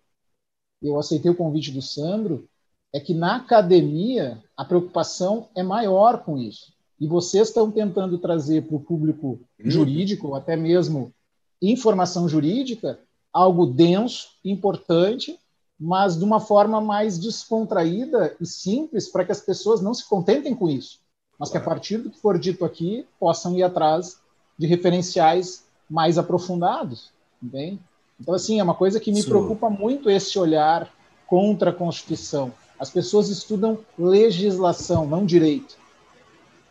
eu 0.82 0.98
aceitei 0.98 1.30
o 1.30 1.36
convite 1.36 1.72
do 1.72 1.82
Sandro, 1.82 2.48
é 2.94 3.00
que 3.00 3.14
na 3.14 3.36
academia 3.36 4.42
a 4.58 4.66
preocupação 4.66 5.48
é 5.56 5.62
maior 5.62 6.24
com 6.24 6.38
isso. 6.38 6.74
E 7.00 7.08
vocês 7.08 7.48
estão 7.48 7.72
tentando 7.72 8.18
trazer 8.18 8.64
para 8.64 8.76
o 8.76 8.80
público 8.80 9.28
uhum. 9.28 9.70
jurídico, 9.72 10.28
ou 10.28 10.36
até 10.36 10.56
mesmo 10.56 11.14
informação 11.62 12.28
jurídica, 12.28 13.00
algo 13.32 13.66
denso, 13.66 14.30
importante, 14.44 15.40
mas 15.80 16.18
de 16.18 16.24
uma 16.24 16.40
forma 16.40 16.82
mais 16.82 17.18
descontraída 17.18 18.36
e 18.40 18.46
simples 18.46 19.08
para 19.08 19.24
que 19.24 19.32
as 19.32 19.40
pessoas 19.40 19.82
não 19.82 19.94
se 19.94 20.08
contentem 20.08 20.54
com 20.54 20.68
isso, 20.68 21.00
mas 21.38 21.50
que 21.50 21.58
a 21.58 21.62
partir 21.62 22.00
do 22.00 22.10
que 22.10 22.20
for 22.20 22.38
dito 22.38 22.66
aqui 22.66 23.06
possam 23.18 23.56
ir 23.56 23.64
atrás 23.64 24.20
de 24.58 24.68
referenciais 24.68 25.66
mais 25.90 26.18
aprofundados, 26.18 27.12
entende? 27.42 27.80
Então 28.20 28.34
assim 28.34 28.60
é 28.60 28.64
uma 28.64 28.76
coisa 28.76 29.00
que 29.00 29.12
me 29.12 29.22
Sim. 29.22 29.30
preocupa 29.30 29.70
muito 29.70 30.10
esse 30.10 30.38
olhar 30.38 30.92
contra 31.26 31.70
a 31.70 31.74
Constituição. 31.74 32.52
As 32.80 32.90
pessoas 32.90 33.30
estudam 33.30 33.80
legislação, 33.98 35.06
não 35.06 35.26
direito, 35.26 35.78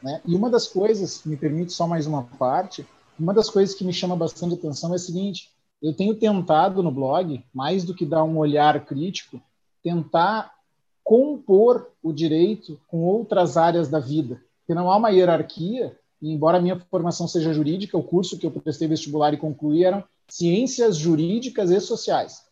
né? 0.03 0.21
E 0.25 0.35
uma 0.35 0.51
das 0.51 0.67
coisas, 0.67 1.23
me 1.25 1.37
permite 1.37 1.73
só 1.73 1.87
mais 1.87 2.07
uma 2.07 2.25
parte, 2.39 2.87
uma 3.19 3.35
das 3.35 3.51
coisas 3.51 3.75
que 3.75 3.85
me 3.85 3.93
chama 3.93 4.17
bastante 4.17 4.55
atenção 4.55 4.93
é 4.93 4.97
a 4.97 4.99
seguinte: 4.99 5.51
eu 5.83 5.93
tenho 5.93 6.15
tentado 6.15 6.83
no 6.83 6.91
blog, 6.91 7.45
mais 7.53 7.85
do 7.85 7.95
que 7.95 8.07
dar 8.07 8.25
um 8.25 8.39
olhar 8.39 8.85
crítico, 8.85 9.41
tentar 9.83 10.53
compor 11.03 11.89
o 12.03 12.13
direito 12.13 12.79
com 12.89 12.99
outras 12.99 13.57
áreas 13.57 13.89
da 13.89 13.99
vida. 13.99 14.41
Porque 14.61 14.75
não 14.75 14.91
há 14.91 14.97
uma 14.97 15.11
hierarquia, 15.11 15.97
e 16.21 16.33
embora 16.33 16.59
a 16.59 16.61
minha 16.61 16.79
formação 16.91 17.27
seja 17.27 17.53
jurídica, 17.53 17.97
o 17.97 18.03
curso 18.03 18.39
que 18.39 18.47
eu 18.47 18.51
prestei 18.51 18.87
vestibular 18.87 19.33
e 19.33 19.39
concluí 19.39 19.85
eram 19.85 20.05
ciências 20.29 20.97
jurídicas 20.97 21.71
e 21.71 21.81
sociais. 21.81 22.43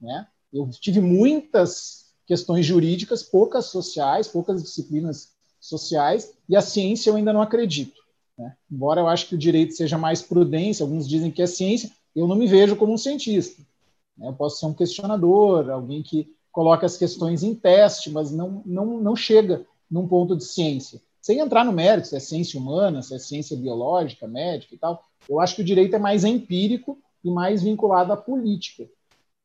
Né? 0.00 0.26
Eu 0.52 0.68
tive 0.70 1.00
muitas 1.00 2.06
questões 2.26 2.66
jurídicas, 2.66 3.22
poucas 3.22 3.66
sociais, 3.66 4.28
poucas 4.28 4.62
disciplinas 4.62 5.32
sociais, 5.60 6.34
e 6.48 6.56
a 6.56 6.60
ciência 6.60 7.10
eu 7.10 7.16
ainda 7.16 7.32
não 7.32 7.40
acredito. 7.40 8.00
Né? 8.38 8.54
Embora 8.70 9.00
eu 9.00 9.08
acho 9.08 9.28
que 9.28 9.34
o 9.34 9.38
direito 9.38 9.74
seja 9.74 9.96
mais 9.96 10.20
prudência, 10.20 10.84
alguns 10.84 11.08
dizem 11.08 11.30
que 11.30 11.42
é 11.42 11.46
ciência, 11.46 11.90
eu 12.14 12.26
não 12.26 12.36
me 12.36 12.46
vejo 12.46 12.76
como 12.76 12.92
um 12.92 12.98
cientista. 12.98 13.62
Né? 14.16 14.28
Eu 14.28 14.32
posso 14.34 14.58
ser 14.58 14.66
um 14.66 14.74
questionador, 14.74 15.70
alguém 15.70 16.02
que 16.02 16.34
coloca 16.52 16.86
as 16.86 16.96
questões 16.96 17.42
em 17.42 17.54
teste, 17.54 18.10
mas 18.10 18.30
não, 18.30 18.62
não, 18.64 19.00
não 19.00 19.16
chega 19.16 19.66
num 19.90 20.08
ponto 20.08 20.36
de 20.36 20.44
ciência. 20.44 21.00
Sem 21.20 21.38
entrar 21.38 21.64
no 21.64 21.72
mérito, 21.72 22.08
se 22.08 22.16
é 22.16 22.20
ciência 22.20 22.58
humana, 22.58 23.02
se 23.02 23.14
é 23.14 23.18
ciência 23.18 23.56
biológica, 23.56 24.26
médica 24.26 24.74
e 24.74 24.78
tal, 24.78 25.02
eu 25.28 25.40
acho 25.40 25.56
que 25.56 25.62
o 25.62 25.64
direito 25.64 25.96
é 25.96 25.98
mais 25.98 26.24
empírico 26.24 26.98
e 27.26 27.30
mais 27.30 27.60
vinculado 27.60 28.12
à 28.12 28.16
política 28.16 28.88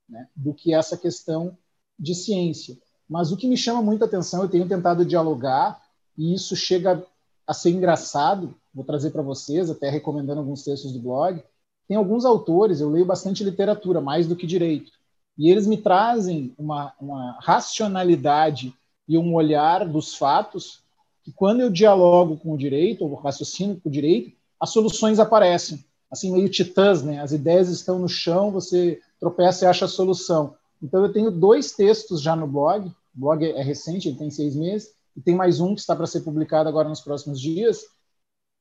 né, 0.07 0.27
do 0.35 0.53
que 0.53 0.71
essa 0.71 0.95
questão 0.95 1.57
de 1.97 2.13
ciência. 2.13 2.77
Mas 3.09 3.31
o 3.31 3.37
que 3.37 3.47
me 3.47 3.57
chama 3.57 3.81
muita 3.81 4.05
atenção, 4.05 4.43
eu 4.43 4.49
tenho 4.49 4.67
tentado 4.67 5.03
dialogar, 5.03 5.81
e 6.15 6.31
isso 6.31 6.55
chega 6.55 7.03
a 7.47 7.53
ser 7.55 7.71
engraçado, 7.71 8.53
vou 8.71 8.85
trazer 8.85 9.09
para 9.09 9.23
vocês, 9.23 9.67
até 9.67 9.89
recomendando 9.89 10.39
alguns 10.39 10.63
textos 10.63 10.93
do 10.93 10.99
blog. 10.99 11.43
Tem 11.87 11.97
alguns 11.97 12.23
autores, 12.23 12.79
eu 12.79 12.89
leio 12.89 13.03
bastante 13.05 13.43
literatura, 13.43 13.99
mais 13.99 14.27
do 14.27 14.35
que 14.35 14.45
direito, 14.45 14.91
e 15.35 15.49
eles 15.49 15.65
me 15.65 15.77
trazem 15.77 16.53
uma, 16.59 16.93
uma 17.01 17.39
racionalidade 17.41 18.73
e 19.07 19.17
um 19.17 19.33
olhar 19.33 19.89
dos 19.89 20.13
fatos 20.13 20.83
que, 21.23 21.31
quando 21.31 21.61
eu 21.61 21.69
dialogo 21.71 22.37
com 22.37 22.53
o 22.53 22.57
direito, 22.57 23.03
ou 23.03 23.15
raciocino 23.15 23.81
com 23.81 23.89
o 23.89 23.91
direito, 23.91 24.37
as 24.59 24.69
soluções 24.69 25.17
aparecem. 25.17 25.83
Assim, 26.11 26.31
meio 26.31 26.49
titãs, 26.49 27.01
né? 27.01 27.21
As 27.21 27.31
ideias 27.31 27.69
estão 27.69 27.97
no 27.97 28.09
chão, 28.09 28.51
você 28.51 28.99
tropeça 29.19 29.63
e 29.63 29.67
acha 29.67 29.85
a 29.85 29.87
solução. 29.87 30.55
Então, 30.83 31.03
eu 31.05 31.13
tenho 31.13 31.31
dois 31.31 31.71
textos 31.71 32.21
já 32.21 32.35
no 32.35 32.47
blog. 32.47 32.87
O 32.87 33.19
blog 33.19 33.45
é 33.45 33.63
recente, 33.63 34.09
ele 34.09 34.17
tem 34.17 34.29
seis 34.29 34.55
meses, 34.55 34.93
e 35.15 35.21
tem 35.21 35.35
mais 35.35 35.59
um 35.59 35.73
que 35.73 35.81
está 35.81 35.95
para 35.95 36.07
ser 36.07 36.21
publicado 36.21 36.67
agora 36.67 36.89
nos 36.89 37.01
próximos 37.01 37.39
dias, 37.39 37.85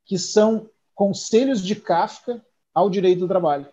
que 0.05 0.19
são 0.19 0.69
conselhos 0.95 1.63
de 1.63 1.75
Kafka 1.75 2.45
ao 2.75 2.91
direito 2.91 3.21
do 3.21 3.29
trabalho. 3.29 3.67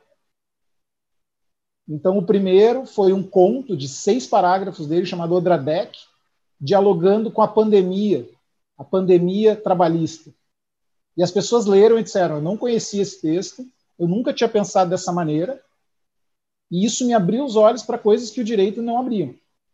Então, 1.88 2.17
o 2.17 2.25
primeiro 2.25 2.86
foi 2.86 3.13
um 3.13 3.23
conto 3.23 3.75
de 3.75 3.88
seis 3.88 4.28
parágrafos 4.28 4.88
dele, 4.88 5.05
chamado 5.05 5.34
Odradek, 5.34 5.97
dialogando 6.59 7.32
com 7.32 7.41
a 7.41 7.47
pandemia, 7.47 8.28
a 8.78 8.84
pandemia 8.84 9.55
trabalhista. 9.55 10.34
E 11.18 11.24
as 11.24 11.32
pessoas 11.32 11.65
leram 11.65 11.97
e 11.97 12.03
disseram: 12.03 12.36
Eu 12.36 12.41
não 12.41 12.55
conhecia 12.55 13.01
esse 13.01 13.20
texto, 13.20 13.65
eu 13.97 14.07
nunca 14.07 14.34
tinha 14.34 14.47
pensado 14.47 14.89
dessa 14.89 15.11
maneira, 15.11 15.59
e 16.70 16.86
isso 16.86 17.05
me 17.05 17.13
abriu 17.13 17.43
os 17.43 17.55
olhos 17.55 17.82
para 17.82 17.97
coisas 17.97 18.30
que 18.30 18.41
o 18.41 18.45
direito 18.45 18.82
não 18.82 18.99
abriam. 18.99 19.34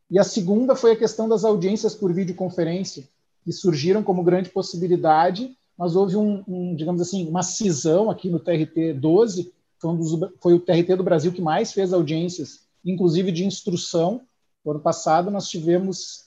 E 0.09 0.17
a 0.17 0.23
segunda 0.23 0.75
foi 0.75 0.91
a 0.91 0.95
questão 0.95 1.27
das 1.27 1.43
audiências 1.43 1.95
por 1.95 2.13
videoconferência, 2.13 3.07
que 3.43 3.51
surgiram 3.51 4.03
como 4.03 4.23
grande 4.23 4.49
possibilidade, 4.49 5.55
mas 5.77 5.95
houve 5.95 6.15
um, 6.15 6.43
um 6.47 6.75
digamos 6.75 7.01
assim, 7.01 7.27
uma 7.27 7.43
cisão 7.43 8.09
aqui 8.09 8.29
no 8.29 8.39
TRT 8.39 8.93
12 8.93 9.51
foi, 9.83 9.91
um 9.91 9.97
dos, 9.97 10.29
foi 10.39 10.53
o 10.53 10.59
TRT 10.61 10.95
do 10.95 11.03
Brasil 11.03 11.33
que 11.33 11.41
mais 11.41 11.73
fez 11.73 11.91
audiências, 11.91 12.61
inclusive 12.85 13.33
de 13.33 13.45
instrução. 13.45 14.21
No 14.63 14.71
ano 14.71 14.79
passado, 14.79 15.29
nós 15.29 15.49
tivemos 15.49 16.23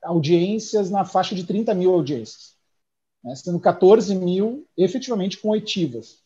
audiências 0.00 0.88
na 0.88 1.04
faixa 1.04 1.34
de 1.34 1.42
30 1.42 1.74
mil 1.74 1.92
audiências, 1.92 2.54
né, 3.22 3.34
sendo 3.34 3.60
14 3.60 4.14
mil 4.14 4.66
efetivamente 4.76 5.38
com 5.38 5.50
oitivas. 5.50 6.18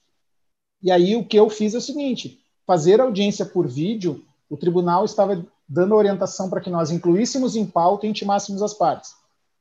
E 0.83 0.91
aí 0.91 1.17
o 1.17 1.25
que 1.25 1.39
eu 1.39 1.49
fiz 1.49 1.75
é 1.75 1.79
o 1.79 1.81
seguinte: 1.81 2.41
fazer 2.67 3.01
audiência 3.01 3.45
por 3.45 3.67
vídeo, 3.67 4.25
o 4.49 4.57
tribunal 4.57 5.05
estava 5.05 5.45
dando 5.69 5.95
orientação 5.95 6.51
para 6.51 6.61
que 6.61 6.71
nós 6.71 6.91
incluíssemos 6.91 7.57
em 7.57 7.67
pauta 7.67 8.07
e 8.07 8.11
intimássemos 8.11 8.63
as 8.63 8.75
partes. 8.75 9.15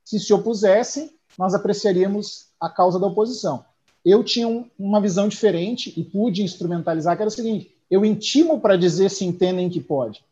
Se 0.04 0.20
se 0.20 0.34
opusessem, 0.34 1.10
nós 1.38 1.54
apreciaríamos 1.54 2.48
a 2.60 2.70
causa 2.70 3.00
da 3.00 3.08
oposição 3.08 3.66
eu 4.06 4.24
tinha 4.24 4.48
um, 4.48 4.70
uma 4.78 5.00
visão 5.00 5.28
diferente 5.28 5.94
e 5.98 6.04
pude 6.04 6.44
instrumentalizar, 6.44 7.16
que 7.16 7.22
era 7.22 7.30
o 7.30 7.32
seguinte: 7.32 7.76
eu 7.90 8.04
intimo 8.04 8.60
para 8.60 8.78
dizer 8.78 9.10
se 9.10 9.26
entendem 9.26 9.70
que 9.70 9.80
pode. 9.80 10.24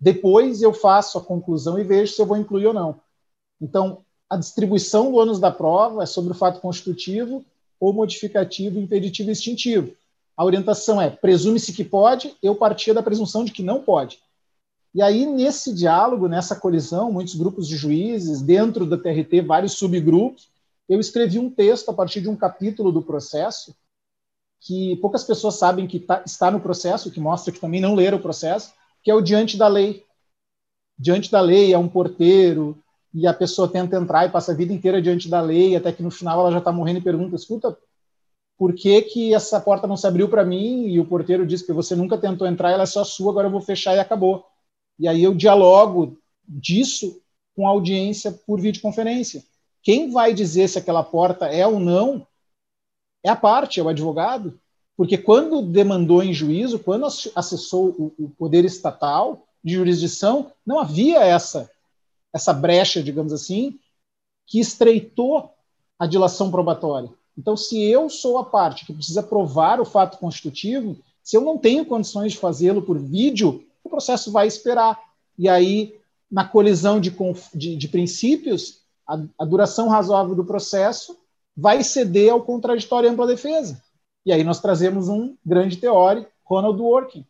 Depois 0.00 0.62
eu 0.62 0.72
faço 0.72 1.16
a 1.16 1.24
conclusão 1.24 1.78
e 1.78 1.84
vejo 1.84 2.12
se 2.12 2.20
eu 2.20 2.26
vou 2.26 2.36
incluir 2.36 2.66
ou 2.66 2.74
não. 2.74 3.00
Então, 3.60 4.04
a 4.32 4.36
distribuição 4.38 5.12
do 5.12 5.18
ônus 5.18 5.38
da 5.38 5.50
prova 5.50 6.02
é 6.02 6.06
sobre 6.06 6.32
o 6.32 6.34
fato 6.34 6.58
constitutivo 6.58 7.44
ou 7.78 7.92
modificativo, 7.92 8.78
impeditivo 8.78 9.28
e 9.28 9.32
extintivo. 9.32 9.94
A 10.34 10.42
orientação 10.42 10.98
é: 10.98 11.10
presume-se 11.10 11.74
que 11.74 11.84
pode, 11.84 12.34
eu 12.42 12.54
partia 12.54 12.94
da 12.94 13.02
presunção 13.02 13.44
de 13.44 13.52
que 13.52 13.62
não 13.62 13.82
pode. 13.82 14.18
E 14.94 15.02
aí, 15.02 15.26
nesse 15.26 15.74
diálogo, 15.74 16.28
nessa 16.28 16.56
colisão, 16.56 17.12
muitos 17.12 17.34
grupos 17.34 17.68
de 17.68 17.76
juízes, 17.76 18.40
dentro 18.40 18.86
da 18.86 18.96
TRT, 18.96 19.42
vários 19.42 19.74
subgrupos, 19.74 20.48
eu 20.88 20.98
escrevi 20.98 21.38
um 21.38 21.50
texto 21.50 21.90
a 21.90 21.94
partir 21.94 22.22
de 22.22 22.30
um 22.30 22.36
capítulo 22.36 22.90
do 22.90 23.02
processo, 23.02 23.76
que 24.62 24.96
poucas 24.96 25.24
pessoas 25.24 25.56
sabem 25.56 25.86
que 25.86 26.00
tá, 26.00 26.22
está 26.24 26.50
no 26.50 26.60
processo, 26.60 27.10
que 27.10 27.20
mostra 27.20 27.52
que 27.52 27.60
também 27.60 27.82
não 27.82 27.94
leram 27.94 28.16
o 28.16 28.22
processo, 28.22 28.72
que 29.02 29.10
é 29.10 29.14
o 29.14 29.20
diante 29.20 29.58
da 29.58 29.68
lei. 29.68 30.06
Diante 30.98 31.30
da 31.30 31.42
lei 31.42 31.74
é 31.74 31.78
um 31.78 31.88
porteiro, 31.88 32.81
e 33.14 33.26
a 33.26 33.34
pessoa 33.34 33.68
tenta 33.68 33.96
entrar 33.96 34.26
e 34.26 34.30
passa 34.30 34.52
a 34.52 34.54
vida 34.54 34.72
inteira 34.72 35.02
diante 35.02 35.28
da 35.28 35.40
lei, 35.40 35.76
até 35.76 35.92
que 35.92 36.02
no 36.02 36.10
final 36.10 36.40
ela 36.40 36.52
já 36.52 36.58
está 36.58 36.72
morrendo 36.72 36.98
e 36.98 37.02
pergunta: 37.02 37.36
escuta, 37.36 37.76
por 38.56 38.74
que, 38.74 39.02
que 39.02 39.34
essa 39.34 39.60
porta 39.60 39.86
não 39.86 39.96
se 39.96 40.06
abriu 40.06 40.28
para 40.28 40.44
mim? 40.44 40.86
E 40.86 41.00
o 41.00 41.04
porteiro 41.04 41.46
diz 41.46 41.62
que 41.62 41.72
você 41.72 41.94
nunca 41.94 42.16
tentou 42.16 42.46
entrar, 42.46 42.70
ela 42.70 42.84
é 42.84 42.86
só 42.86 43.04
sua, 43.04 43.30
agora 43.30 43.48
eu 43.48 43.52
vou 43.52 43.60
fechar 43.60 43.94
e 43.94 44.00
acabou. 44.00 44.44
E 44.98 45.08
aí 45.08 45.22
eu 45.22 45.34
dialogo 45.34 46.18
disso 46.46 47.20
com 47.54 47.66
a 47.66 47.70
audiência 47.70 48.32
por 48.46 48.60
videoconferência. 48.60 49.42
Quem 49.82 50.10
vai 50.10 50.32
dizer 50.32 50.68
se 50.68 50.78
aquela 50.78 51.02
porta 51.02 51.46
é 51.46 51.66
ou 51.66 51.80
não 51.80 52.26
é 53.22 53.28
a 53.28 53.36
parte, 53.36 53.80
é 53.80 53.82
o 53.82 53.88
advogado. 53.88 54.58
Porque 54.96 55.16
quando 55.16 55.62
demandou 55.62 56.22
em 56.22 56.32
juízo, 56.32 56.78
quando 56.78 57.06
acessou 57.06 58.14
o, 58.18 58.30
poder 58.38 58.64
estatal 58.64 59.46
de 59.62 59.74
jurisdição, 59.74 60.52
não 60.66 60.78
havia 60.78 61.20
essa, 61.20 61.70
essa 62.32 62.52
brecha, 62.52 63.02
digamos 63.02 63.32
assim, 63.32 63.78
que 64.46 64.58
estreitou 64.58 65.50
a 65.98 66.06
dilação 66.06 66.50
probatória. 66.50 67.10
Então, 67.36 67.56
se 67.56 67.82
eu 67.82 68.08
sou 68.10 68.38
a 68.38 68.44
parte 68.44 68.84
que 68.84 68.92
precisa 68.92 69.22
provar 69.22 69.80
o 69.80 69.84
fato 69.84 70.18
constitutivo, 70.18 70.96
se 71.22 71.36
eu 71.36 71.40
não 71.40 71.56
tenho 71.56 71.86
condições 71.86 72.32
de 72.32 72.38
fazê-lo 72.38 72.82
por 72.82 72.98
vídeo, 72.98 73.64
o 73.82 73.88
processo 73.88 74.30
vai 74.30 74.46
esperar. 74.46 75.00
E 75.38 75.48
aí, 75.48 75.98
na 76.30 76.44
colisão 76.44 77.00
de, 77.00 77.14
de, 77.54 77.76
de 77.76 77.88
princípios, 77.88 78.80
a, 79.06 79.18
a 79.38 79.44
duração 79.44 79.88
razoável 79.88 80.34
do 80.34 80.44
processo 80.44 81.16
vai 81.56 81.82
ceder 81.84 82.32
ao 82.32 82.42
contraditório 82.42 83.10
ampla 83.10 83.26
defesa. 83.26 83.82
E 84.24 84.32
aí 84.32 84.44
nós 84.44 84.60
trazemos 84.60 85.08
um 85.08 85.36
grande 85.44 85.76
teórico, 85.76 86.30
Ronald 86.44 86.76
Dworkin. 86.76 87.24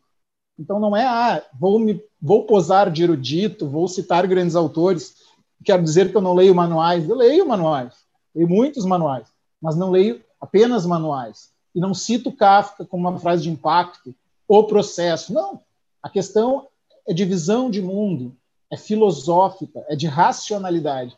Então 0.59 0.79
não 0.79 0.97
é, 0.97 1.05
ah, 1.05 1.43
vou, 1.59 1.79
me, 1.79 2.03
vou 2.21 2.45
posar 2.45 2.91
de 2.91 3.03
erudito, 3.03 3.69
vou 3.69 3.89
citar 3.89 4.27
grandes 4.27 4.55
autores, 4.55 5.17
quero 5.65 5.83
dizer 5.83 6.11
que 6.11 6.17
eu 6.17 6.21
não 6.21 6.35
leio 6.35 6.55
manuais. 6.55 7.09
Eu 7.09 7.17
leio 7.17 7.47
manuais, 7.47 7.95
leio 8.35 8.49
muitos 8.49 8.85
manuais, 8.85 9.29
mas 9.61 9.77
não 9.77 9.91
leio 9.91 10.23
apenas 10.41 10.85
manuais. 10.85 11.53
E 11.75 11.81
não 11.81 11.95
cito 11.95 12.33
Kafka 12.33 12.85
como 12.85 13.09
uma 13.09 13.19
frase 13.19 13.45
de 13.45 13.51
impacto, 13.51 14.15
o 14.47 14.65
processo. 14.65 15.33
Não. 15.33 15.61
A 16.03 16.11
questão 16.11 16.69
é 17.09 17.15
de 17.15 17.25
visão 17.25 17.71
de 17.71 17.81
mundo, 17.81 18.37
é 18.71 18.77
filosófica, 18.77 19.85
é 19.89 19.97
de 19.97 20.07
racionalidade. 20.07 21.17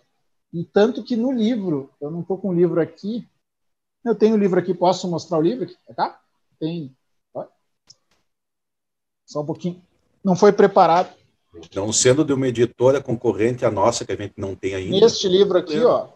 E 0.53 0.62
tanto 0.62 1.03
que 1.03 1.16
no 1.16 1.32
livro, 1.32 1.91
eu 2.01 2.11
não 2.11 2.20
estou 2.20 2.39
com 2.39 2.51
o 2.51 2.55
livro 2.55 2.80
aqui, 2.80 3.26
eu 4.05 4.14
tenho 4.14 4.35
o 4.35 4.39
livro 4.39 4.59
aqui, 4.59 4.74
posso 4.74 5.09
mostrar 5.09 5.39
o 5.39 5.43
livro? 5.43 5.68
Tá? 5.97 6.20
Tem. 6.61 6.95
Só 9.27 9.43
um 9.43 9.47
pouquinho. 9.47 9.81
Não 10.22 10.37
foi 10.37 10.53
preparado. 10.53 11.12
Não 11.75 11.93
sendo 11.93 12.25
de 12.25 12.33
uma 12.33 12.49
editora 12.49 13.01
concorrente 13.01 13.64
à 13.64 13.70
nossa, 13.70 14.05
que 14.05 14.12
a 14.12 14.16
gente 14.16 14.35
não 14.37 14.55
tem 14.55 14.75
ainda. 14.75 15.07
Este 15.07 15.29
livro 15.29 15.57
aqui, 15.57 15.79
ó, 15.85 16.09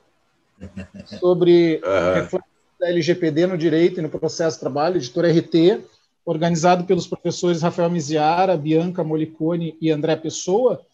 sobre 1.21 1.81
uhum. 2.33 2.41
da 2.81 2.89
LGPD 2.89 3.47
no 3.47 3.57
direito 3.57 4.01
e 4.01 4.03
no 4.03 4.09
processo 4.09 4.57
de 4.57 4.61
trabalho, 4.61 4.97
editora 4.97 5.31
RT, 5.31 5.85
organizado 6.25 6.85
pelos 6.85 7.07
professores 7.07 7.63
Rafael 7.63 7.89
Miziara, 7.89 8.57
Bianca 8.57 9.05
Molicone 9.05 9.77
e 9.81 9.91
André 9.91 10.17
Pessoa, 10.17 10.85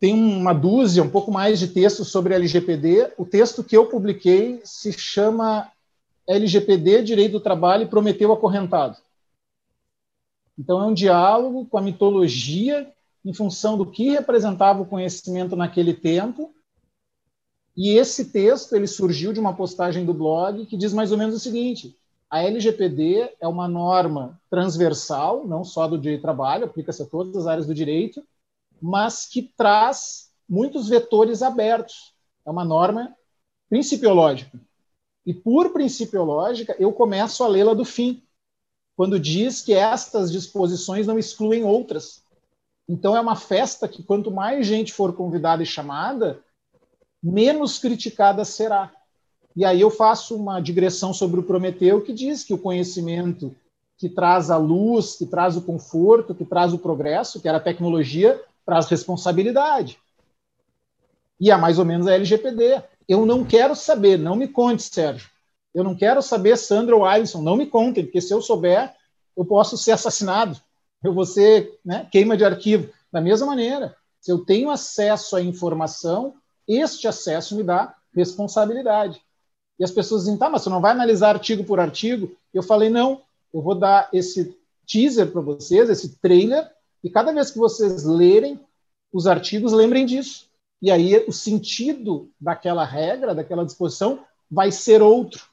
tem 0.00 0.14
uma 0.14 0.52
dúzia, 0.52 1.00
um 1.00 1.08
pouco 1.08 1.30
mais 1.30 1.60
de 1.60 1.68
textos 1.68 2.08
sobre 2.08 2.34
LGPD. 2.34 3.12
O 3.16 3.24
texto 3.24 3.62
que 3.62 3.76
eu 3.76 3.86
publiquei 3.86 4.60
se 4.64 4.92
chama 4.92 5.70
LGPD, 6.28 7.02
Direito 7.02 7.32
do 7.32 7.40
Trabalho 7.40 7.84
e 7.84 7.88
Prometeu 7.88 8.32
Acorrentado. 8.32 8.96
Então, 10.58 10.80
é 10.80 10.86
um 10.86 10.94
diálogo 10.94 11.66
com 11.66 11.78
a 11.78 11.82
mitologia 11.82 12.92
em 13.24 13.32
função 13.32 13.78
do 13.78 13.86
que 13.86 14.10
representava 14.10 14.82
o 14.82 14.86
conhecimento 14.86 15.56
naquele 15.56 15.94
tempo. 15.94 16.54
E 17.76 17.90
esse 17.90 18.26
texto 18.26 18.74
ele 18.74 18.86
surgiu 18.86 19.32
de 19.32 19.40
uma 19.40 19.54
postagem 19.54 20.04
do 20.04 20.12
blog 20.12 20.66
que 20.66 20.76
diz 20.76 20.92
mais 20.92 21.10
ou 21.12 21.18
menos 21.18 21.34
o 21.34 21.38
seguinte: 21.38 21.96
a 22.28 22.42
LGPD 22.42 23.36
é 23.40 23.48
uma 23.48 23.68
norma 23.68 24.40
transversal, 24.50 25.46
não 25.46 25.64
só 25.64 25.86
do 25.86 25.98
direito 25.98 26.20
do 26.20 26.22
trabalho, 26.22 26.64
aplica-se 26.64 27.02
a 27.02 27.06
todas 27.06 27.36
as 27.36 27.46
áreas 27.46 27.66
do 27.66 27.74
direito, 27.74 28.22
mas 28.80 29.26
que 29.26 29.42
traz 29.56 30.30
muitos 30.48 30.88
vetores 30.88 31.42
abertos. 31.42 32.14
É 32.44 32.50
uma 32.50 32.64
norma 32.64 33.14
principiológica. 33.70 34.60
E 35.24 35.32
por 35.32 35.72
principiológica, 35.72 36.74
eu 36.78 36.92
começo 36.92 37.44
a 37.44 37.48
lê-la 37.48 37.74
do 37.74 37.84
fim, 37.84 38.22
quando 38.96 39.18
diz 39.18 39.62
que 39.62 39.72
estas 39.72 40.30
disposições 40.30 41.06
não 41.06 41.18
excluem 41.18 41.64
outras. 41.64 42.22
Então 42.88 43.16
é 43.16 43.20
uma 43.20 43.36
festa 43.36 43.88
que 43.88 44.02
quanto 44.02 44.30
mais 44.30 44.66
gente 44.66 44.92
for 44.92 45.14
convidada 45.14 45.62
e 45.62 45.66
chamada, 45.66 46.40
menos 47.22 47.78
criticada 47.78 48.44
será. 48.44 48.92
E 49.54 49.64
aí 49.64 49.80
eu 49.80 49.90
faço 49.90 50.34
uma 50.36 50.60
digressão 50.60 51.12
sobre 51.12 51.40
o 51.40 51.42
Prometeu 51.42 52.02
que 52.02 52.12
diz 52.12 52.42
que 52.42 52.54
o 52.54 52.58
conhecimento 52.58 53.54
que 53.98 54.08
traz 54.08 54.50
a 54.50 54.56
luz, 54.56 55.16
que 55.16 55.26
traz 55.26 55.56
o 55.56 55.62
conforto, 55.62 56.34
que 56.34 56.44
traz 56.44 56.72
o 56.72 56.78
progresso, 56.78 57.40
que 57.40 57.48
era 57.48 57.58
a 57.58 57.62
tecnologia, 57.62 58.42
traz 58.66 58.86
responsabilidade. 58.86 59.98
E 61.38 61.50
é 61.50 61.56
mais 61.56 61.78
ou 61.78 61.84
menos 61.84 62.06
a 62.06 62.14
LGPD. 62.14 62.82
Eu 63.08 63.24
não 63.26 63.44
quero 63.44 63.76
saber, 63.76 64.18
não 64.18 64.34
me 64.34 64.48
conte, 64.48 64.82
Sérgio. 64.82 65.31
Eu 65.74 65.82
não 65.82 65.94
quero 65.94 66.20
saber 66.22 66.56
Sandra 66.56 66.94
ou 66.94 67.04
Alisson, 67.04 67.40
não 67.40 67.56
me 67.56 67.66
contem, 67.66 68.04
porque 68.04 68.20
se 68.20 68.32
eu 68.32 68.42
souber, 68.42 68.94
eu 69.36 69.44
posso 69.44 69.76
ser 69.76 69.92
assassinado. 69.92 70.60
Eu 71.02 71.12
vou 71.12 71.24
ser 71.24 71.78
né, 71.84 72.06
queima 72.10 72.36
de 72.36 72.44
arquivo. 72.44 72.92
Da 73.12 73.20
mesma 73.20 73.46
maneira, 73.46 73.96
se 74.20 74.30
eu 74.30 74.38
tenho 74.44 74.70
acesso 74.70 75.36
à 75.36 75.42
informação, 75.42 76.34
este 76.68 77.08
acesso 77.08 77.56
me 77.56 77.62
dá 77.62 77.94
responsabilidade. 78.14 79.20
E 79.78 79.84
as 79.84 79.90
pessoas 79.90 80.22
dizem, 80.22 80.38
tá, 80.38 80.48
mas 80.48 80.62
você 80.62 80.70
não 80.70 80.80
vai 80.80 80.92
analisar 80.92 81.30
artigo 81.30 81.64
por 81.64 81.80
artigo? 81.80 82.30
Eu 82.52 82.62
falei, 82.62 82.88
não, 82.88 83.22
eu 83.52 83.60
vou 83.60 83.74
dar 83.74 84.08
esse 84.12 84.56
teaser 84.86 85.30
para 85.30 85.40
vocês, 85.40 85.88
esse 85.88 86.20
trailer, 86.20 86.70
e 87.02 87.10
cada 87.10 87.32
vez 87.32 87.50
que 87.50 87.58
vocês 87.58 88.04
lerem 88.04 88.60
os 89.12 89.26
artigos, 89.26 89.72
lembrem 89.72 90.06
disso. 90.06 90.48
E 90.80 90.90
aí 90.90 91.24
o 91.26 91.32
sentido 91.32 92.30
daquela 92.40 92.84
regra, 92.84 93.34
daquela 93.34 93.64
disposição, 93.64 94.20
vai 94.50 94.70
ser 94.70 95.02
outro. 95.02 95.51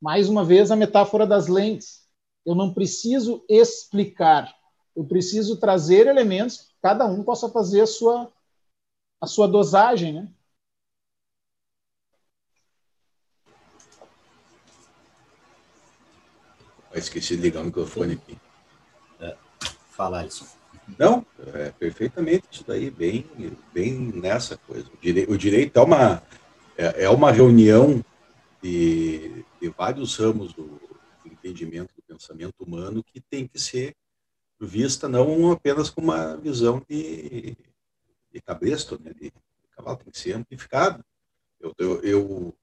Mais 0.00 0.28
uma 0.28 0.44
vez, 0.44 0.70
a 0.70 0.76
metáfora 0.76 1.26
das 1.26 1.46
lentes. 1.46 2.06
Eu 2.44 2.54
não 2.54 2.72
preciso 2.72 3.44
explicar, 3.48 4.54
eu 4.94 5.04
preciso 5.04 5.58
trazer 5.58 6.06
elementos 6.06 6.58
que 6.58 6.74
cada 6.80 7.06
um 7.06 7.24
possa 7.24 7.48
fazer 7.48 7.80
a 7.80 7.86
sua, 7.86 8.32
a 9.20 9.26
sua 9.26 9.48
dosagem, 9.48 10.12
né? 10.12 10.28
esqueci 16.98 17.36
de 17.36 17.42
ligar 17.42 17.62
o 17.62 17.66
microfone 17.66 18.14
aqui. 18.14 18.36
É, 19.20 19.36
fala, 19.90 20.20
Alisson. 20.20 20.46
Não, 20.98 21.26
é 21.54 21.70
perfeitamente 21.70 22.46
isso 22.50 22.64
daí, 22.66 22.90
bem, 22.90 23.26
bem 23.72 23.92
nessa 23.92 24.56
coisa. 24.56 24.88
O 24.92 24.96
direito, 24.96 25.32
o 25.32 25.38
direito 25.38 25.78
é 25.78 25.82
uma 25.82 26.22
é, 26.78 27.04
é 27.04 27.10
uma 27.10 27.32
reunião 27.32 28.04
de, 28.62 29.44
de 29.60 29.68
vários 29.68 30.16
ramos 30.16 30.52
do, 30.52 30.64
do, 30.64 30.96
entendimento 31.24 31.94
do 31.94 32.02
pensamento 32.02 32.54
humano 32.60 33.02
que 33.02 33.20
tem 33.20 33.46
que 33.46 33.58
ser 33.58 33.94
vista 34.60 35.08
não 35.08 35.50
apenas 35.50 35.90
com 35.90 36.00
uma 36.00 36.36
visão 36.36 36.82
de, 36.88 37.56
de 38.32 38.40
cabresto, 38.40 39.00
né, 39.02 39.12
de, 39.12 39.30
de 39.30 39.68
cavalo, 39.76 39.98
tem 39.98 40.10
que 40.10 40.18
ser 40.18 40.34
amplificado. 40.34 41.04
Eu, 41.60 41.74
eu, 41.78 42.00
eu, 42.02 42.56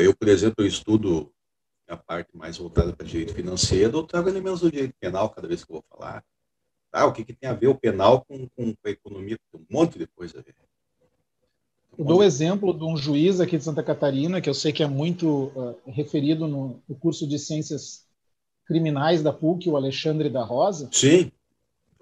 eu, 0.00 0.16
por 0.16 0.28
exemplo, 0.28 0.56
eu 0.58 0.66
estudo 0.66 1.32
a 1.88 1.96
parte 1.96 2.36
mais 2.36 2.58
voltada 2.58 2.92
para 2.94 3.06
direito 3.06 3.34
financeiro, 3.34 3.98
eu 3.98 4.02
trago 4.02 4.28
elementos 4.28 4.60
do 4.60 4.70
direito 4.70 4.94
penal 5.00 5.30
cada 5.30 5.48
vez 5.48 5.64
que 5.64 5.72
eu 5.72 5.76
vou 5.76 5.84
falar. 5.88 6.22
Tá? 6.90 7.06
O 7.06 7.12
que, 7.12 7.24
que 7.24 7.32
tem 7.32 7.48
a 7.48 7.54
ver 7.54 7.68
o 7.68 7.74
penal 7.74 8.24
com, 8.24 8.46
com, 8.48 8.74
a 8.84 8.90
economia? 8.90 9.38
Tem 9.50 9.60
um 9.60 9.66
monte 9.70 9.98
de 9.98 10.06
coisa 10.06 10.38
a 10.38 10.42
ver. 10.42 10.54
Eu 11.98 12.04
dou 12.04 12.18
o 12.20 12.22
exemplo 12.22 12.72
de 12.72 12.84
um 12.84 12.96
juiz 12.96 13.40
aqui 13.40 13.58
de 13.58 13.64
Santa 13.64 13.82
Catarina, 13.82 14.40
que 14.40 14.48
eu 14.48 14.54
sei 14.54 14.72
que 14.72 14.84
é 14.84 14.86
muito 14.86 15.50
uh, 15.56 15.76
referido 15.84 16.46
no, 16.46 16.80
no, 16.88 16.94
curso 16.94 17.26
de 17.26 17.40
Ciências 17.40 18.04
Criminais 18.64 19.20
da 19.20 19.32
PUC, 19.32 19.68
o 19.68 19.76
Alexandre 19.76 20.30
da 20.30 20.44
Rosa. 20.44 20.88
Sim. 20.92 21.32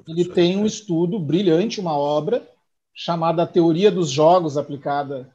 Ele 0.06 0.26
tem 0.26 0.58
um 0.58 0.66
estudo 0.66 1.18
brilhante, 1.18 1.80
uma 1.80 1.96
obra 1.96 2.46
chamada 2.92 3.42
A 3.44 3.46
Teoria 3.46 3.90
dos 3.90 4.10
Jogos 4.10 4.58
aplicada 4.58 5.34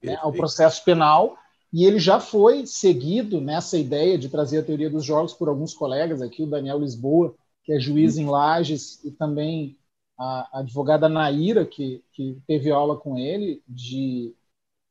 né, 0.00 0.16
ao 0.20 0.32
processo 0.32 0.84
penal, 0.84 1.36
e 1.72 1.84
ele 1.84 1.98
já 1.98 2.20
foi 2.20 2.64
seguido 2.66 3.40
nessa 3.40 3.76
ideia 3.76 4.16
de 4.16 4.28
trazer 4.28 4.58
a 4.58 4.62
teoria 4.62 4.90
dos 4.90 5.04
jogos 5.04 5.32
por 5.32 5.48
alguns 5.48 5.74
colegas 5.74 6.22
aqui, 6.22 6.44
o 6.44 6.46
Daniel 6.46 6.78
Lisboa, 6.78 7.34
que 7.64 7.72
é 7.72 7.80
juiz 7.80 8.16
em 8.16 8.26
Lages, 8.26 9.02
e 9.04 9.10
também 9.10 9.76
a, 10.22 10.60
advogada 10.60 11.08
Naira, 11.08 11.66
que, 11.66 12.04
que 12.12 12.40
teve 12.46 12.70
aula 12.70 12.96
com 12.96 13.18
ele, 13.18 13.62
de 13.66 14.34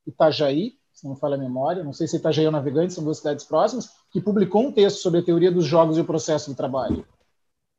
Itajaí, 0.06 0.78
se 0.94 1.08
não 1.08 1.16
falha 1.16 1.36
a 1.36 1.40
memória, 1.40 1.84
não 1.84 1.94
sei 1.94 2.08
se 2.08 2.18
Itajaí 2.18 2.46
ou 2.46 2.52
Navegante, 2.52 2.94
são 2.94 3.04
duas 3.04 3.18
cidades 3.18 3.46
próximas, 3.46 3.90
que 4.12 4.22
publicou 4.22 4.64
um 4.64 4.72
texto 4.72 4.98
sobre 4.98 5.20
a 5.20 5.24
teoria 5.24 5.52
dos 5.52 5.66
jogos 5.66 5.98
e 5.98 6.02
o 6.02 6.06
processo 6.06 6.50
do 6.50 6.56
trabalho. 6.56 7.06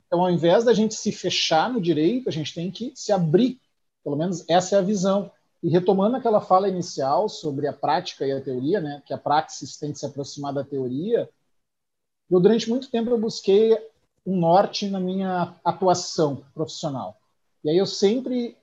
Então, 0.07 0.23
ao 0.23 0.31
invés 0.31 0.65
da 0.65 0.73
gente 0.73 0.95
se 0.95 1.13
fechar 1.13 1.71
no 1.71 1.81
direito, 1.81 2.29
a 2.29 2.33
gente 2.33 2.55
tem 2.55 2.71
que 2.71 2.93
se 2.95 3.13
abrir. 3.13 3.61
Pelo 4.03 4.17
menos 4.17 4.45
essa 4.49 4.77
é 4.77 4.79
a 4.79 4.83
visão. 4.83 5.31
E 5.63 5.69
retomando 5.69 6.17
aquela 6.17 6.41
fala 6.41 6.69
inicial 6.69 7.29
sobre 7.29 7.69
a 7.69 7.73
prática 7.73 8.27
e 8.27 8.33
a 8.33 8.41
teoria, 8.41 8.81
né, 8.81 9.03
que 9.07 9.15
a 9.15 9.19
praxis 9.19 9.77
tem 9.77 9.93
que 9.93 9.99
se 9.99 10.07
aproximar 10.07 10.53
da 10.53 10.65
teoria, 10.65 11.29
eu 12.31 12.41
durante 12.41 12.69
muito 12.69 12.91
tempo 12.91 13.11
eu 13.11 13.19
busquei 13.19 13.79
um 14.27 14.37
norte 14.39 14.89
na 14.89 14.99
minha 14.99 15.55
atuação 15.65 16.45
profissional. 16.55 17.17
E 17.65 17.71
aí 17.71 17.77
eu 17.77 17.87
sempre 17.87 18.57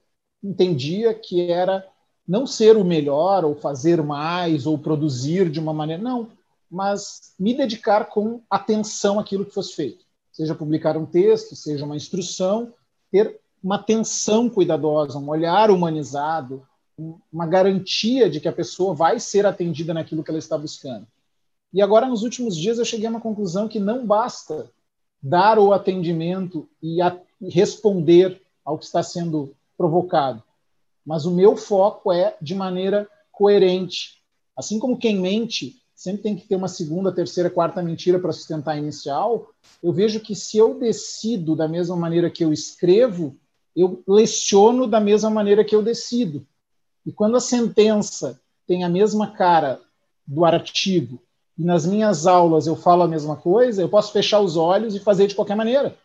entendia 0.43 1.14
que 1.14 1.50
era 1.50 1.86
não 2.28 2.45
ser 2.45 2.78
o 2.78 2.84
melhor 2.84 3.43
ou 3.43 3.56
fazer 3.56 4.02
mais 4.04 4.66
ou 4.66 4.78
produzir 4.78 5.50
de 5.50 5.60
uma 5.60 5.74
maneira, 5.74 6.02
não, 6.02 6.30
mas 6.70 7.34
me 7.39 7.56
dedicar 7.56 8.06
com 8.06 8.41
atenção 8.50 9.20
àquilo 9.20 9.45
que 9.45 9.54
fosse 9.54 9.74
feito. 9.74 10.06
Seja 10.32 10.54
publicar 10.54 10.95
um 10.95 11.06
texto, 11.06 11.56
seja 11.56 11.86
uma 11.86 11.95
instrução, 11.95 12.72
ter 13.12 13.39
uma 13.64 13.76
atenção 13.76 14.50
cuidadosa, 14.50 15.18
um 15.18 15.30
olhar 15.30 15.72
humanizado, 15.72 16.66
uma 17.32 17.47
garantia 17.47 18.30
de 18.30 18.39
que 18.39 18.47
a 18.47 18.54
pessoa 18.54 18.93
vai 18.93 19.20
ser 19.20 19.45
atendida 19.45 19.93
naquilo 19.93 20.24
que 20.24 20.30
ela 20.30 20.39
está 20.39 20.58
buscando. 20.58 21.08
E 21.74 21.82
agora, 21.82 22.08
nos 22.08 22.24
últimos 22.24 22.56
dias, 22.56 22.78
eu 22.78 22.86
cheguei 22.86 23.08
a 23.08 23.10
uma 23.10 23.22
conclusão 23.22 23.68
que 23.68 23.80
não 23.80 24.06
basta 24.06 24.70
dar 25.22 25.60
o 25.60 25.74
atendimento 25.74 26.68
e 26.82 27.00
responder 27.41 28.41
ao 28.70 28.78
que 28.78 28.86
está 28.86 29.01
sendo 29.01 29.55
provocado, 29.76 30.43
mas 31.03 31.26
o 31.26 31.32
meu 31.32 31.57
foco 31.57 32.13
é 32.13 32.38
de 32.39 32.53
maneira 32.53 33.09
coerente. 33.32 34.22
Assim 34.55 34.78
como 34.78 34.99
quem 34.99 35.20
mente 35.20 35.82
sempre 35.95 36.22
tem 36.22 36.36
que 36.36 36.47
ter 36.47 36.55
uma 36.55 36.67
segunda, 36.67 37.11
terceira, 37.11 37.49
quarta 37.49 37.82
mentira 37.82 38.20
para 38.20 38.32
sustentar 38.32 38.74
a 38.74 38.78
inicial, 38.78 39.49
eu 39.82 39.91
vejo 39.91 40.20
que 40.20 40.36
se 40.36 40.55
eu 40.57 40.78
decido 40.78 41.55
da 41.55 41.67
mesma 41.67 41.95
maneira 41.95 42.30
que 42.30 42.43
eu 42.45 42.53
escrevo, 42.53 43.36
eu 43.76 44.03
leciono 44.07 44.86
da 44.86 44.99
mesma 44.99 45.32
maneira 45.32 45.65
que 45.65 45.76
eu 45.76 45.82
decido. 45.82 46.45
E 47.03 47.11
quando 47.11 47.38
a 47.38 47.41
sentença 47.41 48.39
tem 48.67 48.84
a 48.84 48.89
mesma 48.89 49.32
cara 49.32 49.82
do 50.28 50.45
artigo 50.45 51.20
e 51.57 51.63
nas 51.63 51.88
minhas 51.88 52.28
aulas 52.28 52.67
eu 52.67 52.76
falo 52.76 53.01
a 53.01 53.07
mesma 53.07 53.36
coisa, 53.36 53.82
eu 53.82 53.89
posso 53.89 54.13
fechar 54.13 54.39
os 54.41 54.55
olhos 54.55 54.93
e 54.93 54.99
fazer 54.99 55.26
de 55.26 55.34
qualquer 55.34 55.55
maneira, 55.55 55.97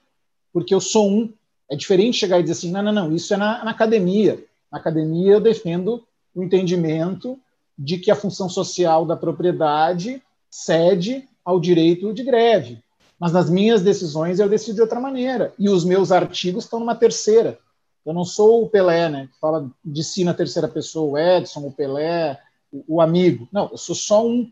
porque 0.51 0.75
eu 0.75 0.81
sou 0.81 1.11
um. 1.11 1.31
É 1.71 1.77
diferente 1.77 2.19
chegar 2.19 2.39
e 2.39 2.43
dizer 2.43 2.53
assim: 2.53 2.71
não, 2.71 2.83
não, 2.83 2.93
não, 2.93 3.15
isso 3.15 3.33
é 3.35 3.37
na, 3.37 3.65
na 3.65 3.71
academia. 3.71 4.45
Na 4.71 4.79
academia 4.79 5.33
eu 5.33 5.41
defendo 5.41 6.05
o 6.35 6.43
entendimento 6.43 7.39
de 7.79 7.99
que 7.99 8.11
a 8.11 8.17
função 8.17 8.49
social 8.49 9.05
da 9.05 9.17
propriedade 9.17 10.23
cede 10.51 11.29
ao 11.45 11.59
direito 11.59 12.13
de 12.13 12.23
greve. 12.23 12.83
Mas 13.19 13.33
nas 13.33 13.49
minhas 13.49 13.83
decisões 13.83 14.39
eu 14.39 14.49
decido 14.49 14.77
de 14.77 14.83
outra 14.83 15.01
maneira. 15.01 15.53
E 15.59 15.69
os 15.69 15.85
meus 15.85 16.13
artigos 16.13 16.65
estão 16.65 16.81
numa 16.81 16.95
terceira. 16.95 17.59
Eu 18.05 18.13
não 18.13 18.25
sou 18.25 18.65
o 18.65 18.69
Pelé, 18.69 19.09
né? 19.09 19.29
Que 19.33 19.39
fala 19.41 19.71
de 19.85 20.05
si 20.05 20.25
na 20.25 20.35
terceira 20.35 20.69
pessoa, 20.69 21.13
o 21.13 21.19
Edson, 21.19 21.67
o 21.67 21.73
Pelé, 21.73 22.39
o, 22.71 22.97
o 22.97 23.01
amigo. 23.01 23.49
Não, 23.51 23.71
eu 23.71 23.79
sou 23.79 23.95
só 23.95 24.27
um. 24.27 24.51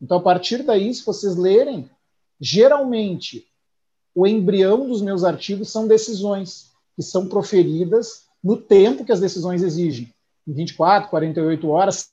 Então, 0.00 0.18
a 0.18 0.22
partir 0.22 0.62
daí, 0.62 0.92
se 0.94 1.04
vocês 1.04 1.36
lerem, 1.36 1.90
geralmente 2.40 3.46
o 4.14 4.26
embrião 4.26 4.86
dos 4.88 5.00
meus 5.00 5.24
artigos 5.24 5.70
são 5.70 5.86
decisões 5.86 6.70
que 6.94 7.02
são 7.02 7.28
proferidas 7.28 8.26
no 8.42 8.56
tempo 8.56 9.04
que 9.04 9.12
as 9.12 9.20
decisões 9.20 9.62
exigem. 9.62 10.12
Em 10.46 10.52
24, 10.52 11.08
48 11.08 11.68
horas, 11.68 12.10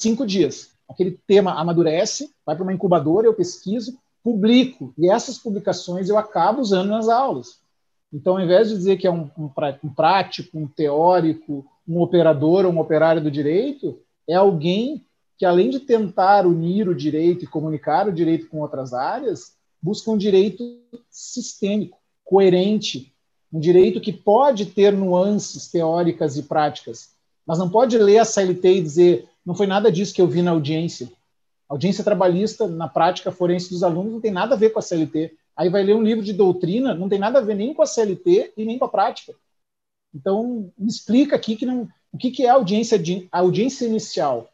cinco 0.00 0.26
dias. 0.26 0.70
Aquele 0.88 1.18
tema 1.26 1.58
amadurece, 1.58 2.30
vai 2.44 2.54
para 2.54 2.62
uma 2.62 2.72
incubadora, 2.72 3.26
eu 3.26 3.34
pesquiso, 3.34 3.98
publico. 4.22 4.92
E 4.98 5.08
essas 5.10 5.38
publicações 5.38 6.08
eu 6.08 6.18
acabo 6.18 6.60
usando 6.60 6.90
nas 6.90 7.08
aulas. 7.08 7.60
Então, 8.12 8.34
ao 8.34 8.40
invés 8.40 8.68
de 8.68 8.76
dizer 8.76 8.98
que 8.98 9.06
é 9.06 9.10
um, 9.10 9.30
um, 9.38 9.50
um 9.84 9.88
prático, 9.88 10.58
um 10.58 10.68
teórico, 10.68 11.64
um 11.88 12.00
operador 12.00 12.66
ou 12.66 12.72
um 12.72 12.78
operário 12.78 13.22
do 13.22 13.30
direito, 13.30 13.98
é 14.28 14.34
alguém 14.34 15.04
que, 15.38 15.46
além 15.46 15.70
de 15.70 15.80
tentar 15.80 16.46
unir 16.46 16.88
o 16.88 16.94
direito 16.94 17.44
e 17.44 17.48
comunicar 17.48 18.06
o 18.06 18.12
direito 18.12 18.48
com 18.48 18.60
outras 18.60 18.92
áreas, 18.92 19.56
busca 19.82 20.10
um 20.10 20.16
direito 20.16 20.78
sistêmico, 21.10 21.98
coerente, 22.24 23.12
um 23.52 23.58
direito 23.58 24.00
que 24.00 24.12
pode 24.12 24.66
ter 24.66 24.92
nuances 24.92 25.68
teóricas 25.68 26.36
e 26.36 26.44
práticas, 26.44 27.10
mas 27.46 27.58
não 27.58 27.68
pode 27.68 27.98
ler 27.98 28.18
a 28.18 28.24
CLT 28.24 28.74
e 28.76 28.82
dizer 28.82 29.28
não 29.44 29.54
foi 29.54 29.66
nada 29.66 29.90
disso 29.90 30.14
que 30.14 30.22
eu 30.22 30.28
vi 30.28 30.40
na 30.40 30.52
audiência. 30.52 31.10
A 31.68 31.74
audiência 31.74 32.04
trabalhista, 32.04 32.68
na 32.68 32.88
prática 32.88 33.32
forense 33.32 33.70
dos 33.70 33.82
alunos, 33.82 34.12
não 34.12 34.20
tem 34.20 34.30
nada 34.30 34.54
a 34.54 34.58
ver 34.58 34.70
com 34.70 34.78
a 34.78 34.82
CLT. 34.82 35.34
Aí 35.56 35.68
vai 35.68 35.82
ler 35.82 35.96
um 35.96 36.02
livro 36.02 36.24
de 36.24 36.32
doutrina, 36.32 36.94
não 36.94 37.08
tem 37.08 37.18
nada 37.18 37.38
a 37.38 37.42
ver 37.42 37.56
nem 37.56 37.74
com 37.74 37.82
a 37.82 37.86
CLT 37.86 38.52
e 38.56 38.64
nem 38.64 38.78
com 38.78 38.84
a 38.84 38.88
prática. 38.88 39.34
Então, 40.14 40.70
me 40.78 40.88
explica 40.88 41.34
aqui 41.34 41.56
que 41.56 41.66
não, 41.66 41.88
o 42.12 42.18
que, 42.18 42.44
é 42.44 42.48
audiência, 42.48 42.98
de, 42.98 43.26
audiência 43.32 43.86
inicial, 43.86 44.51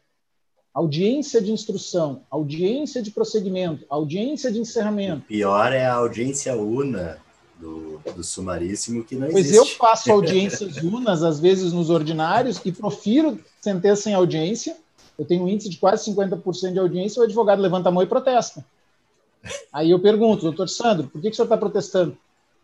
audiência 0.79 1.41
de 1.41 1.51
instrução, 1.51 2.21
audiência 2.31 3.01
de 3.01 3.11
prosseguimento, 3.11 3.85
audiência 3.89 4.49
de 4.49 4.59
encerramento. 4.59 5.23
O 5.23 5.27
pior 5.27 5.73
é 5.73 5.85
a 5.85 5.95
audiência 5.95 6.55
una 6.55 7.17
do, 7.59 7.99
do 8.15 8.23
sumaríssimo 8.23 9.03
que 9.03 9.15
não 9.15 9.29
pois 9.29 9.47
existe. 9.47 9.57
Pois 9.57 9.71
eu 9.71 9.77
faço 9.77 10.09
audiências 10.09 10.77
unas, 10.81 11.21
às 11.21 11.37
vezes 11.37 11.73
nos 11.73 11.89
ordinários, 11.89 12.61
e 12.63 12.71
profiro 12.71 13.37
sentença 13.59 14.09
em 14.09 14.13
audiência. 14.13 14.77
Eu 15.17 15.25
tenho 15.25 15.43
um 15.43 15.49
índice 15.49 15.67
de 15.67 15.77
quase 15.77 16.09
50% 16.09 16.71
de 16.71 16.79
audiência, 16.79 17.19
o 17.19 17.25
advogado 17.25 17.61
levanta 17.61 17.89
a 17.89 17.91
mão 17.91 18.01
e 18.01 18.07
protesta. 18.07 18.63
Aí 19.73 19.91
eu 19.91 19.99
pergunto, 19.99 20.43
doutor 20.43 20.69
Sandro, 20.69 21.07
por 21.07 21.21
que, 21.21 21.27
que 21.27 21.33
o 21.33 21.35
senhor 21.35 21.45
está 21.45 21.57
protestando? 21.57 22.17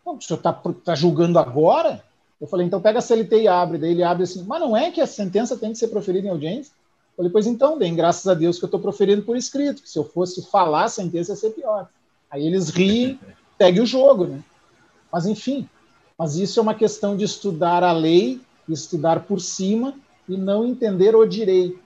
Não, 0.06 0.16
o 0.16 0.22
senhor 0.22 0.38
está 0.38 0.54
tá 0.54 0.94
julgando 0.94 1.38
agora? 1.38 2.02
Eu 2.40 2.46
falei, 2.46 2.66
então 2.66 2.80
pega 2.80 2.98
a 2.98 3.02
CLT 3.02 3.42
e 3.42 3.48
abre. 3.48 3.76
Daí 3.76 3.90
ele 3.90 4.02
abre 4.02 4.22
assim, 4.22 4.42
mas 4.44 4.60
não 4.60 4.74
é 4.74 4.90
que 4.90 5.02
a 5.02 5.06
sentença 5.06 5.54
tem 5.54 5.72
que 5.72 5.78
ser 5.78 5.88
proferida 5.88 6.28
em 6.28 6.30
audiência? 6.30 6.72
Falei, 7.16 7.32
pois 7.32 7.46
então, 7.46 7.78
bem, 7.78 7.94
graças 7.94 8.26
a 8.26 8.34
Deus 8.34 8.58
que 8.58 8.64
eu 8.64 8.68
estou 8.68 8.80
proferindo 8.80 9.22
por 9.22 9.36
escrito, 9.36 9.82
que 9.82 9.88
se 9.88 9.98
eu 9.98 10.04
fosse 10.04 10.42
falar 10.50 10.84
a 10.84 10.88
sentença 10.88 11.32
ia 11.32 11.36
ser 11.36 11.50
pior. 11.50 11.88
Aí 12.30 12.46
eles 12.46 12.68
riem, 12.68 13.18
segue 13.56 13.80
o 13.80 13.86
jogo, 13.86 14.26
né? 14.26 14.44
Mas 15.10 15.26
enfim, 15.26 15.66
mas 16.18 16.36
isso 16.36 16.58
é 16.60 16.62
uma 16.62 16.74
questão 16.74 17.16
de 17.16 17.24
estudar 17.24 17.82
a 17.82 17.92
lei, 17.92 18.40
estudar 18.68 19.24
por 19.24 19.40
cima 19.40 19.94
e 20.28 20.36
não 20.36 20.66
entender 20.66 21.16
o 21.16 21.24
direito. 21.24 21.78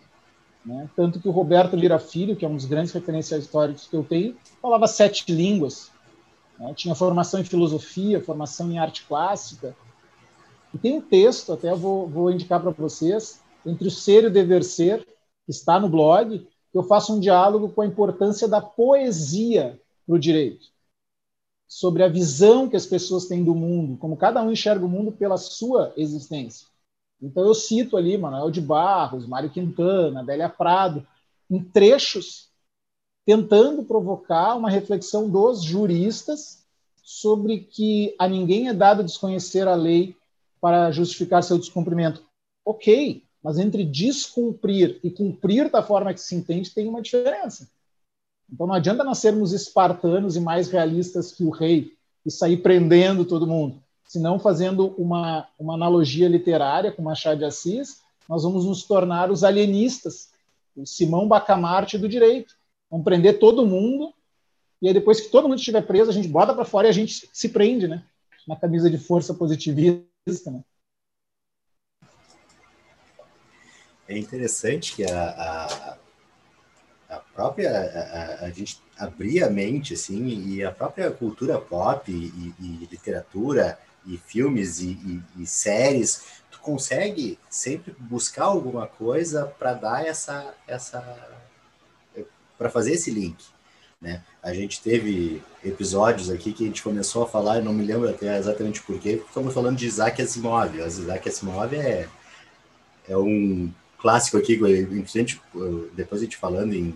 Né? 0.65 0.89
Tanto 0.97 1.21
que 1.21 1.29
o 1.29 1.33
Roberto 1.33 1.77
Lira 1.77 1.99
Filho, 1.99 2.35
que 2.35 2.45
é 2.45 2.49
um 2.49 2.57
dos 2.57 2.67
grandes 2.67 2.93
referenciais 2.93 3.45
históricos 3.45 3.87
que 3.87 3.97
eu 3.97 4.03
tenho, 4.03 4.37
falava 4.61 4.87
sete 4.87 5.31
línguas, 5.33 5.91
né? 6.59 6.73
tinha 6.75 6.95
formação 6.95 7.41
em 7.41 7.45
filosofia, 7.45 8.23
formação 8.23 8.71
em 8.71 8.79
arte 8.79 9.05
clássica, 9.07 9.77
e 10.75 10.79
tem 10.79 10.97
um 10.97 11.01
texto, 11.01 11.53
até 11.53 11.75
vou, 11.75 12.09
vou 12.09 12.31
indicar 12.31 12.61
para 12.61 12.71
vocês, 12.71 13.41
entre 13.67 13.89
o 13.89 13.91
ser 13.91 14.25
e 14.25 14.27
o 14.29 14.31
dever 14.31 14.63
ser, 14.63 15.07
está 15.51 15.79
no 15.79 15.89
blog, 15.89 16.47
eu 16.73 16.83
faço 16.83 17.15
um 17.15 17.21
diálogo 17.21 17.71
com 17.71 17.83
a 17.83 17.87
importância 17.87 18.47
da 18.49 18.61
poesia 18.61 19.81
para 20.07 20.15
o 20.15 20.19
direito, 20.19 20.67
sobre 21.69 22.03
a 22.03 22.09
visão 22.09 22.69
que 22.69 22.77
as 22.77 22.87
pessoas 22.87 23.27
têm 23.27 23.45
do 23.45 23.55
mundo, 23.55 23.97
como 23.99 24.17
cada 24.17 24.43
um 24.43 24.51
enxerga 24.51 24.85
o 24.85 24.89
mundo 24.89 25.13
pela 25.13 25.37
sua 25.37 25.93
existência. 25.97 26.67
Então 27.21 27.45
eu 27.45 27.55
cito 27.55 27.97
ali 27.97 28.17
Manuel 28.17 28.51
de 28.51 28.61
Barros, 28.61 29.27
Mário 29.27 29.51
Quintana, 29.51 30.21
Adélia 30.21 30.49
Prado, 30.49 31.07
em 31.51 31.63
trechos 31.63 32.51
tentando 33.27 33.85
provocar 33.85 34.57
uma 34.57 34.71
reflexão 34.71 35.29
dos 35.29 35.63
juristas 35.63 36.65
sobre 37.03 37.61
que 37.61 38.15
a 38.19 38.27
ninguém 38.27 38.69
é 38.69 38.75
dado 38.75 39.05
desconhecer 39.05 39.69
a 39.69 39.75
lei 39.75 40.17
para 40.61 40.91
justificar 40.91 41.43
seu 41.43 41.59
descumprimento. 41.59 42.25
Ok, 42.65 43.23
mas 43.43 43.59
entre 43.59 43.85
descumprir 43.85 44.99
e 45.03 45.11
cumprir 45.11 45.71
da 45.71 45.83
forma 45.83 46.13
que 46.13 46.21
se 46.21 46.35
entende 46.35 46.71
tem 46.71 46.87
uma 46.89 47.01
diferença. 47.01 47.69
Então 48.53 48.67
não 48.67 48.75
adianta 48.75 49.05
nós 49.05 49.19
sermos 49.19 49.53
espartanos 49.53 50.37
e 50.37 50.41
mais 50.41 50.69
realistas 50.69 51.33
que 51.33 51.45
o 51.45 51.51
rei 51.51 51.93
e 52.25 52.31
sair 52.31 52.59
prendendo 52.59 53.25
todo 53.25 53.47
mundo. 53.47 53.83
Senão, 54.07 54.39
fazendo 54.39 54.89
uma, 54.99 55.47
uma 55.59 55.75
analogia 55.75 56.29
literária 56.29 56.91
com 56.91 57.01
Machado 57.01 57.39
de 57.39 57.45
Assis, 57.45 58.01
nós 58.29 58.43
vamos 58.43 58.65
nos 58.65 58.83
tornar 58.83 59.31
os 59.31 59.45
alienistas, 59.45 60.31
o 60.77 60.85
Simão 60.85 61.29
Bacamarte 61.29 61.97
do 61.97 62.09
direito. 62.09 62.55
Vamos 62.91 63.05
prender 63.05 63.39
todo 63.39 63.65
mundo 63.65 64.13
e 64.83 64.89
aí 64.89 64.95
depois 64.95 65.21
que 65.21 65.29
todo 65.29 65.49
mundo 65.49 65.59
estiver 65.59 65.87
preso, 65.87 66.11
a 66.11 66.13
gente 66.13 66.29
bota 66.29 66.55
para 66.55 66.65
fora 66.65 66.87
e 66.87 66.91
a 66.91 66.93
gente 66.93 67.29
se 67.33 67.49
prende, 67.51 67.87
né? 67.87 68.03
Na 68.49 68.57
camisa 68.57 68.91
de 68.91 68.99
força 68.99 69.35
positivista 69.35 70.51
né? 70.51 70.63
É 74.11 74.19
interessante 74.19 74.93
que 74.93 75.05
a, 75.05 75.97
a, 77.09 77.17
a 77.17 77.19
própria 77.33 77.71
a, 77.71 78.47
a, 78.47 78.51
gente 78.51 78.83
abrir 78.99 79.45
a 79.45 79.49
mente 79.49 79.95
assim 79.95 80.27
e 80.49 80.65
a 80.65 80.73
própria 80.73 81.13
cultura 81.13 81.61
pop 81.61 82.11
e, 82.11 82.55
e 82.59 82.89
literatura 82.91 83.79
e 84.05 84.19
filmes 84.19 84.81
e, 84.81 84.89
e, 84.89 85.23
e, 85.43 85.47
séries 85.47 86.25
tu 86.51 86.59
consegue 86.59 87.39
sempre 87.49 87.95
buscar 88.01 88.47
alguma 88.47 88.85
coisa 88.85 89.47
para 89.47 89.75
dar 89.75 90.05
essa 90.05 90.55
essa 90.67 91.01
para 92.59 92.69
fazer 92.69 92.95
esse 92.95 93.13
link 93.13 93.37
né? 94.01 94.25
A 94.43 94.53
gente 94.53 94.83
teve 94.83 95.41
episódios 95.65 96.31
aqui 96.31 96.53
que 96.53 96.65
a 96.65 96.67
gente 96.67 96.83
começou 96.83 97.23
a 97.23 97.29
falar, 97.29 97.59
eu 97.59 97.65
não 97.65 97.75
me 97.75 97.85
lembro 97.85 98.09
até 98.09 98.39
exatamente 98.39 98.83
porquê, 98.83 99.23
estamos 99.25 99.53
falando 99.53 99.77
de 99.77 99.87
Isaac 99.87 100.23
Asimov. 100.23 100.75
Isaac 100.75 101.29
Asimov 101.29 101.75
é, 101.75 102.09
é 103.07 103.17
um 103.17 103.71
clássico 104.01 104.37
aqui, 104.37 104.59
depois 105.95 106.21
a 106.21 106.25
gente 106.25 106.37
falando 106.37 106.75
em 106.75 106.89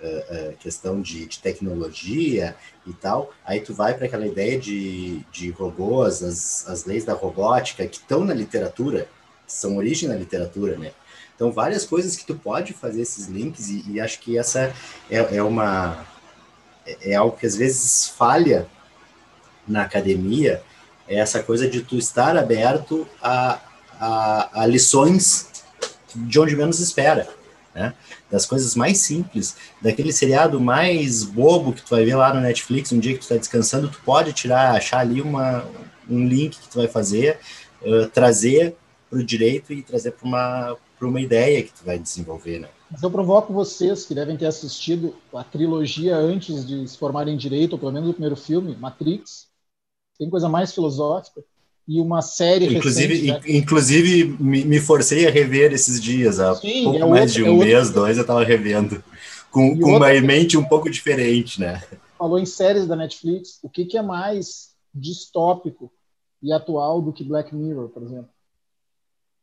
uh, 0.00 0.50
uh, 0.50 0.56
questão 0.58 1.00
de, 1.00 1.26
de, 1.26 1.38
tecnologia 1.38 2.56
e 2.86 2.92
tal, 2.92 3.32
aí 3.44 3.60
tu 3.60 3.72
vai 3.72 3.94
para 3.94 4.06
aquela 4.06 4.26
ideia 4.26 4.58
de, 4.58 5.20
de 5.30 5.50
robôs, 5.50 6.22
as, 6.22 6.68
as 6.68 6.84
leis 6.84 7.04
da 7.04 7.12
robótica 7.12 7.86
que 7.86 7.96
estão 7.96 8.24
na 8.24 8.34
literatura, 8.34 9.08
são 9.46 9.76
origem 9.76 10.08
na 10.08 10.14
literatura, 10.14 10.76
né? 10.76 10.92
Então, 11.34 11.50
várias 11.50 11.86
coisas 11.86 12.16
que 12.16 12.24
tu 12.26 12.34
pode 12.34 12.72
fazer 12.72 13.00
esses 13.00 13.26
links, 13.26 13.68
e, 13.68 13.84
e 13.90 14.00
acho 14.00 14.20
que 14.20 14.38
essa 14.38 14.74
é, 15.10 15.36
é 15.36 15.42
uma. 15.42 16.06
É, 16.86 17.12
é 17.12 17.14
algo 17.14 17.36
que 17.36 17.46
às 17.46 17.56
vezes 17.56 18.08
falha 18.08 18.68
na 19.66 19.82
academia, 19.82 20.62
é 21.08 21.16
essa 21.16 21.42
coisa 21.42 21.68
de 21.68 21.82
tu 21.82 21.96
estar 21.96 22.36
aberto 22.36 23.08
a, 23.22 23.58
a, 23.98 24.62
a 24.62 24.66
lições 24.66 25.59
de 26.14 26.40
onde 26.40 26.56
menos 26.56 26.80
espera. 26.80 27.28
Né? 27.74 27.94
Das 28.30 28.46
coisas 28.46 28.74
mais 28.74 28.98
simples, 28.98 29.56
daquele 29.80 30.12
seriado 30.12 30.60
mais 30.60 31.22
bobo 31.22 31.72
que 31.72 31.82
tu 31.82 31.90
vai 31.90 32.04
ver 32.04 32.16
lá 32.16 32.34
no 32.34 32.40
Netflix, 32.40 32.92
um 32.92 32.98
dia 32.98 33.12
que 33.12 33.20
tu 33.20 33.22
está 33.22 33.36
descansando, 33.36 33.88
tu 33.88 34.00
pode 34.04 34.32
tirar, 34.32 34.74
achar 34.74 35.00
ali 35.00 35.22
uma, 35.22 35.64
um 36.08 36.26
link 36.26 36.58
que 36.58 36.68
tu 36.68 36.78
vai 36.78 36.88
fazer, 36.88 37.38
uh, 37.82 38.08
trazer 38.08 38.76
para 39.08 39.18
o 39.18 39.24
direito 39.24 39.72
e 39.72 39.82
trazer 39.82 40.12
para 40.12 40.26
uma, 40.26 40.76
uma 41.00 41.20
ideia 41.20 41.62
que 41.62 41.72
tu 41.72 41.84
vai 41.84 41.98
desenvolver, 41.98 42.60
né? 42.60 42.68
Mas 42.90 43.02
eu 43.02 43.10
provoco 43.10 43.52
vocês 43.52 44.04
que 44.04 44.14
devem 44.14 44.36
ter 44.36 44.46
assistido 44.46 45.14
a 45.32 45.44
trilogia 45.44 46.16
antes 46.16 46.66
de 46.66 46.88
se 46.88 46.98
formarem 46.98 47.34
em 47.34 47.36
direito, 47.38 47.74
ou 47.74 47.78
pelo 47.78 47.92
menos 47.92 48.10
o 48.10 48.12
primeiro 48.12 48.36
filme, 48.36 48.76
Matrix. 48.76 49.48
Tem 50.18 50.28
coisa 50.28 50.48
mais 50.48 50.74
filosófica 50.74 51.40
e 51.90 52.00
uma 52.00 52.22
série 52.22 52.76
inclusive 52.76 53.14
recente, 53.14 53.48
né? 53.48 53.58
inclusive 53.58 54.36
me, 54.38 54.64
me, 54.64 54.78
forcei 54.78 55.26
a 55.26 55.30
rever 55.30 55.72
esses 55.72 56.00
dias 56.00 56.38
há 56.38 56.54
Sim, 56.54 56.84
pouco 56.84 56.98
é 56.98 57.06
mais 57.06 57.32
de 57.32 57.42
um 57.42 57.60
é 57.60 57.64
mês 57.64 57.90
dois 57.90 58.16
eu 58.16 58.22
estava 58.22 58.44
revendo 58.44 59.02
com, 59.50 59.78
com 59.78 59.96
uma 59.96 60.12
mente 60.20 60.56
um 60.56 60.64
pouco 60.64 60.88
diferente 60.88 61.58
né 61.58 61.82
falou 62.16 62.38
em 62.38 62.46
séries 62.46 62.86
da 62.86 62.94
Netflix 62.94 63.58
o 63.62 63.68
que, 63.68 63.84
que 63.84 63.98
é 63.98 64.02
mais 64.02 64.70
distópico 64.94 65.90
e 66.42 66.52
atual 66.52 67.02
do 67.02 67.12
que 67.12 67.24
Black 67.24 67.54
Mirror 67.54 67.88
por 67.88 68.02
exemplo 68.02 68.30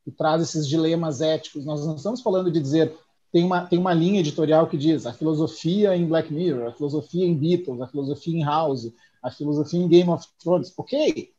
que 0.07 0.11
traz 0.11 0.41
esses 0.41 0.65
dilemas 0.65 1.19
éticos. 1.19 1.65
Nós 1.65 1.85
não 1.85 1.97
estamos 1.97 2.21
falando 2.21 2.49
de 2.49 2.61
dizer 2.61 2.97
tem 3.29 3.43
uma, 3.43 3.67
tem 3.67 3.77
uma 3.77 3.93
linha 3.93 4.21
editorial 4.21 4.65
que 4.65 4.77
diz 4.77 5.05
a 5.05 5.11
filosofia 5.11 5.93
em 5.97 6.07
Black 6.07 6.33
Mirror, 6.33 6.69
a 6.69 6.71
filosofia 6.71 7.25
em 7.25 7.35
Beatles, 7.35 7.81
a 7.81 7.87
filosofia 7.87 8.39
em 8.39 8.41
House, 8.41 8.93
a 9.21 9.29
filosofia 9.29 9.81
em 9.81 9.87
Game 9.89 10.09
of 10.09 10.25
Thrones. 10.41 10.73
Ok, 10.77 11.29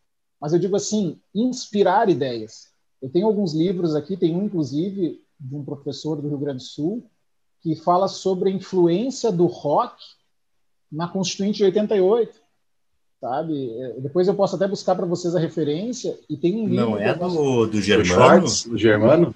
mas 0.41 0.53
eu 0.53 0.59
digo 0.59 0.77
assim, 0.77 1.21
inspirar 1.35 2.09
ideias. 2.09 2.69
Eu 3.01 3.11
tenho 3.11 3.27
alguns 3.27 3.55
livros 3.55 3.95
aqui, 3.95 4.17
tem 4.17 4.35
um 4.35 4.45
inclusive 4.45 5.23
de 5.39 5.57
um 5.57 5.65
professor 5.65 6.21
do 6.21 6.29
Rio 6.29 6.39
Grande 6.39 6.59
do 6.59 6.69
Sul 6.69 7.11
que 7.61 7.75
fala 7.77 8.09
sobre 8.09 8.51
a 8.51 8.53
influência 8.53 9.33
do 9.33 9.47
rock 9.47 9.97
na 10.91 11.09
Constituinte 11.09 11.59
de 11.59 11.65
88 11.65 12.49
sabe? 13.21 13.71
É, 13.81 14.01
depois 14.01 14.29
eu 14.29 14.35
posso 14.35 14.57
até 14.57 14.67
buscar 14.67 14.95
para 14.95 15.07
vocês 15.07 15.35
a 15.35 15.41
referência 15.41 16.19
e 16.29 16.37
tem 16.37 16.57
um 16.57 16.69
livro. 16.69 16.91
Não 16.91 16.99
é 16.99 17.15
do, 17.15 17.67
do 17.67 17.81
Germano? 17.81 18.47
Do 18.67 18.79
Germano? 18.79 19.35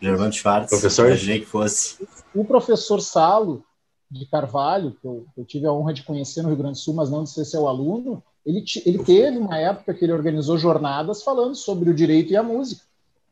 Germano 0.00 0.32
Schwartz. 0.32 0.70
Professor? 0.70 1.06
Imaginei 1.06 1.40
que 1.40 1.46
fosse. 1.46 2.06
O 2.34 2.44
professor 2.44 3.00
Salo 3.00 3.64
de 4.10 4.24
Carvalho, 4.26 4.96
que 5.00 5.06
eu, 5.06 5.26
eu, 5.36 5.44
tive 5.44 5.66
a 5.66 5.72
honra 5.72 5.92
de 5.92 6.02
conhecer 6.02 6.42
no 6.42 6.48
Rio 6.48 6.56
Grande 6.56 6.78
do 6.78 6.82
Sul, 6.82 6.94
mas 6.94 7.10
não 7.10 7.24
de 7.24 7.30
ser 7.30 7.44
seu 7.44 7.68
aluno, 7.68 8.22
ele, 8.48 8.64
ele 8.86 9.04
teve 9.04 9.36
uma 9.36 9.58
época 9.58 9.92
que 9.92 10.04
ele 10.04 10.12
organizou 10.12 10.56
jornadas 10.56 11.22
falando 11.22 11.54
sobre 11.54 11.90
o 11.90 11.94
direito 11.94 12.32
e 12.32 12.36
a 12.36 12.42
música. 12.42 12.82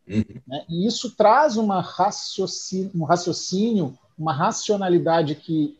Uhum. 0.07 0.23
Né? 0.47 0.65
E 0.69 0.87
isso 0.87 1.17
traz 1.17 1.57
uma 1.57 1.81
raciocínio, 1.81 2.91
um 2.95 3.05
raciocínio, 3.05 3.99
uma 4.19 4.35
racionalidade 4.35 5.35
que 5.35 5.77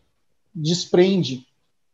desprende 0.53 1.45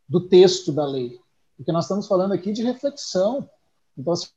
do 0.08 0.20
texto 0.20 0.72
da 0.72 0.86
lei. 0.86 1.20
Porque 1.56 1.70
nós 1.70 1.84
estamos 1.84 2.06
falando 2.06 2.32
aqui 2.32 2.50
de 2.50 2.62
reflexão. 2.62 3.48
Então, 3.96 4.14
assim, 4.14 4.28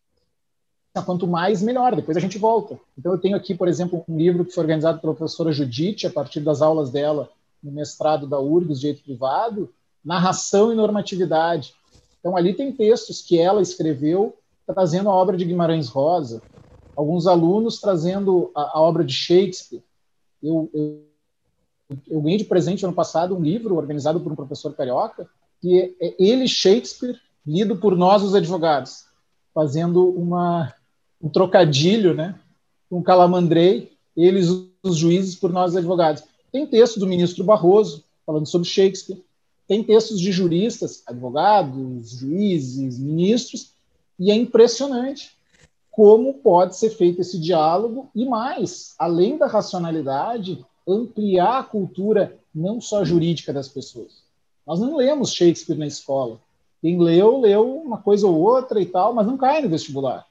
quanto 1.06 1.26
mais, 1.26 1.62
melhor. 1.62 1.96
Depois 1.96 2.18
a 2.18 2.20
gente 2.20 2.38
volta. 2.38 2.78
Então, 2.98 3.14
eu 3.14 3.18
tenho 3.18 3.38
aqui, 3.38 3.56
por 3.56 3.70
exemplo, 3.70 4.04
um 4.08 4.18
livro 4.18 4.44
que 4.44 4.52
foi 4.52 4.64
organizado 4.64 5.00
pela 5.00 5.16
professora 5.16 5.54
Judite, 5.54 6.06
a 6.06 6.10
partir 6.10 6.42
das 6.42 6.62
aulas 6.62 6.92
dela 6.92 7.30
no 7.64 7.72
mestrado 7.72 8.28
da 8.28 8.40
URGS, 8.40 8.82
Direito 8.82 9.04
Privado, 9.04 9.74
Narração 10.04 10.74
e 10.74 10.76
Normatividade. 10.76 11.74
Então, 12.20 12.36
ali 12.36 12.54
tem 12.54 12.72
textos 12.72 13.22
que 13.22 13.40
ela 13.40 13.62
escreveu 13.62 14.38
trazendo 14.66 15.10
a 15.10 15.14
obra 15.14 15.38
de 15.38 15.46
Guimarães 15.46 15.88
Rosa, 15.88 16.42
alguns 16.96 17.28
alunos 17.28 17.80
trazendo 17.80 18.52
a, 18.56 18.78
a 18.78 18.82
obra 18.82 19.04
de 19.04 19.14
Shakespeare. 19.14 19.84
Eu, 20.44 20.70
eu, 20.74 21.04
eu, 22.08 22.22
ganhei 22.22 22.38
de 22.38 22.46
presente 22.46 22.84
ano 22.84 22.94
passado 22.94 23.36
um 23.36 23.42
livro 23.42 23.76
organizado 23.76 24.20
por 24.20 24.32
um 24.32 24.36
professor 24.36 24.74
carioca, 24.74 25.30
que 25.62 25.80
é, 25.80 26.08
é 26.08 26.16
ele, 26.20 26.48
Shakespeare, 26.48 27.18
lido 27.46 27.78
por 27.78 27.96
nós, 27.96 28.24
os 28.24 28.36
advogados, 28.36 29.06
fazendo 29.54 30.10
uma, 30.10 30.74
um 31.22 31.30
trocadilho 31.30 32.14
né, 32.14 32.38
com 32.90 33.02
Calamandrei, 33.02 33.94
eles, 34.16 34.50
os 34.84 34.98
juízes, 34.98 35.36
por 35.36 35.52
nós, 35.52 35.72
os 35.72 35.78
advogados. 35.78 36.24
Tem 36.52 36.66
texto 36.66 37.00
do 37.00 37.08
ministro 37.08 37.44
Barroso, 37.44 38.04
falando 38.26 38.48
sobre 38.48 38.68
Shakespeare, 38.68 39.24
tem 39.68 39.84
textos 39.84 40.20
de 40.20 40.32
juristas, 40.32 41.04
advogados, 41.06 42.12
juízes, 42.12 42.98
ministros, 42.98 43.72
e 44.18 44.32
é 44.32 44.36
impressionante 44.36 45.38
como 45.92 46.36
pode 46.36 46.78
ser 46.78 46.92
feito 46.92 47.22
esse 47.22 47.40
diálogo 47.40 48.10
e 48.16 48.24
mais, 48.24 48.94
além 49.00 49.38
da 49.38 49.48
racionalidade, 49.48 50.64
ampliar 50.88 51.60
a 51.60 51.64
cultura 51.64 52.38
não 52.54 52.80
só 52.80 53.04
jurídica 53.04 53.52
das 53.52 53.68
pessoas. 53.68 54.24
Nós 54.66 54.80
não 54.80 54.96
lemos 54.96 55.34
Shakespeare 55.34 55.78
na 55.78 55.88
escola. 55.88 56.40
Quem 56.82 57.00
leu, 57.00 57.40
leu 57.40 57.78
uma 57.78 57.98
coisa 57.98 58.28
ou 58.28 58.40
outra 58.40 58.80
e 58.80 58.86
tal, 58.86 59.14
mas 59.14 59.26
não 59.26 59.38
cai 59.38 59.62
no 59.62 59.70
vestibular. 59.70 60.26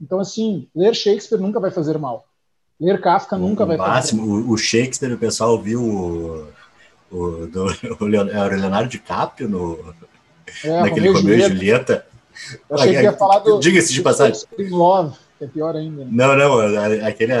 Então, 0.00 0.18
assim, 0.18 0.66
ler 0.74 0.94
Shakespeare 0.94 1.40
nunca 1.40 1.60
vai 1.60 1.70
fazer 1.70 1.96
mal. 1.96 2.26
Ler 2.80 3.00
Kafka 3.00 3.38
nunca 3.38 3.64
vai 3.64 3.76
máximo, 3.76 4.22
fazer 4.22 4.32
mal. 4.32 4.52
O, 4.52 4.56
Shakespeare, 4.56 5.12
o 5.12 5.18
pessoal 5.18 5.60
viu 5.60 6.48
o, 7.14 7.42
o, 7.42 7.46
do, 7.46 7.66
o 8.00 8.04
Leonardo 8.04 8.88
DiCaprio 8.88 9.48
no, 9.48 9.94
é, 10.64 10.80
naquele 10.80 11.08
Romeu 11.08 11.38
e 11.38 11.42
Julieta. 11.42 12.06
Eu 12.68 12.76
achei 12.76 12.94
que 12.94 13.02
ia 13.02 13.12
falar 13.12 13.38
do. 13.38 13.60
Diga-se 13.60 13.92
de 13.92 14.02
passagem. 14.02 14.42
Love, 14.70 15.16
que 15.38 15.44
é 15.44 15.46
pior 15.46 15.76
ainda. 15.76 16.04
Né? 16.04 16.10
Não, 16.10 16.36
não, 16.36 17.06
aquele, 17.06 17.32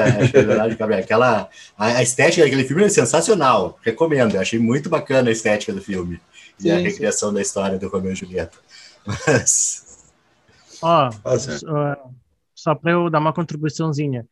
aquela, 0.94 1.48
a, 1.76 2.02
estética 2.02 2.44
daquele 2.44 2.64
filme 2.64 2.84
é 2.84 2.88
sensacional. 2.88 3.78
Recomendo, 3.82 4.34
eu 4.34 4.40
achei 4.40 4.58
muito 4.58 4.88
bacana 4.88 5.28
a 5.28 5.32
estética 5.32 5.72
do 5.72 5.82
filme. 5.82 6.20
Sim, 6.56 6.68
e 6.68 6.70
a 6.70 6.78
recriação 6.78 7.30
sim. 7.30 7.34
da 7.34 7.42
história 7.42 7.78
do 7.78 7.88
Romeu 7.88 8.12
e 8.12 8.16
Julieta. 8.16 8.56
Mas. 9.04 10.04
Ó, 10.80 11.10
só, 11.10 12.10
só 12.54 12.74
para 12.74 12.92
eu 12.92 13.10
dar 13.10 13.18
uma 13.18 13.32
contribuiçãozinha. 13.32 14.26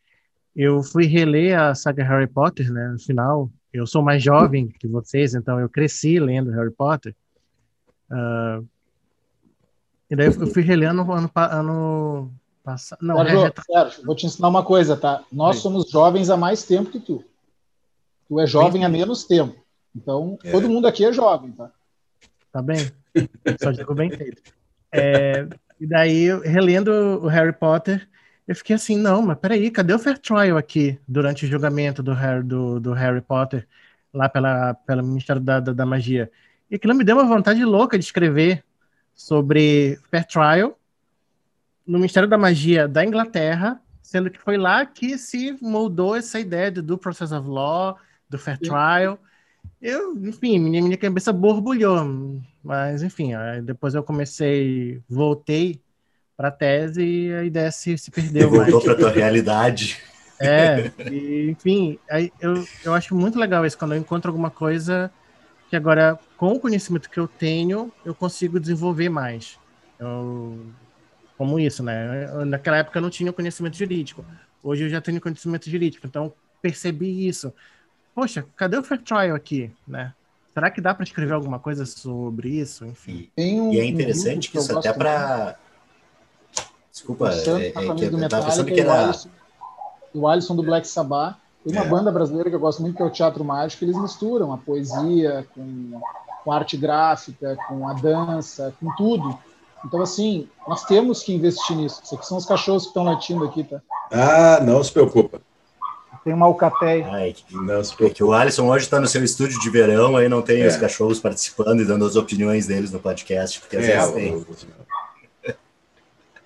Eu 0.55 0.83
fui 0.83 1.07
reler 1.07 1.59
a 1.59 1.75
saga 1.75 2.05
Harry 2.05 2.27
Potter, 2.27 2.71
né? 2.71 2.89
No 2.89 2.99
final, 2.99 3.51
eu 3.73 3.87
sou 3.87 4.03
mais 4.03 4.23
jovem 4.23 4.69
que 4.69 4.87
vocês, 4.87 5.35
então 5.35 5.59
eu 5.59 5.69
cresci 5.69 6.19
lendo 6.21 6.51
Harry 6.51 6.71
Potter. 6.71 7.15
Uh, 8.11 8.67
e 10.11 10.17
daí 10.17 10.27
eu 10.27 10.47
fui 10.47 10.63
relendo 10.63 11.01
ano, 11.11 11.31
ano 11.35 12.33
passado. 12.63 12.99
Não, 13.01 13.17
Sérgio, 13.17 13.47
é, 13.47 13.53
Sérgio, 13.65 14.05
vou 14.05 14.15
te 14.15 14.27
ensinar 14.27 14.49
uma 14.49 14.63
coisa, 14.63 14.97
tá? 14.97 15.25
Nós 15.33 15.57
Sim. 15.57 15.63
somos 15.63 15.91
jovens 15.91 16.29
há 16.29 16.37
mais 16.37 16.65
tempo 16.65 16.91
que 16.91 17.01
tu. 17.01 17.25
Tu 18.29 18.39
é 18.39 18.47
jovem 18.47 18.85
há 18.85 18.89
menos 18.89 19.25
tempo. 19.25 19.57
Então, 19.97 20.39
é. 20.45 20.51
todo 20.51 20.69
mundo 20.69 20.87
aqui 20.87 21.05
é 21.05 21.13
jovem, 21.13 21.53
tá? 21.53 21.71
Tá 22.53 22.61
bem. 22.61 22.91
Só 23.61 23.71
digo 23.71 23.95
bem 23.95 24.11
feito. 24.11 24.43
É, 24.93 25.49
e 25.81 25.87
daí, 25.87 26.29
relendo 26.45 26.91
o 27.23 27.27
Harry 27.27 27.53
Potter, 27.53 28.07
eu 28.47 28.57
fiquei 28.57 28.75
assim, 28.75 28.97
não, 28.97 29.23
mas 29.23 29.39
peraí, 29.39 29.71
cadê 29.71 29.95
o 29.95 29.99
Fair 29.99 30.19
Trial 30.19 30.57
aqui 30.57 30.99
durante 31.07 31.45
o 31.45 31.49
julgamento 31.49 32.03
do 32.03 32.13
Harry, 32.13 32.43
do, 32.43 32.81
do 32.81 32.93
Harry 32.93 33.21
Potter 33.21 33.69
lá 34.13 34.29
pela, 34.29 34.75
pelo 34.75 35.03
Ministério 35.03 35.41
da, 35.41 35.61
da, 35.61 35.73
da 35.73 35.87
Magia? 35.87 36.31
E 36.71 36.75
aquilo 36.75 36.95
me 36.95 37.05
deu 37.05 37.17
uma 37.17 37.27
vontade 37.27 37.65
louca 37.65 37.99
de 37.99 38.05
escrever 38.05 38.65
sobre 39.15 39.99
Fair 40.11 40.27
Trial 40.27 40.79
no 41.87 41.99
Ministério 41.99 42.29
da 42.29 42.39
Magia 42.39 42.89
da 42.89 43.05
Inglaterra, 43.05 43.81
sendo 44.03 44.31
que 44.31 44.39
foi 44.39 44.57
lá 44.57 44.85
que 44.87 45.17
se 45.19 45.57
moldou 45.61 46.17
essa 46.17 46.41
ideia 46.41 46.71
do 46.71 46.99
Process 46.99 47.33
of 47.33 47.49
Law, 47.49 47.97
do 48.29 48.39
Fair 48.39 48.59
Trial. 48.59 49.19
Eu, 49.81 50.17
enfim, 50.17 50.59
minha, 50.59 50.83
minha 50.83 50.97
cabeça 50.97 51.33
borbulhou, 51.33 52.41
mas 52.63 53.03
enfim, 53.03 53.33
depois 53.65 53.95
eu 53.95 54.03
comecei, 54.03 55.01
voltei 55.09 55.81
para 56.43 56.49
a 56.49 56.51
tese 56.51 57.03
e 57.03 57.33
a 57.33 57.45
ideia 57.45 57.71
se, 57.71 57.97
se 57.97 58.11
perdeu. 58.11 58.49
E 58.49 58.59
voltou 58.59 58.81
para 58.81 58.93
a 58.93 58.97
tua 58.97 59.11
realidade. 59.11 60.01
É, 60.45 60.91
e, 61.09 61.51
enfim, 61.51 62.01
aí 62.11 62.33
eu, 62.41 62.67
eu 62.85 62.93
acho 62.93 63.15
muito 63.15 63.39
legal 63.39 63.65
isso, 63.65 63.79
quando 63.79 63.95
eu 63.95 63.99
encontro 63.99 64.29
alguma 64.29 64.51
coisa 64.51 65.09
que 65.71 65.77
agora, 65.77 66.19
com 66.37 66.55
o 66.55 66.59
conhecimento 66.59 67.09
que 67.09 67.21
eu 67.21 67.29
tenho, 67.29 67.93
eu 68.05 68.13
consigo 68.13 68.59
desenvolver 68.59 69.09
mais. 69.09 69.57
Eu, 70.01 70.67
como 71.39 71.61
isso, 71.61 71.85
né? 71.85 72.27
Naquela 72.45 72.79
época 72.79 72.99
eu 72.99 73.03
não 73.03 73.11
tinha 73.11 73.33
conhecimento 73.33 73.77
jurídico. 73.77 74.25
Hoje 74.65 74.83
eu 74.83 74.89
já 74.89 75.01
tenho 75.01 75.21
conhecimento 75.21 75.71
jurídico, 75.71 76.09
então 76.09 76.33
percebi 76.61 77.29
isso. 77.29 77.53
Poxa, 78.13 78.45
cadê 78.57 78.77
o 78.77 78.83
Fair 78.83 79.01
Trial 79.01 79.37
aqui, 79.37 79.71
né? 79.87 80.13
Será 80.53 80.73
que 80.73 80.81
dá 80.81 80.93
para 80.93 81.05
escrever 81.05 81.35
alguma 81.35 81.61
coisa 81.61 81.87
sobre 81.87 82.49
isso? 82.49 82.85
Enfim. 82.85 83.31
Um, 83.39 83.73
e 83.73 83.79
é 83.79 83.85
interessante 83.85 84.49
um 84.49 84.51
que 84.51 84.59
isso 84.59 84.77
até 84.77 84.93
para 84.93 85.57
Desculpa, 86.93 87.31
é, 87.31 87.69
é, 87.69 87.71
que 87.73 88.05
eu 88.05 88.29
tava 88.29 88.45
pensando 88.45 88.67
que 88.67 88.81
era... 88.81 89.13
O 90.15 90.29
Alisson 90.29 90.55
do 90.55 90.63
Black 90.63 90.87
Sabbath 90.87 91.37
tem 91.65 91.75
uma 91.75 91.87
é. 91.87 91.89
banda 91.89 92.13
brasileira 92.13 92.51
que 92.51 92.57
eu 92.57 92.61
gosto 92.61 92.83
muito, 92.83 92.97
que 92.97 93.03
é 93.03 93.07
o 93.07 93.11
Teatro 93.11 93.43
Mágico, 93.43 93.85
eles 93.85 93.97
misturam 93.97 94.53
a 94.53 94.59
poesia 94.59 95.47
com, 95.55 96.01
com 96.45 96.53
a 96.53 96.57
arte 96.57 96.77
gráfica, 96.77 97.57
com 97.69 97.89
a 97.89 97.95
dança, 97.95 98.75
com 98.79 98.95
tudo. 98.97 99.39
Então, 99.85 100.03
assim, 100.03 100.49
nós 100.69 100.85
temos 100.85 101.23
que 101.23 101.35
investir 101.35 101.77
nisso. 101.77 102.01
Isso 102.05 102.15
aqui 102.15 102.27
são 102.27 102.37
os 102.37 102.45
cachorros 102.45 102.85
que 102.85 102.89
estão 102.89 103.05
latindo 103.05 103.45
aqui, 103.45 103.65
tá? 103.65 103.81
Ah, 104.11 104.61
não 104.63 104.83
se 104.83 104.93
preocupa. 104.93 105.41
Tem 106.25 106.35
uma 106.35 106.47
alcateia. 106.47 107.09
Ai, 107.11 107.35
não 107.51 107.83
se 107.83 107.95
preocupa. 107.97 108.25
O 108.25 108.33
Alisson 108.33 108.69
hoje 108.69 108.85
está 108.85 109.01
no 109.01 109.09
seu 109.09 109.25
estúdio 109.25 109.59
de 109.59 109.71
verão, 109.71 110.17
aí 110.17 110.29
não 110.29 110.43
tem 110.43 110.63
é. 110.63 110.67
os 110.67 110.77
cachorros 110.77 111.19
participando 111.19 111.81
e 111.81 111.85
dando 111.85 112.05
as 112.05 112.15
opiniões 112.15 112.67
deles 112.67 112.93
no 112.93 113.01
podcast, 113.01 113.59
porque 113.61 113.77
às 113.77 113.85
é, 113.85 113.97
vezes 113.97 114.13
tem. 114.13 114.47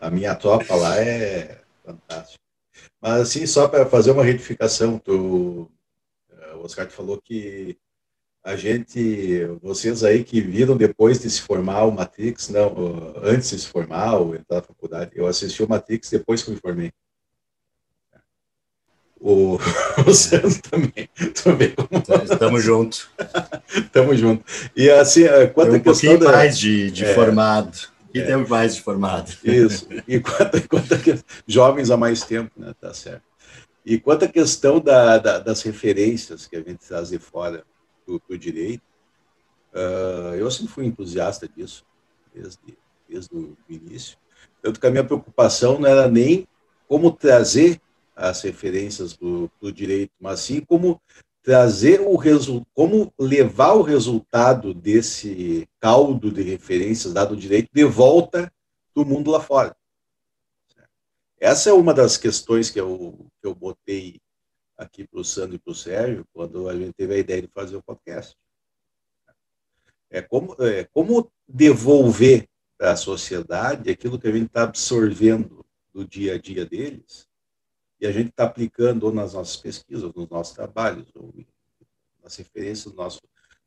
A 0.01 0.11
minha 0.11 0.35
tropa 0.35 0.75
lá 0.75 0.97
é 0.99 1.61
fantástica. 1.85 2.41
Mas, 3.01 3.21
assim, 3.23 3.47
só 3.47 3.69
para 3.69 3.87
fazer 3.87 4.11
uma 4.11 4.25
retificação, 4.25 4.99
tu, 4.99 5.71
eh, 6.31 6.55
o 6.55 6.65
Oscar 6.65 6.89
falou 6.91 7.21
que 7.21 7.79
a 8.47 8.55
gente, 8.55 9.45
vocês 9.61 10.05
aí 10.05 10.23
que 10.23 10.41
viram 10.41 10.77
depois 10.77 11.19
de 11.19 11.29
se 11.29 11.41
formar 11.41 11.85
o 11.85 11.91
Matrix, 11.91 12.49
não, 12.49 13.13
antes 13.23 13.51
de 13.51 13.59
se 13.59 13.67
formar 13.67 14.15
ou 14.19 14.37
entrar 14.37 14.59
na 14.59 14.63
faculdade, 14.63 15.11
eu 15.15 15.27
assisti 15.27 15.65
o 15.65 15.69
Matrix 15.69 16.11
depois 16.11 16.45
que 16.45 16.53
me 16.53 16.57
formei. 16.57 16.93
O, 19.21 19.59
o 20.07 20.15
Sandro 20.15 20.63
também. 20.63 21.09
também 21.43 21.75
Estamos 22.31 22.63
juntos. 22.63 23.09
Estamos 23.75 24.21
juntos. 24.21 24.71
E 24.77 24.89
assim, 24.91 25.25
eh, 25.25 25.47
quanto 25.49 25.71
Tem 25.71 25.81
um 25.81 25.83
pouquinho 25.83 26.19
da, 26.19 26.31
mais 26.31 26.57
de, 26.57 26.91
de 26.93 27.05
é, 27.05 27.15
formado. 27.15 27.77
E 28.17 28.21
é. 28.21 28.25
temos 28.25 28.49
mais 28.49 28.75
de 28.75 28.83
formado. 28.83 29.31
Isso. 29.45 29.87
E 30.09 30.19
quanto, 30.21 30.69
quanto 30.69 30.95
a, 30.95 30.99
jovens 31.47 31.91
há 31.91 31.97
mais 31.97 32.23
tempo, 32.23 32.51
né? 32.57 32.75
Tá 32.81 32.95
certo. 32.95 33.23
E 33.85 34.01
quanto 34.01 34.25
à 34.25 34.29
questão 34.29 34.81
da, 34.81 35.19
da, 35.19 35.39
das 35.39 35.63
referências 35.63 36.47
que 36.47 36.57
a 36.57 36.61
gente 36.61 36.79
traz 36.79 37.11
de 37.11 37.19
fora 37.19 37.63
do, 38.07 38.21
do 38.27 38.39
direito, 38.39 38.83
uh, 39.75 40.35
eu 40.35 40.51
sempre 40.51 40.73
fui 40.73 40.87
entusiasta 40.87 41.47
disso, 41.47 41.85
desde, 42.35 42.59
desde 43.09 43.37
o 43.37 43.57
início. 43.69 44.17
Tanto 44.63 44.81
que 44.81 44.87
a 44.87 44.91
minha 44.91 45.05
preocupação 45.05 45.79
não 45.79 45.89
era 45.89 46.09
nem 46.09 46.49
como 46.89 47.13
trazer 47.13 47.81
as 48.17 48.41
referências 48.41 49.15
do, 49.15 49.51
do 49.61 49.71
direito, 49.71 50.13
mas 50.19 50.41
sim 50.41 50.63
como 50.63 51.01
trazer 51.47 52.01
o 52.01 52.17
resultado, 52.17 52.67
como 52.75 53.15
levar 53.17 53.75
o 53.75 53.83
resultado 53.83 54.75
desse 54.75 55.69
caldo 55.79 56.29
de 56.29 56.43
referências 56.43 57.13
dado 57.13 57.37
direito 57.37 57.71
de 57.73 57.85
volta 57.85 58.53
do 58.93 59.07
mundo 59.07 59.31
lá 59.31 59.41
fora. 59.41 59.77
Essa 61.39 61.71
é 61.71 61.73
uma 61.73 61.95
das 61.95 62.17
questões 62.17 62.69
que 62.69 62.81
eu, 62.81 63.31
que 63.41 63.47
eu 63.47 63.55
botei 63.55 64.21
aqui 64.77 65.07
para 65.07 65.21
o 65.21 65.25
Sandro 65.25 65.55
e 65.55 65.59
para 65.61 65.71
o 65.71 65.75
Sérgio 65.75 66.27
quando 66.33 66.69
a 66.69 66.75
gente 66.75 66.95
teve 66.95 67.15
a 67.15 67.19
ideia 67.19 67.43
de 67.43 67.49
fazer 67.55 67.77
o 67.77 67.83
podcast. 67.83 68.37
É 70.11 70.21
como, 70.21 70.57
é 70.65 70.83
como 70.83 71.31
devolver 71.47 72.49
para 72.77 72.91
a 72.91 72.97
sociedade 72.97 73.89
aquilo 73.89 74.19
que 74.19 74.27
a 74.27 74.33
gente 74.33 74.47
está 74.47 74.65
absorvendo 74.65 75.65
do 75.95 76.05
dia 76.05 76.35
a 76.35 76.39
dia 76.41 76.67
deles 76.67 77.29
e 78.01 78.07
a 78.07 78.13
gente 78.13 78.31
está 78.31 78.45
aplicando 78.45 79.05
ou 79.05 79.13
nas 79.13 79.35
nossas 79.35 79.57
pesquisas, 79.57 80.13
nos 80.15 80.29
nossos 80.29 80.55
trabalhos, 80.55 81.07
ou 81.15 81.33
nas 82.23 82.37
referências 82.37 82.93
do 82.93 82.97
nosso 82.97 83.21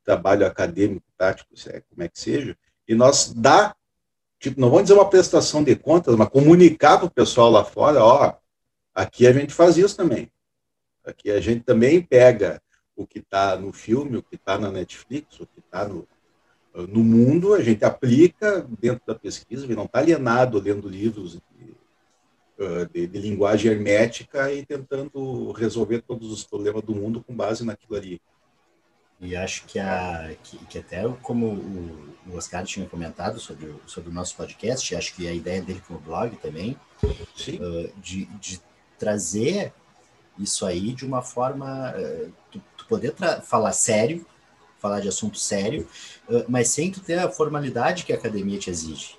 trabalho 0.03 0.45
acadêmico, 0.45 1.05
tático, 1.17 1.53
é, 1.67 1.81
como 1.81 2.03
é 2.03 2.09
que 2.09 2.19
seja, 2.19 2.57
e 2.87 2.95
nós 2.95 3.33
dá, 3.33 3.75
tipo, 4.39 4.59
não 4.59 4.69
vamos 4.69 4.83
dizer 4.83 4.95
uma 4.95 5.09
prestação 5.09 5.63
de 5.63 5.75
contas, 5.75 6.15
mas 6.15 6.29
comunicar 6.29 6.97
para 6.97 7.07
o 7.07 7.11
pessoal 7.11 7.49
lá 7.49 7.63
fora, 7.63 8.03
ó, 8.03 8.33
aqui 8.93 9.27
a 9.27 9.33
gente 9.33 9.53
faz 9.53 9.77
isso 9.77 9.95
também. 9.95 10.31
Aqui 11.03 11.31
a 11.31 11.39
gente 11.39 11.63
também 11.63 12.01
pega 12.01 12.61
o 12.95 13.05
que 13.05 13.19
está 13.19 13.55
no 13.55 13.71
filme, 13.71 14.17
o 14.17 14.23
que 14.23 14.35
está 14.35 14.57
na 14.57 14.71
Netflix, 14.71 15.39
o 15.39 15.45
que 15.45 15.59
está 15.59 15.87
no, 15.87 16.07
no 16.73 17.03
mundo, 17.03 17.53
a 17.53 17.63
gente 17.63 17.83
aplica 17.83 18.67
dentro 18.79 19.01
da 19.05 19.15
pesquisa, 19.15 19.67
não 19.67 19.85
está 19.85 19.99
alienado 19.99 20.59
lendo 20.59 20.89
livros 20.89 21.39
de, 22.91 23.07
de, 23.07 23.19
linguagem 23.19 23.71
hermética 23.71 24.51
e 24.51 24.65
tentando 24.65 25.51
resolver 25.53 26.01
todos 26.01 26.31
os 26.31 26.43
problemas 26.43 26.83
do 26.83 26.93
mundo 26.93 27.23
com 27.23 27.33
base 27.33 27.65
naquilo 27.65 27.95
ali. 27.95 28.21
E 29.21 29.35
acho 29.35 29.65
que, 29.65 29.77
a, 29.77 30.33
que, 30.41 30.57
que 30.65 30.79
até 30.79 31.03
como 31.21 31.47
o, 31.47 32.15
o, 32.27 32.37
Oscar 32.37 32.63
tinha 32.63 32.85
comentado 32.87 33.37
sobre 33.37 33.65
o, 33.65 33.81
sobre 33.85 34.09
o 34.09 34.13
nosso 34.13 34.35
podcast, 34.35 34.95
acho 34.95 35.13
que 35.13 35.27
a 35.27 35.33
ideia 35.33 35.61
dele 35.61 35.81
com 35.85 35.95
o 35.95 35.99
blog 35.99 36.37
também, 36.37 36.77
uh, 37.03 37.91
de, 38.01 38.25
de 38.39 38.61
trazer 38.97 39.73
isso 40.37 40.65
aí 40.65 40.93
de 40.93 41.05
uma 41.05 41.21
forma, 41.21 41.93
uh, 41.97 42.31
tu, 42.49 42.61
tu 42.77 42.85
poder 42.87 43.13
falar 43.43 43.73
sério, 43.73 44.25
falar 44.79 45.01
de 45.01 45.09
assunto 45.09 45.37
sério, 45.37 45.85
uh, 46.29 46.45
mas 46.47 46.69
sem 46.69 46.89
tu 46.89 47.01
ter 47.01 47.19
a 47.19 47.29
formalidade 47.29 48.05
que 48.05 48.13
a 48.13 48.15
academia 48.15 48.57
te 48.57 48.69
exige. 48.69 49.18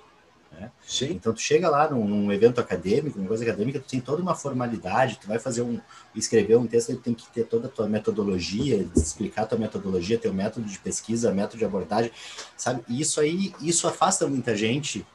Né? 0.51 0.71
Então, 1.09 1.33
tu 1.33 1.41
chega 1.41 1.69
lá 1.69 1.89
num, 1.89 2.05
num, 2.05 2.31
evento 2.31 2.59
acadêmico, 2.59 3.17
uma 3.17 3.27
coisa 3.27 3.43
acadêmica, 3.43 3.79
tu 3.79 3.87
tem 3.87 4.01
toda 4.01 4.21
uma 4.21 4.35
formalidade, 4.35 5.17
tu 5.19 5.27
vai 5.27 5.39
fazer 5.39 5.61
um, 5.61 5.79
escrever 6.13 6.57
um 6.57 6.67
texto, 6.67 6.89
ele 6.89 6.99
tem 6.99 7.13
que 7.13 7.27
ter 7.31 7.45
toda 7.45 7.67
a 7.67 7.69
tua 7.69 7.87
metodologia, 7.87 8.87
explicar 8.95 9.43
a 9.43 9.45
tua 9.45 9.57
metodologia, 9.57 10.17
teu 10.17 10.33
método 10.33 10.67
de 10.67 10.77
pesquisa, 10.79 11.33
método 11.33 11.57
de 11.57 11.65
abordagem, 11.65 12.11
sabe? 12.57 12.83
E 12.87 12.99
isso 12.99 13.21
aí, 13.21 13.53
isso 13.61 13.87
afasta 13.87 14.27
muita 14.27 14.55
gente 14.55 15.05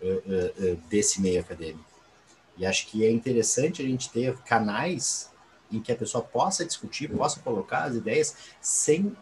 uh, 0.00 0.06
uh, 0.06 0.72
uh, 0.72 0.76
desse 0.88 1.20
meio 1.20 1.40
acadêmico. 1.40 1.84
E 2.56 2.64
acho 2.64 2.86
que 2.86 3.04
é 3.04 3.10
interessante 3.10 3.82
a 3.82 3.84
gente 3.84 4.10
ter 4.10 4.36
canais 4.38 5.30
em 5.70 5.80
que 5.80 5.92
a 5.92 5.96
pessoa 5.96 6.24
possa 6.24 6.64
discutir, 6.64 7.08
possa 7.10 7.40
colocar 7.40 7.84
as 7.84 7.94
ideias 7.94 8.34
sem 8.60 9.14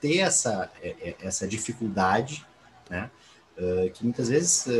ter 0.00 0.20
essa, 0.20 0.70
essa 1.20 1.46
dificuldade, 1.46 2.46
né? 2.88 3.10
Uh, 3.58 3.90
que 3.90 4.04
muitas 4.04 4.28
vezes 4.28 4.66
uh, 4.66 4.70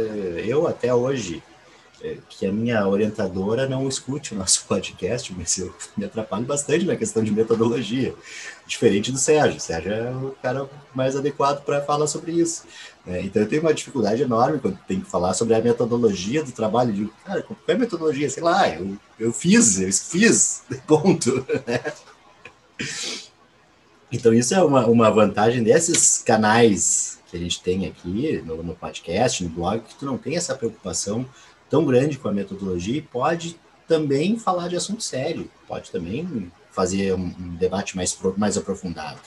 eu 0.44 0.66
até 0.66 0.92
hoje, 0.92 1.42
uh, 2.02 2.22
que 2.28 2.46
a 2.46 2.52
minha 2.52 2.86
orientadora 2.86 3.68
não 3.68 3.88
escute 3.88 4.34
o 4.34 4.38
nosso 4.38 4.64
podcast, 4.68 5.34
mas 5.36 5.58
eu 5.58 5.74
me 5.96 6.04
atrapalho 6.04 6.44
bastante 6.44 6.84
na 6.84 6.96
questão 6.96 7.22
de 7.22 7.30
metodologia, 7.30 8.14
diferente 8.66 9.10
do 9.10 9.18
Sérgio. 9.18 9.58
O 9.58 9.60
Sérgio 9.60 9.92
é 9.92 10.10
o 10.10 10.36
cara 10.42 10.68
mais 10.94 11.16
adequado 11.16 11.64
para 11.64 11.80
falar 11.80 12.06
sobre 12.06 12.32
isso. 12.32 12.64
Né? 13.04 13.22
Então 13.22 13.42
eu 13.42 13.48
tenho 13.48 13.62
uma 13.62 13.74
dificuldade 13.74 14.22
enorme 14.22 14.58
quando 14.58 14.78
tem 14.86 15.00
que 15.00 15.10
falar 15.10 15.34
sobre 15.34 15.54
a 15.54 15.60
metodologia 15.60 16.42
do 16.42 16.52
trabalho. 16.52 16.92
de 16.92 17.06
cara, 17.24 17.42
qual 17.42 17.58
é 17.66 17.72
a 17.72 17.78
metodologia? 17.78 18.28
Sei 18.28 18.42
lá, 18.42 18.68
eu, 18.68 18.96
eu 19.18 19.32
fiz, 19.32 19.80
eu 19.80 19.92
fiz, 19.92 20.62
ponto. 20.86 21.46
Né? 21.66 21.80
Então, 24.12 24.32
isso 24.32 24.54
é 24.54 24.62
uma, 24.62 24.86
uma 24.86 25.10
vantagem 25.10 25.62
desses 25.62 26.18
canais 26.18 27.15
que 27.26 27.36
a 27.36 27.40
gente 27.40 27.62
tem 27.62 27.86
aqui 27.86 28.40
no, 28.42 28.62
no 28.62 28.74
podcast, 28.74 29.42
no 29.42 29.50
blog, 29.50 29.80
que 29.82 29.94
tu 29.94 30.04
não 30.04 30.16
tem 30.16 30.36
essa 30.36 30.54
preocupação 30.54 31.28
tão 31.68 31.84
grande 31.84 32.18
com 32.18 32.28
a 32.28 32.32
metodologia 32.32 32.96
e 32.96 33.02
pode 33.02 33.58
também 33.86 34.38
falar 34.38 34.68
de 34.68 34.76
assunto 34.76 35.02
sério, 35.02 35.50
pode 35.66 35.90
também 35.90 36.50
fazer 36.70 37.14
um, 37.14 37.34
um 37.38 37.54
debate 37.56 37.96
mais, 37.96 38.16
mais 38.36 38.56
aprofundado, 38.56 39.20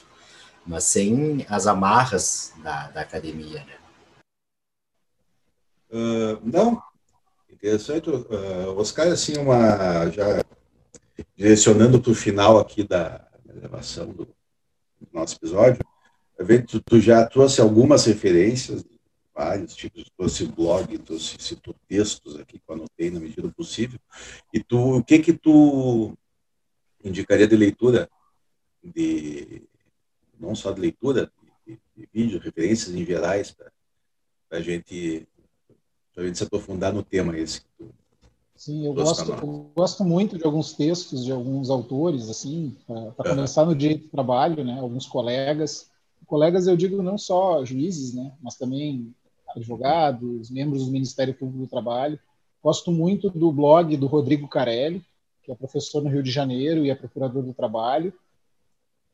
mas 0.66 0.84
sem 0.84 1.46
as 1.50 1.68
amarras 1.68 2.54
da, 2.64 2.90
da 2.90 3.02
academia, 3.02 3.64
né? 3.66 3.76
Uh, 5.92 6.40
não, 6.44 6.82
interessante, 7.50 8.10
uh, 8.10 8.78
Oscar, 8.78 9.08
assim, 9.08 9.38
uma, 9.38 10.10
já 10.12 10.44
direcionando 11.36 12.00
para 12.00 12.12
o 12.12 12.16
final 12.16 12.60
aqui 12.60 12.84
da 12.84 13.28
gravação 13.44 14.08
do, 14.08 14.26
do 14.26 15.08
nosso 15.12 15.36
episódio, 15.36 15.84
Tu, 16.68 16.82
tu 16.82 17.02
já 17.02 17.26
trouxe 17.26 17.60
algumas 17.60 18.06
referências, 18.06 18.86
vários 19.34 19.76
tipos, 19.76 20.10
trouxe 20.18 20.46
blog, 20.46 20.98
trouxe 21.00 21.36
citou 21.40 21.76
textos 21.88 22.36
aqui 22.38 22.60
que 22.60 22.64
eu 22.68 22.76
anotei 22.76 23.10
na 23.10 23.20
medida 23.20 23.42
do 23.42 23.54
possível. 23.54 24.00
E 24.54 24.64
tu, 24.64 24.98
o 24.98 25.04
que 25.04 25.20
que 25.20 25.34
tu 25.34 26.18
indicaria 27.04 27.48
de 27.48 27.56
leitura, 27.56 28.10
de 28.84 29.64
não 30.40 30.56
só 30.56 30.72
de 30.72 30.80
leitura, 30.80 31.30
de, 31.68 31.78
de 31.96 32.10
vídeo, 32.14 32.40
referências 32.40 32.96
em 32.96 33.06
gerais, 33.06 33.52
para 33.52 34.60
a 34.60 34.62
gente, 34.62 35.28
a 36.16 36.24
gente 36.24 36.38
se 36.38 36.44
aprofundar 36.44 36.94
no 36.94 37.04
tema 37.04 37.38
esse 37.38 37.62
que 37.62 37.68
tu 37.78 37.94
Sim, 38.60 38.86
eu 38.86 38.94
gosto, 38.94 39.32
eu 39.32 39.72
gosto 39.74 40.04
muito 40.04 40.38
de 40.38 40.44
alguns 40.44 40.74
textos 40.74 41.24
de 41.24 41.32
alguns 41.32 41.70
autores, 41.70 42.30
assim, 42.30 42.76
para 42.86 43.30
começar 43.30 43.66
no 43.66 43.74
direito 43.74 44.04
do 44.04 44.10
trabalho, 44.10 44.66
né, 44.66 44.78
alguns 44.82 45.08
colegas, 45.08 45.90
colegas 46.26 46.68
eu 46.68 46.78
digo 46.78 47.02
não 47.02 47.18
só 47.18 47.64
juízes, 47.66 48.14
né, 48.14 48.32
mas 48.42 48.56
também 48.56 49.14
advogados, 49.56 50.50
membros 50.50 50.86
do 50.86 50.92
Ministério 50.92 51.34
Público 51.34 51.64
do 51.64 51.68
Trabalho. 51.68 52.20
Gosto 52.64 52.92
muito 52.92 53.30
do 53.30 53.52
blog 53.52 53.96
do 53.98 54.08
Rodrigo 54.08 54.48
Carelli, 54.48 55.04
que 55.44 55.52
é 55.52 55.56
professor 55.56 56.04
no 56.04 56.10
Rio 56.10 56.22
de 56.22 56.32
Janeiro 56.32 56.86
e 56.86 56.90
é 56.90 56.96
procurador 56.96 57.42
do 57.42 57.54
trabalho. 57.54 58.14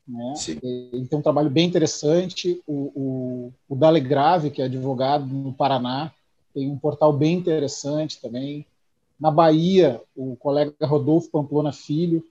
Né? 0.08 0.34
Ele 0.62 1.08
tem 1.08 1.20
um 1.20 1.22
trabalho 1.22 1.50
bem 1.50 1.68
interessante. 1.68 2.62
O, 2.68 2.92
o, 2.96 3.54
o 3.70 3.76
Dale 3.76 4.00
Grave, 4.00 4.50
que 4.50 4.62
é 4.62 4.66
advogado 4.66 5.26
no 5.26 5.54
Paraná, 5.54 6.12
tem 6.54 6.70
um 6.70 6.78
portal 6.78 7.14
bem 7.14 7.38
interessante 7.38 8.20
também. 8.22 8.66
Na 9.20 9.32
Bahia, 9.32 10.02
o 10.16 10.36
colega 10.36 10.74
Rodolfo 10.82 11.30
Pamplona 11.30 11.72
Filho, 11.72 12.24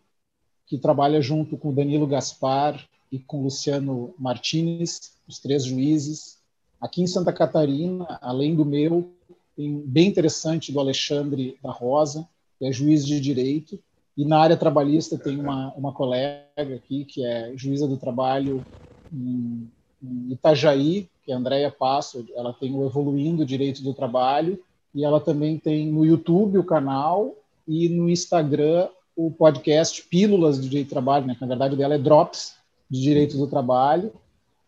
que 0.66 0.79
trabalha 0.79 1.20
junto 1.20 1.57
com 1.57 1.70
o 1.70 1.75
Danilo 1.75 2.07
Gaspar 2.07 2.85
e 3.15 3.21
com 3.21 3.45
Luciano 3.45 4.12
Martinez, 4.19 5.12
os 5.29 5.39
três 5.39 5.65
juízes. 5.65 6.39
Aqui 6.81 7.01
em 7.01 7.07
Santa 7.07 7.33
Catarina, 7.33 8.19
além 8.21 8.57
do 8.57 8.65
meu, 8.65 9.09
tem 9.57 9.81
bem 9.87 10.09
interessante 10.09 10.73
do 10.73 10.81
Alexandre 10.81 11.57
da 11.62 11.71
Rosa, 11.71 12.29
que 12.59 12.67
é 12.67 12.73
juiz 12.73 13.07
de 13.07 13.21
direito. 13.21 13.79
E 14.17 14.25
na 14.25 14.41
área 14.41 14.57
trabalhista 14.57 15.17
tem 15.17 15.39
uma, 15.39 15.73
uma 15.75 15.93
colega 15.93 16.75
aqui, 16.75 17.05
que 17.05 17.25
é 17.25 17.53
juíza 17.55 17.87
do 17.87 17.97
trabalho 17.97 18.67
em, 19.12 19.71
em 20.03 20.33
Itajaí, 20.33 21.09
que 21.25 21.31
é 21.31 21.37
a 21.37 21.39
Andréia 21.39 21.71
Passo. 21.71 22.27
Ela 22.35 22.53
tem 22.53 22.75
o 22.75 22.85
Evoluindo 22.85 23.47
Direito 23.47 23.81
do 23.81 23.95
Trabalho. 23.95 24.61
E 24.93 25.05
ela 25.05 25.21
também 25.21 25.57
tem 25.57 25.87
no 25.87 26.05
YouTube 26.05 26.59
o 26.59 26.65
canal 26.65 27.37
e 27.67 27.89
no 27.89 28.11
Instagram 28.11 28.89
o 29.17 29.31
podcast 29.31 30.03
Pílulas 30.03 30.59
do 30.59 30.69
Direito 30.69 30.89
do 30.89 30.91
Trabalho, 30.91 31.27
né? 31.27 31.35
que 31.37 31.41
na 31.41 31.47
verdade 31.47 31.77
dela 31.77 31.95
é 31.95 31.99
Drops, 31.99 32.57
de 32.95 33.01
direito 33.01 33.37
do 33.37 33.49
trabalho. 33.49 34.13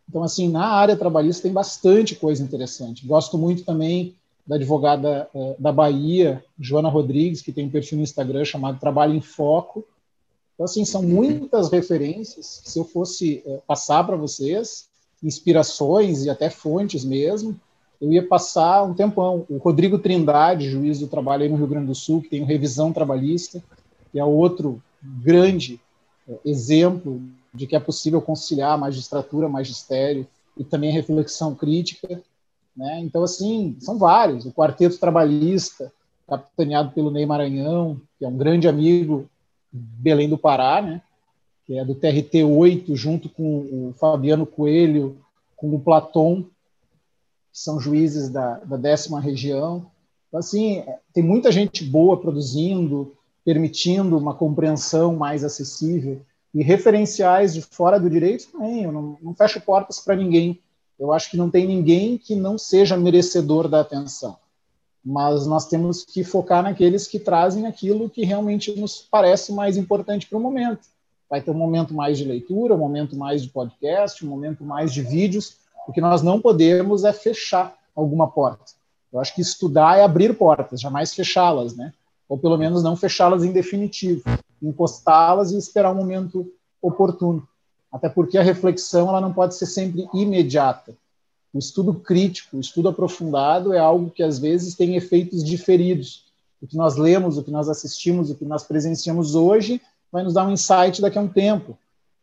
Então, 0.09 0.23
assim, 0.23 0.49
na 0.49 0.67
área 0.67 0.97
trabalhista 0.97 1.45
tem 1.45 1.53
bastante 1.53 2.15
coisa 2.17 2.43
interessante. 2.43 3.07
Gosto 3.07 3.39
muito 3.39 3.65
também 3.65 4.15
da 4.47 4.57
advogada 4.57 5.29
eh, 5.35 5.57
da 5.59 5.73
Bahia, 5.73 6.45
Joana 6.59 6.89
Rodrigues, 6.89 7.43
que 7.43 7.53
tem 7.53 7.67
um 7.67 7.71
perfil 7.71 7.99
no 7.99 8.05
Instagram 8.05 8.45
chamado 8.45 8.79
Trabalho 8.79 9.15
em 9.15 9.21
Foco. 9.21 9.85
Então, 10.55 10.65
assim, 10.65 10.85
são 10.85 11.03
muitas 11.03 11.71
referências. 11.71 12.63
Se 12.65 12.79
eu 12.79 12.85
fosse 12.85 13.43
eh, 13.45 13.61
passar 13.67 14.05
para 14.05 14.17
vocês, 14.17 14.89
inspirações 15.23 16.25
e 16.25 16.31
até 16.31 16.51
fontes 16.51 17.05
mesmo, 17.05 17.59
eu 18.01 18.13
ia 18.13 18.27
passar 18.27 18.85
um 18.85 18.95
tempão. 18.95 19.45
O 19.49 19.57
Rodrigo 19.57 19.99
Trindade, 19.99 20.71
juiz 20.71 21.01
do 21.01 21.09
trabalho 21.09 21.43
aí 21.43 21.49
no 21.49 21.57
Rio 21.57 21.67
Grande 21.67 21.87
do 21.87 21.95
Sul, 21.95 22.23
que 22.23 22.29
tem 22.29 22.45
Revisão 22.45 22.93
Trabalhista, 22.93 23.63
que 24.13 24.19
é 24.19 24.25
outro 24.25 24.81
grande 25.03 25.81
eh, 26.29 26.39
exemplo 26.45 27.21
de 27.57 27.67
que 27.67 27.75
é 27.75 27.81
possível 27.81 28.21
conciliar 28.21 28.79
magistratura, 28.79 29.49
magistério 29.49 30.27
e 30.57 30.63
também 30.63 30.93
reflexão 30.93 31.55
crítica. 31.55 32.21
Né? 32.77 33.01
Então, 33.01 33.23
assim, 33.25 33.77
são 33.81 33.99
vários. 33.99 34.45
O 34.45 34.53
Quarteto 34.53 34.99
Trabalhista, 34.99 35.93
capitaneado 36.29 36.93
pelo 36.93 37.11
Ney 37.11 37.25
Maranhão, 37.25 38.01
que 38.19 38.25
é 38.25 38.29
um 38.29 38.37
grande 38.37 38.69
amigo 38.69 39.29
Belém 39.73 40.29
do 40.29 40.39
Pará, 40.39 40.83
né? 40.83 41.01
que 41.67 41.79
é 41.79 41.85
do 41.85 41.95
TRT 41.95 42.45
8, 42.45 42.95
junto 42.95 43.29
com 43.29 43.59
o 43.59 43.95
Fabiano 43.99 44.47
Coelho, 44.47 45.17
com 45.57 45.75
o 45.75 45.81
Platon, 45.81 46.43
que 46.43 47.59
são 47.59 47.81
juízes 47.81 48.29
da, 48.29 48.59
da 48.59 48.77
décima 48.77 49.21
região. 49.21 49.87
Então, 50.29 50.39
assim, 50.39 50.85
tem 51.13 51.25
muita 51.25 51.51
gente 51.51 51.83
boa 51.85 52.21
produzindo, 52.21 53.15
permitindo 53.45 54.17
uma 54.17 54.35
compreensão 54.35 55.17
mais 55.17 55.43
acessível 55.43 56.21
e 56.57 56.63
referenciais 56.63 57.53
de 57.53 57.61
fora 57.61 58.01
do 58.01 58.09
direito 58.09 58.51
também. 58.51 58.85
Eu 58.85 58.91
não, 58.91 59.19
não 59.21 59.35
fecho 59.35 59.61
portas 59.61 60.01
para 60.01 60.17
ninguém. 60.17 60.59
Eu 60.99 61.13
acho 61.13 61.31
que 61.31 61.37
não 61.37 61.51
tem 61.51 61.67
ninguém 61.67 62.17
que 62.17 62.35
não 62.35 62.57
seja 62.57 62.97
merecedor 62.97 63.69
da 63.69 63.83
atenção. 63.83 64.39
Mas 65.05 65.47
nós 65.47 65.67
temos 65.69 66.03
que 66.03 66.25
focar 66.25 66.63
naqueles 66.63 67.07
que 67.07 67.19
trazem 67.19 67.67
aquilo 67.67 68.09
que 68.09 68.25
realmente 68.25 68.75
nos 68.75 69.03
parece 69.03 69.53
mais 69.53 69.77
importante 69.77 70.27
para 70.27 70.39
o 70.39 70.41
momento. 70.41 70.89
Vai 71.29 71.43
ter 71.43 71.51
um 71.51 71.55
momento 71.55 71.93
mais 71.93 72.17
de 72.17 72.25
leitura, 72.25 72.75
um 72.75 72.79
momento 72.79 73.15
mais 73.15 73.43
de 73.43 73.51
podcast, 73.51 74.25
um 74.25 74.29
momento 74.31 74.65
mais 74.65 74.95
de 74.95 75.03
vídeos. 75.03 75.59
O 75.87 75.93
que 75.93 76.01
nós 76.01 76.23
não 76.23 76.41
podemos 76.41 77.05
é 77.05 77.13
fechar 77.13 77.77
alguma 77.95 78.29
porta. 78.29 78.73
Eu 79.13 79.21
acho 79.21 79.35
que 79.35 79.43
estudar 79.43 79.99
é 79.99 80.03
abrir 80.03 80.35
portas, 80.35 80.81
jamais 80.81 81.13
fechá-las, 81.13 81.77
né? 81.77 81.93
Ou 82.27 82.39
pelo 82.39 82.57
menos 82.57 82.83
não 82.83 82.97
fechá-las 82.97 83.45
em 83.45 83.53
definitivo 83.53 84.23
encostá-las 84.63 85.53
e 85.53 85.59
esperar 85.59 85.93
um 85.93 85.97
momento 85.97 86.51
oportuno. 86.81 87.47
Até 87.91 88.09
porque 88.09 88.37
a 88.37 88.43
reflexão 88.43 89.09
ela 89.09 89.21
não 89.21 89.33
pode 89.33 89.55
ser 89.55 89.67
sempre 89.67 90.09
imediata. 90.13 90.95
O 91.53 91.59
estudo 91.59 91.95
crítico, 91.95 92.57
o 92.57 92.61
estudo 92.61 92.89
aprofundado 92.89 93.73
é 93.73 93.79
algo 93.79 94.11
que 94.11 94.23
às 94.23 94.39
vezes 94.39 94.75
tem 94.75 94.97
efeitos 94.97 95.43
diferidos. 95.43 96.27
o 96.61 96.67
que 96.67 96.77
nós 96.77 96.97
lemos, 96.97 97.37
o 97.37 97.43
que 97.43 97.51
nós 97.51 97.69
assistimos, 97.69 98.31
o 98.31 98.35
que 98.35 98.45
nós 98.45 98.65
presenciamos 98.65 99.35
hoje, 99.35 99.81
vai 100.11 100.23
nos 100.23 100.35
dar 100.35 100.47
um 100.47 100.51
insight 100.51 101.01
daqui 101.01 101.19
a 101.19 101.21
um 101.21 101.29
tempo, 101.29 101.79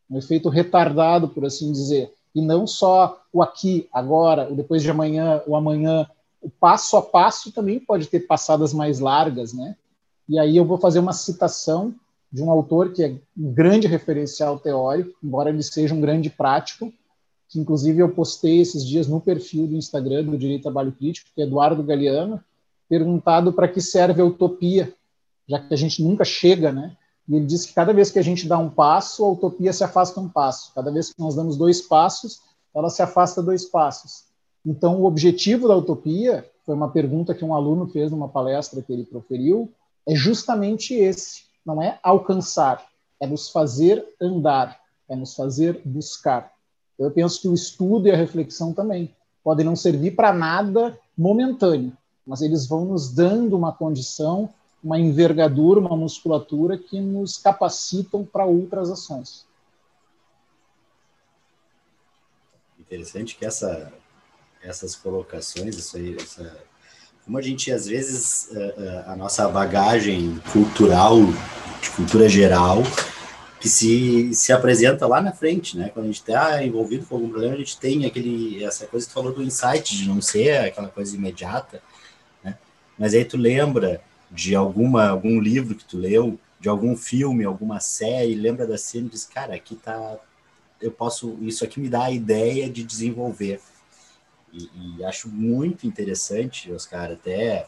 um 0.10 0.18
efeito 0.18 0.50
retardado, 0.50 1.30
por 1.30 1.46
assim 1.46 1.72
dizer. 1.72 2.12
E 2.36 2.42
não 2.42 2.66
só 2.66 3.22
o 3.32 3.42
aqui, 3.42 3.88
agora, 3.94 4.52
o 4.52 4.56
depois 4.56 4.82
de 4.82 4.90
amanhã, 4.90 5.42
o 5.46 5.56
amanhã. 5.56 6.08
O 6.42 6.50
passo 6.50 6.98
a 6.98 7.02
passo 7.02 7.52
também 7.52 7.80
pode 7.80 8.08
ter 8.08 8.22
passadas 8.22 8.74
mais 8.74 9.00
largas, 9.00 9.54
né? 9.54 9.76
E 10.28 10.40
aí 10.40 10.58
eu 10.58 10.66
vou 10.66 10.78
fazer 10.78 11.00
uma 11.00 11.14
citação 11.14 11.94
de 12.34 12.42
um 12.42 12.50
autor 12.50 12.92
que 12.92 13.04
é 13.04 13.16
um 13.38 13.54
grande 13.54 13.86
referencial 13.86 14.58
teórico, 14.58 15.16
embora 15.24 15.52
ele 15.52 15.62
seja 15.62 15.94
um 15.94 16.02
grande 16.02 16.32
prático, 16.32 16.92
que 17.48 17.60
inclusive 17.60 18.00
eu 18.00 18.10
postei 18.10 18.60
esses 18.60 18.84
dias 18.84 19.08
no 19.08 19.22
perfil 19.22 19.68
do 19.68 19.76
Instagram 19.76 20.24
do 20.24 20.36
Direito 20.36 20.64
Trabalho 20.64 20.92
Crítico, 20.92 21.30
que 21.36 21.42
é 21.42 21.46
Eduardo 21.46 21.84
Galeano, 21.84 22.44
perguntado 22.90 23.54
para 23.54 23.68
que 23.68 23.80
serve 23.80 24.20
a 24.20 24.26
utopia, 24.26 24.92
já 25.48 25.60
que 25.60 25.72
a 25.72 25.78
gente 25.78 26.02
nunca 26.02 26.26
chega, 26.26 26.72
né? 26.72 26.98
E 27.30 27.36
ele 27.36 27.46
disse 27.46 27.68
que 27.68 27.74
cada 27.76 27.94
vez 27.94 28.10
que 28.10 28.18
a 28.18 28.24
gente 28.24 28.48
dá 28.48 28.58
um 28.58 28.70
passo, 28.70 29.24
a 29.24 29.32
utopia 29.32 29.72
se 29.72 29.84
afasta 29.84 30.20
um 30.20 30.28
passo. 30.28 30.74
Cada 30.74 30.92
vez 30.92 31.14
que 31.14 31.20
nós 31.20 31.36
damos 31.36 31.56
dois 31.56 31.82
passos, 31.82 32.42
ela 32.74 32.90
se 32.90 33.04
afasta 33.04 33.44
dois 33.44 33.64
passos. 33.64 34.24
Então, 34.66 35.00
o 35.00 35.06
objetivo 35.06 35.68
da 35.68 35.76
utopia, 35.76 36.50
foi 36.66 36.74
uma 36.74 36.90
pergunta 36.90 37.36
que 37.36 37.46
um 37.46 37.54
aluno 37.54 37.88
fez 37.88 38.10
numa 38.10 38.28
palestra 38.28 38.82
que 38.82 38.92
ele 38.92 39.06
proferiu, 39.06 39.72
é 40.08 40.16
justamente 40.16 40.96
esse. 40.96 41.44
Não 41.66 41.82
é 41.82 42.00
alcançar, 42.04 42.86
é 43.20 43.28
nos 43.28 43.50
fazer 43.50 44.06
andar, 44.22 44.80
é 45.08 45.16
nos 45.16 45.36
fazer 45.36 45.82
buscar. 45.86 46.52
Eu 46.98 47.10
penso 47.12 47.42
que 47.42 47.48
o 47.48 47.54
estudo 47.54 48.08
e 48.08 48.12
a 48.12 48.18
reflexão 48.18 48.74
também 48.74 49.16
podem 49.44 49.66
não 49.66 49.76
servir 49.76 50.12
para 50.12 50.34
nada 50.34 50.98
momentâneo, 51.18 51.96
mas 52.26 52.42
eles 52.42 52.68
vão 52.68 52.86
nos 52.86 53.14
dando 53.14 53.58
uma 53.58 53.72
condição 53.72 54.50
uma 54.84 55.00
envergadura, 55.00 55.80
uma 55.80 55.96
musculatura 55.96 56.78
que 56.78 57.00
nos 57.00 57.38
capacitam 57.38 58.26
para 58.26 58.46
outras 58.46 58.92
ações. 58.92 59.46
Interessante 62.78 63.36
que 63.36 63.46
essa, 63.46 63.94
essas 64.62 64.94
colocações, 64.94 65.78
isso 65.78 65.96
aí, 65.96 66.18
essa, 66.18 66.62
como 67.26 67.38
a 67.38 67.42
gente 67.42 67.72
às 67.72 67.88
vezes 67.88 68.50
a, 69.06 69.14
a 69.14 69.16
nossa 69.16 69.48
bagagem 69.48 70.40
cultural, 70.52 71.18
de 71.82 71.90
cultura 71.92 72.28
geral, 72.30 72.84
que 73.64 73.70
se, 73.70 74.34
se 74.34 74.52
apresenta 74.52 75.08
lá 75.08 75.22
na 75.22 75.32
frente, 75.32 75.78
né? 75.78 75.90
Quando 75.94 76.06
a 76.06 76.08
gente 76.08 76.20
está 76.20 76.62
envolvido 76.66 77.06
com 77.06 77.16
algum 77.16 77.30
problema, 77.30 77.56
a 77.56 77.58
gente 77.58 77.78
tem 77.78 78.06
aquele 78.06 78.62
essa 78.62 78.86
coisa 78.86 79.06
que 79.06 79.14
tu 79.14 79.16
falou 79.16 79.34
do 79.34 79.42
insight 79.42 79.96
de 79.96 80.06
não 80.06 80.22
ser 80.22 80.58
aquela 80.58 80.90
coisa 80.90 81.16
imediata, 81.16 81.82
né? 82.44 82.58
Mas 83.00 83.14
aí 83.14 83.24
tu 83.24 83.38
lembra 83.38 84.02
de 84.30 84.54
alguma 84.54 85.08
algum 85.08 85.40
livro 85.40 85.76
que 85.76 85.86
tu 85.86 85.98
leu, 85.98 86.38
de 86.60 86.68
algum 86.68 86.98
filme, 86.98 87.46
alguma 87.46 87.80
série, 87.80 88.36
lembra 88.36 88.68
da 88.68 88.78
cena 88.78 89.08
e 89.08 89.12
diz, 89.12 89.24
cara, 89.24 89.56
aqui 89.56 89.76
tá, 89.76 90.18
eu 90.82 90.92
posso, 90.92 91.38
isso 91.42 91.64
aqui 91.64 91.80
me 91.80 91.88
dá 91.88 92.04
a 92.04 92.12
ideia 92.12 92.70
de 92.70 92.84
desenvolver. 92.84 93.62
E, 94.54 94.98
e 94.98 95.04
acho 95.04 95.28
muito 95.28 95.88
interessante, 95.88 96.72
Oscar, 96.72 97.12
até 97.12 97.68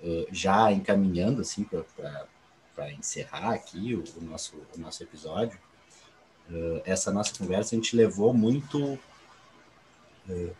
uh, 0.00 0.26
já 0.32 0.72
encaminhando 0.72 1.42
assim 1.42 1.64
para 1.64 2.92
encerrar 2.92 3.52
aqui 3.52 3.94
o, 3.94 4.02
o, 4.18 4.24
nosso 4.24 4.56
o 4.74 4.80
nosso 4.80 5.02
episódio, 5.02 5.58
uh, 6.50 6.80
essa 6.86 7.12
nossa 7.12 7.32
conversa 7.36 7.74
a 7.74 7.76
gente 7.76 7.94
levou 7.94 8.32
muito 8.32 8.98
uh, 10.28 10.50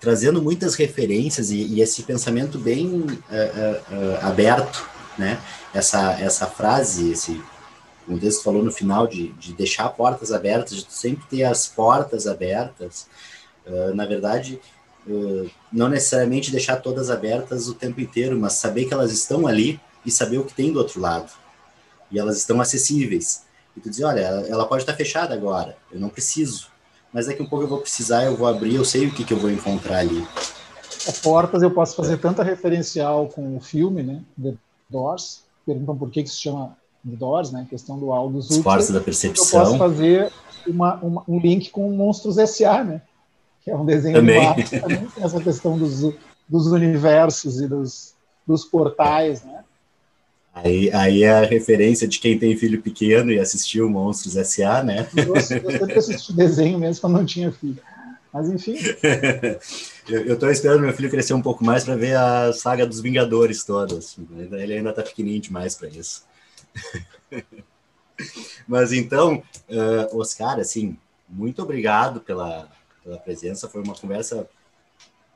trazendo 0.00 0.40
muitas 0.40 0.74
referências 0.76 1.50
e, 1.50 1.58
e 1.58 1.82
esse 1.82 2.02
pensamento 2.02 2.58
bem 2.58 3.04
aberto, 4.22 4.88
né? 5.16 5.40
Essa, 5.72 6.12
essa 6.14 6.46
frase, 6.46 7.12
esse, 7.12 7.40
como 8.04 8.18
Deus 8.18 8.42
falou 8.42 8.64
no 8.64 8.72
final, 8.72 9.06
de, 9.06 9.30
de 9.34 9.52
deixar 9.52 9.88
portas 9.90 10.32
abertas, 10.32 10.82
de 10.84 10.92
sempre 10.92 11.24
ter 11.26 11.44
as 11.44 11.68
portas 11.68 12.26
abertas, 12.26 13.06
na 13.94 14.06
verdade, 14.06 14.60
não 15.72 15.88
necessariamente 15.88 16.50
deixar 16.50 16.76
todas 16.76 17.10
abertas 17.10 17.68
o 17.68 17.74
tempo 17.74 18.00
inteiro, 18.00 18.38
mas 18.38 18.54
saber 18.54 18.86
que 18.86 18.94
elas 18.94 19.12
estão 19.12 19.46
ali 19.46 19.80
e 20.04 20.10
saber 20.10 20.38
o 20.38 20.44
que 20.44 20.54
tem 20.54 20.72
do 20.72 20.78
outro 20.78 21.00
lado. 21.00 21.30
E 22.10 22.18
elas 22.18 22.36
estão 22.36 22.60
acessíveis. 22.60 23.44
E 23.76 23.80
tu 23.80 23.88
dizer, 23.88 24.04
olha, 24.04 24.20
ela 24.20 24.66
pode 24.66 24.82
estar 24.82 24.94
fechada 24.94 25.34
agora, 25.34 25.76
eu 25.92 26.00
não 26.00 26.08
preciso 26.08 26.70
mas 27.12 27.26
daqui 27.26 27.42
a 27.42 27.44
um 27.44 27.48
pouco 27.48 27.64
eu 27.64 27.68
vou 27.68 27.78
precisar, 27.78 28.24
eu 28.24 28.36
vou 28.36 28.46
abrir, 28.46 28.76
eu 28.76 28.84
sei 28.84 29.06
o 29.06 29.12
que, 29.12 29.24
que 29.24 29.32
eu 29.32 29.38
vou 29.38 29.50
encontrar 29.50 29.98
ali. 29.98 30.24
É, 31.06 31.12
portas 31.12 31.62
eu 31.62 31.70
posso 31.70 31.96
fazer 31.96 32.18
tanta 32.18 32.42
referencial 32.42 33.26
com 33.28 33.56
o 33.56 33.60
filme, 33.60 34.02
né, 34.02 34.22
The 34.40 34.54
Doors, 34.88 35.42
perguntam 35.66 35.96
por 35.96 36.10
que, 36.10 36.22
que 36.22 36.28
se 36.28 36.36
chama 36.36 36.76
The 37.08 37.16
Doors, 37.16 37.50
né, 37.50 37.66
questão 37.68 37.98
do 37.98 38.12
Aldous 38.12 38.50
Huxley. 38.50 38.92
Da 38.92 39.00
percepção. 39.00 39.60
Eu 39.60 39.66
posso 39.66 39.78
fazer 39.78 40.32
uma, 40.66 40.94
uma, 40.96 41.24
um 41.26 41.40
link 41.40 41.70
com 41.70 41.90
Monstros 41.90 42.38
S.A., 42.38 42.84
né, 42.84 43.02
que 43.62 43.70
é 43.70 43.76
um 43.76 43.84
desenho 43.84 44.16
também. 44.16 44.38
animado, 44.38 44.80
também 44.80 45.06
tem 45.06 45.24
essa 45.24 45.40
questão 45.40 45.78
dos, 45.78 46.14
dos 46.48 46.66
universos 46.68 47.60
e 47.60 47.68
dos, 47.68 48.14
dos 48.46 48.64
portais, 48.64 49.42
né, 49.42 49.64
Aí, 50.52 50.90
aí 50.92 51.22
é 51.22 51.30
a 51.30 51.44
referência 51.44 52.08
de 52.08 52.18
quem 52.18 52.38
tem 52.38 52.56
filho 52.56 52.82
pequeno 52.82 53.30
e 53.30 53.38
assistiu 53.38 53.88
Monstros 53.88 54.36
S.A., 54.36 54.82
né? 54.82 55.08
Eu, 55.16 55.34
eu 55.34 55.40
sempre 55.40 55.98
assisti 55.98 56.32
desenho 56.32 56.78
mesmo 56.78 57.00
quando 57.00 57.14
não 57.14 57.24
tinha 57.24 57.52
filho. 57.52 57.80
Mas 58.32 58.48
enfim. 58.48 58.74
eu 60.08 60.34
estou 60.34 60.50
esperando 60.50 60.82
meu 60.82 60.92
filho 60.92 61.10
crescer 61.10 61.34
um 61.34 61.42
pouco 61.42 61.64
mais 61.64 61.84
para 61.84 61.96
ver 61.96 62.16
a 62.16 62.52
saga 62.52 62.86
dos 62.86 63.00
Vingadores 63.00 63.64
toda. 63.64 63.98
Assim. 63.98 64.26
Ele 64.52 64.74
ainda 64.74 64.90
está 64.90 65.02
pequenininho 65.02 65.42
demais 65.42 65.74
para 65.76 65.88
isso. 65.88 66.24
Mas 68.66 68.92
então, 68.92 69.42
uh, 69.68 70.18
Oscar, 70.18 70.58
assim, 70.58 70.96
muito 71.28 71.62
obrigado 71.62 72.20
pela, 72.20 72.68
pela 73.02 73.18
presença. 73.18 73.68
Foi 73.68 73.82
uma 73.82 73.94
conversa 73.94 74.48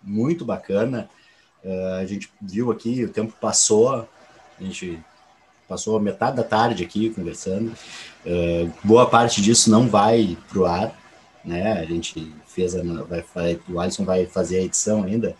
muito 0.03 0.45
bacana. 0.45 1.09
Uh, 1.65 1.95
a 2.01 2.07
gente 2.07 2.31
viu 2.41 2.71
aqui, 2.71 3.05
o 3.05 3.09
tempo 3.09 3.35
passou, 3.41 4.07
a 4.59 4.63
gente 4.63 5.03
passou 5.67 5.99
metade 5.99 6.37
da 6.37 6.45
tarde 6.45 6.85
aqui 6.85 7.11
conversando. 7.11 7.73
Uh, 8.25 8.71
boa 8.83 9.09
parte 9.09 9.41
disso 9.41 9.71
não 9.71 9.89
vai 9.89 10.37
para 10.49 10.59
o 10.59 10.67
ar, 10.67 11.01
né? 11.45 11.73
A 11.73 11.85
gente 11.85 12.33
fez, 12.47 12.75
a, 12.75 12.83
vai, 12.83 13.61
o 13.69 13.81
Alisson 13.81 14.05
vai 14.05 14.27
fazer 14.27 14.59
a 14.59 14.63
edição 14.63 15.05
ainda, 15.05 15.35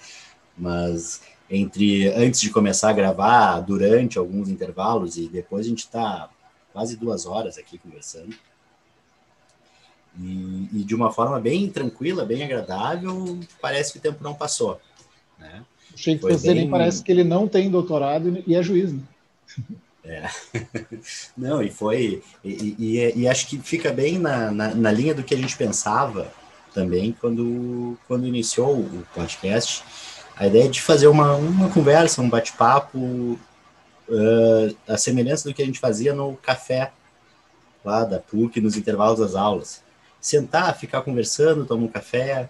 mas 0.57 1.23
entre 1.51 2.09
antes 2.15 2.41
de 2.41 2.51
começar 2.51 2.91
a 2.91 2.95
gravar, 2.95 3.61
durante 3.61 4.19
alguns 4.19 4.49
intervalos 4.49 5.17
e 5.17 5.29
depois 5.29 5.67
a 5.67 5.69
gente 5.69 5.81
está 5.81 6.31
quase 6.73 6.97
duas 6.97 7.27
horas 7.27 7.59
aqui 7.59 7.79
conversando. 7.79 8.35
E, 10.19 10.69
e, 10.73 10.85
de 10.85 10.95
uma 10.95 11.13
forma 11.13 11.41
bem 11.41 11.69
tranquila, 11.69 12.25
bem 12.25 12.45
agradável, 12.45 13.39
parece 13.61 13.93
que 13.93 13.99
o 13.99 14.03
tempo 14.03 14.23
não 14.23 14.35
passou. 14.35 14.81
Né? 15.39 15.65
Que 15.97 16.17
você 16.17 16.55
bem... 16.55 16.71
parece 16.71 17.03
que 17.03 17.11
ele 17.11 17.25
não 17.25 17.49
tem 17.49 17.71
doutorado 17.71 18.43
e 18.47 18.55
é 18.55 18.63
juiz. 18.63 18.93
Né? 18.93 19.01
É. 20.05 20.29
Não, 21.37 21.63
e 21.63 21.71
foi. 21.71 22.23
E, 22.45 22.77
e, 22.79 23.21
e, 23.21 23.29
acho 23.29 23.47
que 23.47 23.59
fica 23.59 23.91
bem 23.91 24.19
na, 24.19 24.51
na, 24.51 24.75
na, 24.75 24.93
linha 24.93 25.15
do 25.15 25.23
que 25.23 25.35
a 25.35 25.39
gente 25.39 25.57
pensava 25.57 26.31
também 26.75 27.17
quando, 27.19 27.97
quando 28.07 28.27
iniciou 28.27 28.81
o 28.81 29.07
podcast. 29.15 29.83
A 30.37 30.47
ideia 30.47 30.69
de 30.69 30.83
fazer 30.83 31.07
uma, 31.07 31.35
uma 31.37 31.71
conversa, 31.71 32.21
um 32.21 32.29
bate-papo, 32.29 32.99
uh, 32.99 34.77
a 34.87 34.99
semelhança 34.99 35.49
do 35.49 35.55
que 35.55 35.63
a 35.63 35.67
gente 35.67 35.79
fazia 35.79 36.13
no 36.13 36.37
café 36.37 36.93
lá 37.85 38.05
da 38.05 38.19
PUC, 38.19 38.61
nos 38.61 38.77
intervalos 38.77 39.21
das 39.21 39.35
aulas. 39.35 39.84
Sentar, 40.25 40.75
ficar 40.79 41.03
conversando, 41.03 41.67
tomar 41.67 41.85
um 41.85 41.89
café, 41.89 42.49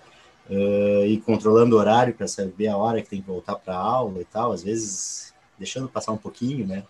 uh, 0.49 1.05
e 1.07 1.21
controlando 1.21 1.77
o 1.77 1.79
horário 1.79 2.15
para 2.15 2.29
saber 2.29 2.69
a 2.69 2.77
hora 2.77 3.03
que 3.03 3.09
tem 3.09 3.21
que 3.21 3.27
voltar 3.27 3.57
para 3.57 3.75
a 3.75 3.79
aula 3.79 4.21
e 4.21 4.25
tal. 4.25 4.53
Às 4.53 4.63
vezes 4.63 5.35
deixando 5.59 5.89
passar 5.89 6.13
um 6.13 6.17
pouquinho, 6.17 6.67
né? 6.67 6.85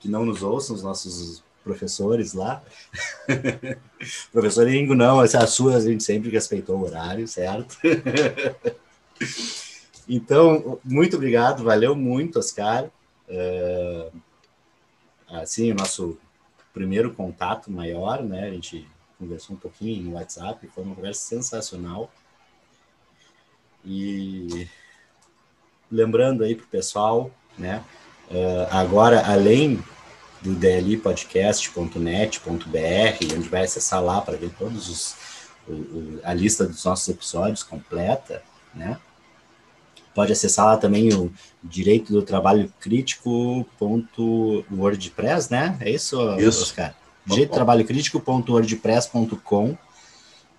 Que 0.00 0.08
não 0.08 0.24
nos 0.24 0.42
ouçam 0.42 0.74
os 0.74 0.82
nossos 0.82 1.42
professores 1.62 2.32
lá. 2.32 2.62
Professor 4.32 4.68
Ingo, 4.68 4.94
não, 4.94 5.22
essa 5.22 5.38
é 5.38 5.42
a 5.42 5.46
sua, 5.46 5.76
a 5.76 5.80
gente 5.80 6.02
sempre 6.02 6.30
respeitou 6.30 6.78
o 6.78 6.84
horário, 6.84 7.26
certo? 7.28 7.76
então, 10.08 10.78
muito 10.84 11.16
obrigado, 11.16 11.64
valeu 11.64 11.94
muito, 11.94 12.38
Oscar. 12.38 12.90
Uh, 13.28 14.10
assim, 15.28 15.70
o 15.72 15.74
nosso 15.74 16.16
primeiro 16.72 17.12
contato 17.12 17.70
maior, 17.70 18.22
né? 18.22 18.46
A 18.46 18.50
gente 18.50 18.88
conversou 19.18 19.56
um 19.56 19.58
pouquinho 19.58 20.04
no 20.04 20.12
WhatsApp, 20.12 20.68
foi 20.74 20.84
uma 20.84 20.94
conversa 20.94 21.26
sensacional. 21.26 22.10
E 23.84 24.68
lembrando 25.90 26.44
aí 26.44 26.54
para 26.54 26.64
o 26.64 26.68
pessoal, 26.68 27.30
né? 27.56 27.82
Uh, 28.30 28.68
agora, 28.70 29.26
além 29.26 29.82
do 30.42 30.54
dlipodcast.net.br, 30.54 33.34
onde 33.34 33.48
vai 33.48 33.64
acessar 33.64 34.02
lá 34.02 34.20
para 34.20 34.36
ver 34.36 34.50
todos 34.58 34.88
os 34.88 35.16
a 36.24 36.32
lista 36.32 36.66
dos 36.66 36.82
nossos 36.84 37.08
episódios 37.08 37.62
completa, 37.62 38.42
né? 38.74 38.98
Pode 40.14 40.32
acessar 40.32 40.64
lá 40.66 40.76
também 40.76 41.14
o 41.14 41.32
direito 41.62 42.12
do 42.12 42.22
trabalho 42.22 42.72
crítico.wordpress, 42.80 45.48
né? 45.50 45.78
É 45.80 45.90
isso, 45.90 46.20
isso. 46.38 46.62
Oscar? 46.62 46.94
Trabalho 47.50 47.84
crítico.wordpress.com, 47.84 49.76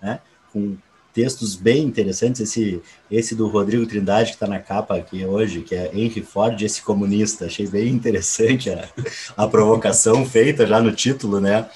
né? 0.02 0.20
Com 0.52 0.76
textos 1.12 1.54
bem 1.56 1.84
interessantes. 1.84 2.40
Esse, 2.40 2.80
esse 3.10 3.34
do 3.34 3.48
Rodrigo 3.48 3.86
Trindade, 3.86 4.30
que 4.30 4.36
está 4.36 4.46
na 4.46 4.58
capa 4.58 4.96
aqui 4.96 5.24
hoje, 5.24 5.62
que 5.62 5.74
é 5.74 5.90
Henry 5.94 6.22
Ford, 6.22 6.60
esse 6.60 6.82
comunista. 6.82 7.46
Achei 7.46 7.66
bem 7.66 7.88
interessante 7.88 8.70
a, 8.70 8.88
a 9.36 9.46
provocação 9.46 10.24
feita 10.26 10.66
já 10.66 10.80
no 10.80 10.92
título, 10.92 11.40
né? 11.40 11.68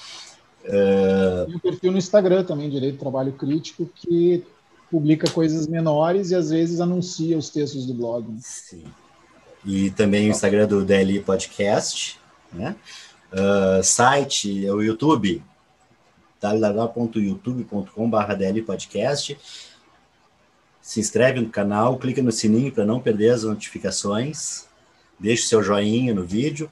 Uh... 0.65 1.45
Tem 1.45 1.55
um 1.55 1.59
perfil 1.59 1.91
no 1.91 1.97
Instagram 1.97 2.43
também, 2.43 2.69
Direito 2.69 2.95
do 2.95 2.99
Trabalho 2.99 3.33
Crítico, 3.33 3.89
que 3.95 4.43
publica 4.89 5.29
coisas 5.29 5.67
menores 5.67 6.31
e 6.31 6.35
às 6.35 6.49
vezes 6.49 6.79
anuncia 6.79 7.37
os 7.37 7.49
textos 7.49 7.85
do 7.85 7.93
blog. 7.93 8.27
Né? 8.27 8.37
Sim. 8.41 8.83
E 9.65 9.89
também 9.91 10.27
o 10.27 10.31
Instagram 10.31 10.67
do 10.67 10.85
DLI 10.85 11.19
Podcast, 11.19 12.19
né? 12.53 12.75
Uh, 13.35 13.83
site, 13.83 14.69
o 14.69 14.81
YouTube, 14.81 15.43
www.youtube.com.br 16.39 18.63
podcast. 18.65 19.37
Se 20.81 21.01
inscreve 21.01 21.41
no 21.41 21.49
canal, 21.49 21.97
clica 21.97 22.21
no 22.21 22.31
sininho 22.31 22.71
para 22.71 22.85
não 22.85 23.01
perder 23.01 23.31
as 23.31 23.43
notificações. 23.43 24.67
Deixe 25.19 25.47
seu 25.47 25.61
joinha 25.61 26.13
no 26.13 26.23
vídeo. 26.23 26.71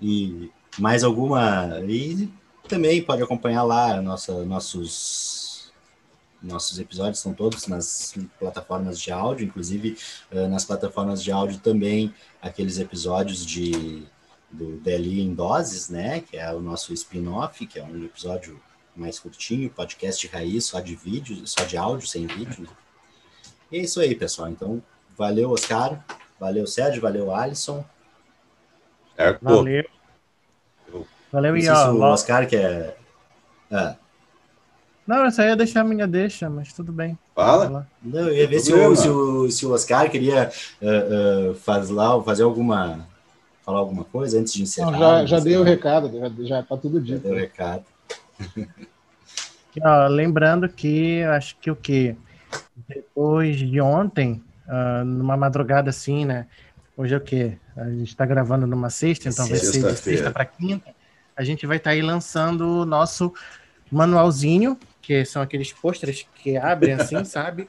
E 0.00 0.50
mais 0.78 1.04
alguma. 1.04 1.80
E 1.86 2.28
também 2.66 3.02
pode 3.02 3.22
acompanhar 3.22 3.62
lá 3.62 4.02
nossa, 4.02 4.44
nossos 4.44 5.48
nossos 6.42 6.78
episódios 6.78 7.18
estão 7.18 7.34
todos 7.34 7.66
nas 7.66 8.14
plataformas 8.38 9.00
de 9.00 9.10
áudio, 9.10 9.46
inclusive 9.46 9.96
uh, 10.32 10.48
nas 10.48 10.64
plataformas 10.64 11.22
de 11.22 11.32
áudio 11.32 11.58
também 11.58 12.14
aqueles 12.40 12.78
episódios 12.78 13.44
de 13.44 14.06
do 14.50 14.78
DLI 14.78 15.20
em 15.20 15.34
doses, 15.34 15.88
né? 15.88 16.20
Que 16.20 16.36
é 16.36 16.52
o 16.52 16.60
nosso 16.60 16.92
spin-off, 16.92 17.66
que 17.66 17.78
é 17.78 17.84
um 17.84 18.04
episódio 18.04 18.60
mais 18.96 19.18
curtinho, 19.18 19.70
podcast 19.70 20.26
raiz, 20.28 20.66
só 20.66 20.80
de 20.80 20.94
vídeo, 20.96 21.46
só 21.46 21.64
de 21.64 21.76
áudio, 21.76 22.06
sem 22.06 22.26
vídeo. 22.26 22.62
Né? 22.62 22.68
E 23.70 23.78
é 23.78 23.82
isso 23.82 24.00
aí, 24.00 24.14
pessoal. 24.14 24.48
Então, 24.48 24.82
valeu, 25.16 25.50
Oscar. 25.50 26.04
Valeu, 26.40 26.66
Sérgio. 26.66 27.02
Valeu, 27.02 27.34
Alisson. 27.34 27.84
Certo. 29.16 29.42
Valeu. 29.42 29.84
Valeu, 31.30 31.56
Ian. 31.56 31.74
Se 31.74 31.88
o 31.90 32.00
Oscar 32.00 32.46
quer. 32.48 32.96
Ah. 33.70 33.96
Não, 35.06 35.24
essa 35.24 35.42
aí 35.42 35.48
ia 35.48 35.56
deixar 35.56 35.80
a 35.80 35.84
minha 35.84 36.06
deixa, 36.06 36.50
mas 36.50 36.72
tudo 36.72 36.92
bem. 36.92 37.18
Fala. 37.34 37.88
Não, 38.02 38.20
eu 38.28 38.34
ia 38.34 38.46
ver 38.46 38.60
se 38.60 38.72
o, 38.74 38.96
se, 38.96 39.08
o, 39.08 39.50
se 39.50 39.66
o 39.66 39.72
Oscar 39.72 40.10
queria 40.10 40.50
uh, 40.82 41.50
uh, 41.50 41.54
faz 41.54 41.88
lá, 41.88 42.22
fazer 42.22 42.42
alguma 42.42 43.06
falar 43.68 43.80
alguma 43.80 44.04
coisa 44.04 44.40
antes 44.40 44.54
de 44.54 44.62
encerrar? 44.62 44.92
Não, 44.92 44.98
já, 44.98 45.26
já 45.26 45.40
dei 45.40 45.56
o 45.58 45.62
recado, 45.62 46.10
já, 46.46 46.60
está 46.60 46.74
tudo 46.74 46.98
dito. 46.98 47.18
Já 47.18 47.22
deu 47.24 47.32
o 47.32 47.36
recado. 47.36 47.84
Aqui, 48.40 49.80
ó, 49.84 50.06
lembrando 50.06 50.66
que 50.70 51.22
acho 51.24 51.54
que 51.58 51.70
o 51.70 51.76
que 51.76 52.16
depois 52.88 53.58
de 53.58 53.78
ontem, 53.78 54.42
uh, 54.66 55.04
numa 55.04 55.36
madrugada 55.36 55.90
assim, 55.90 56.24
né? 56.24 56.46
Hoje 56.96 57.14
é 57.14 57.18
o 57.18 57.20
que? 57.20 57.58
A 57.76 57.90
gente 57.90 58.08
está 58.08 58.24
gravando 58.24 58.66
numa 58.66 58.88
sexta, 58.88 59.28
então 59.28 59.46
vai 59.46 59.58
ser 59.58 59.82
de 59.82 59.98
sexta 59.98 60.30
para 60.30 60.46
quinta. 60.46 60.94
A 61.36 61.44
gente 61.44 61.66
vai 61.66 61.76
estar 61.76 61.90
tá 61.90 61.94
aí 61.94 62.00
lançando 62.00 62.80
o 62.80 62.86
nosso 62.86 63.34
manualzinho, 63.90 64.78
que 65.02 65.24
são 65.26 65.42
aqueles 65.42 65.72
pôsteres 65.72 66.26
que 66.36 66.56
abrem 66.56 66.94
assim, 66.94 67.22
sabe? 67.26 67.68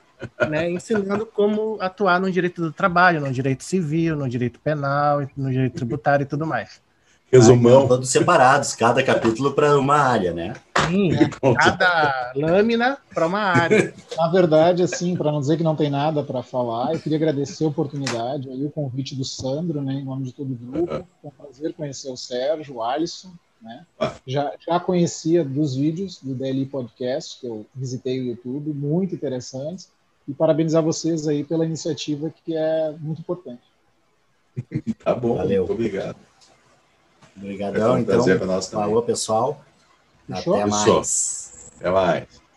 Né, 0.50 0.70
ensinando 0.70 1.26
como 1.26 1.78
atuar 1.80 2.20
no 2.20 2.32
direito 2.32 2.62
do 2.62 2.72
trabalho, 2.72 3.22
no 3.22 3.32
direito 3.32 3.64
civil, 3.64 4.16
no 4.16 4.30
direito 4.30 4.60
penal, 4.60 5.28
no 5.36 5.50
direito 5.50 5.76
tributário 5.76 6.24
e 6.24 6.28
tudo 6.28 6.46
mais. 6.46 6.82
Resumão. 7.32 7.88
todos 7.88 8.10
separados, 8.10 8.76
cada 8.76 9.04
capítulo 9.04 9.54
para 9.54 9.78
uma 9.78 9.98
área, 9.98 10.34
né? 10.34 10.54
Sim, 10.88 11.12
cada 11.56 12.32
lâmina 12.36 12.98
para 13.14 13.28
uma 13.28 13.40
área. 13.40 13.94
Na 14.18 14.28
verdade, 14.30 14.82
assim, 14.82 15.16
para 15.16 15.32
não 15.32 15.40
dizer 15.40 15.58
que 15.58 15.64
não 15.64 15.76
tem 15.76 15.92
nada 15.92 16.24
para 16.24 16.42
falar, 16.42 16.94
eu 16.94 17.00
queria 17.00 17.18
agradecer 17.18 17.66
a 17.66 17.68
oportunidade, 17.68 18.50
aí 18.50 18.66
o 18.66 18.72
convite 18.72 19.16
do 19.16 19.24
Sandro, 19.24 19.80
né, 19.82 19.94
em 19.94 20.06
nome 20.06 20.24
de 20.24 20.34
todo 20.34 20.52
o 20.52 20.56
grupo. 20.56 21.06
Foi 21.22 21.30
um 21.30 21.44
prazer 21.44 21.74
conhecer 21.74 22.10
o 22.10 22.18
Sérgio, 22.18 22.78
o 22.78 22.84
Alisson, 22.84 23.30
né? 23.62 23.86
Já, 24.26 24.52
já 24.66 24.80
conhecia 24.80 25.44
dos 25.44 25.76
vídeos 25.76 26.20
do 26.24 26.34
DLI 26.34 26.66
Podcast, 26.66 27.40
que 27.40 27.46
eu 27.46 27.66
visitei 27.76 28.20
o 28.20 28.26
YouTube, 28.26 28.74
muito 28.74 29.14
interessantes 29.14 29.92
e 30.30 30.34
parabenizar 30.34 30.84
vocês 30.84 31.28
aí 31.28 31.44
pela 31.44 31.66
iniciativa 31.66 32.32
que 32.46 32.56
é 32.56 32.92
muito 33.00 33.20
importante. 33.20 33.64
tá 35.04 35.16
bom, 35.16 35.36
Valeu. 35.36 35.66
muito 35.66 35.74
obrigado. 35.74 36.18
Obrigadão, 37.36 37.96
um 37.96 37.98
então. 37.98 38.24
Falou, 38.62 39.02
pessoal. 39.02 39.66
Fechou? 40.28 40.54
Até 40.54 40.66
mais. 40.68 41.72
Até 41.80 41.90
mais. 41.90 42.50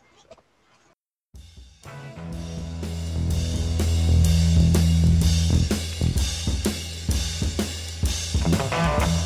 Thank 8.82 9.21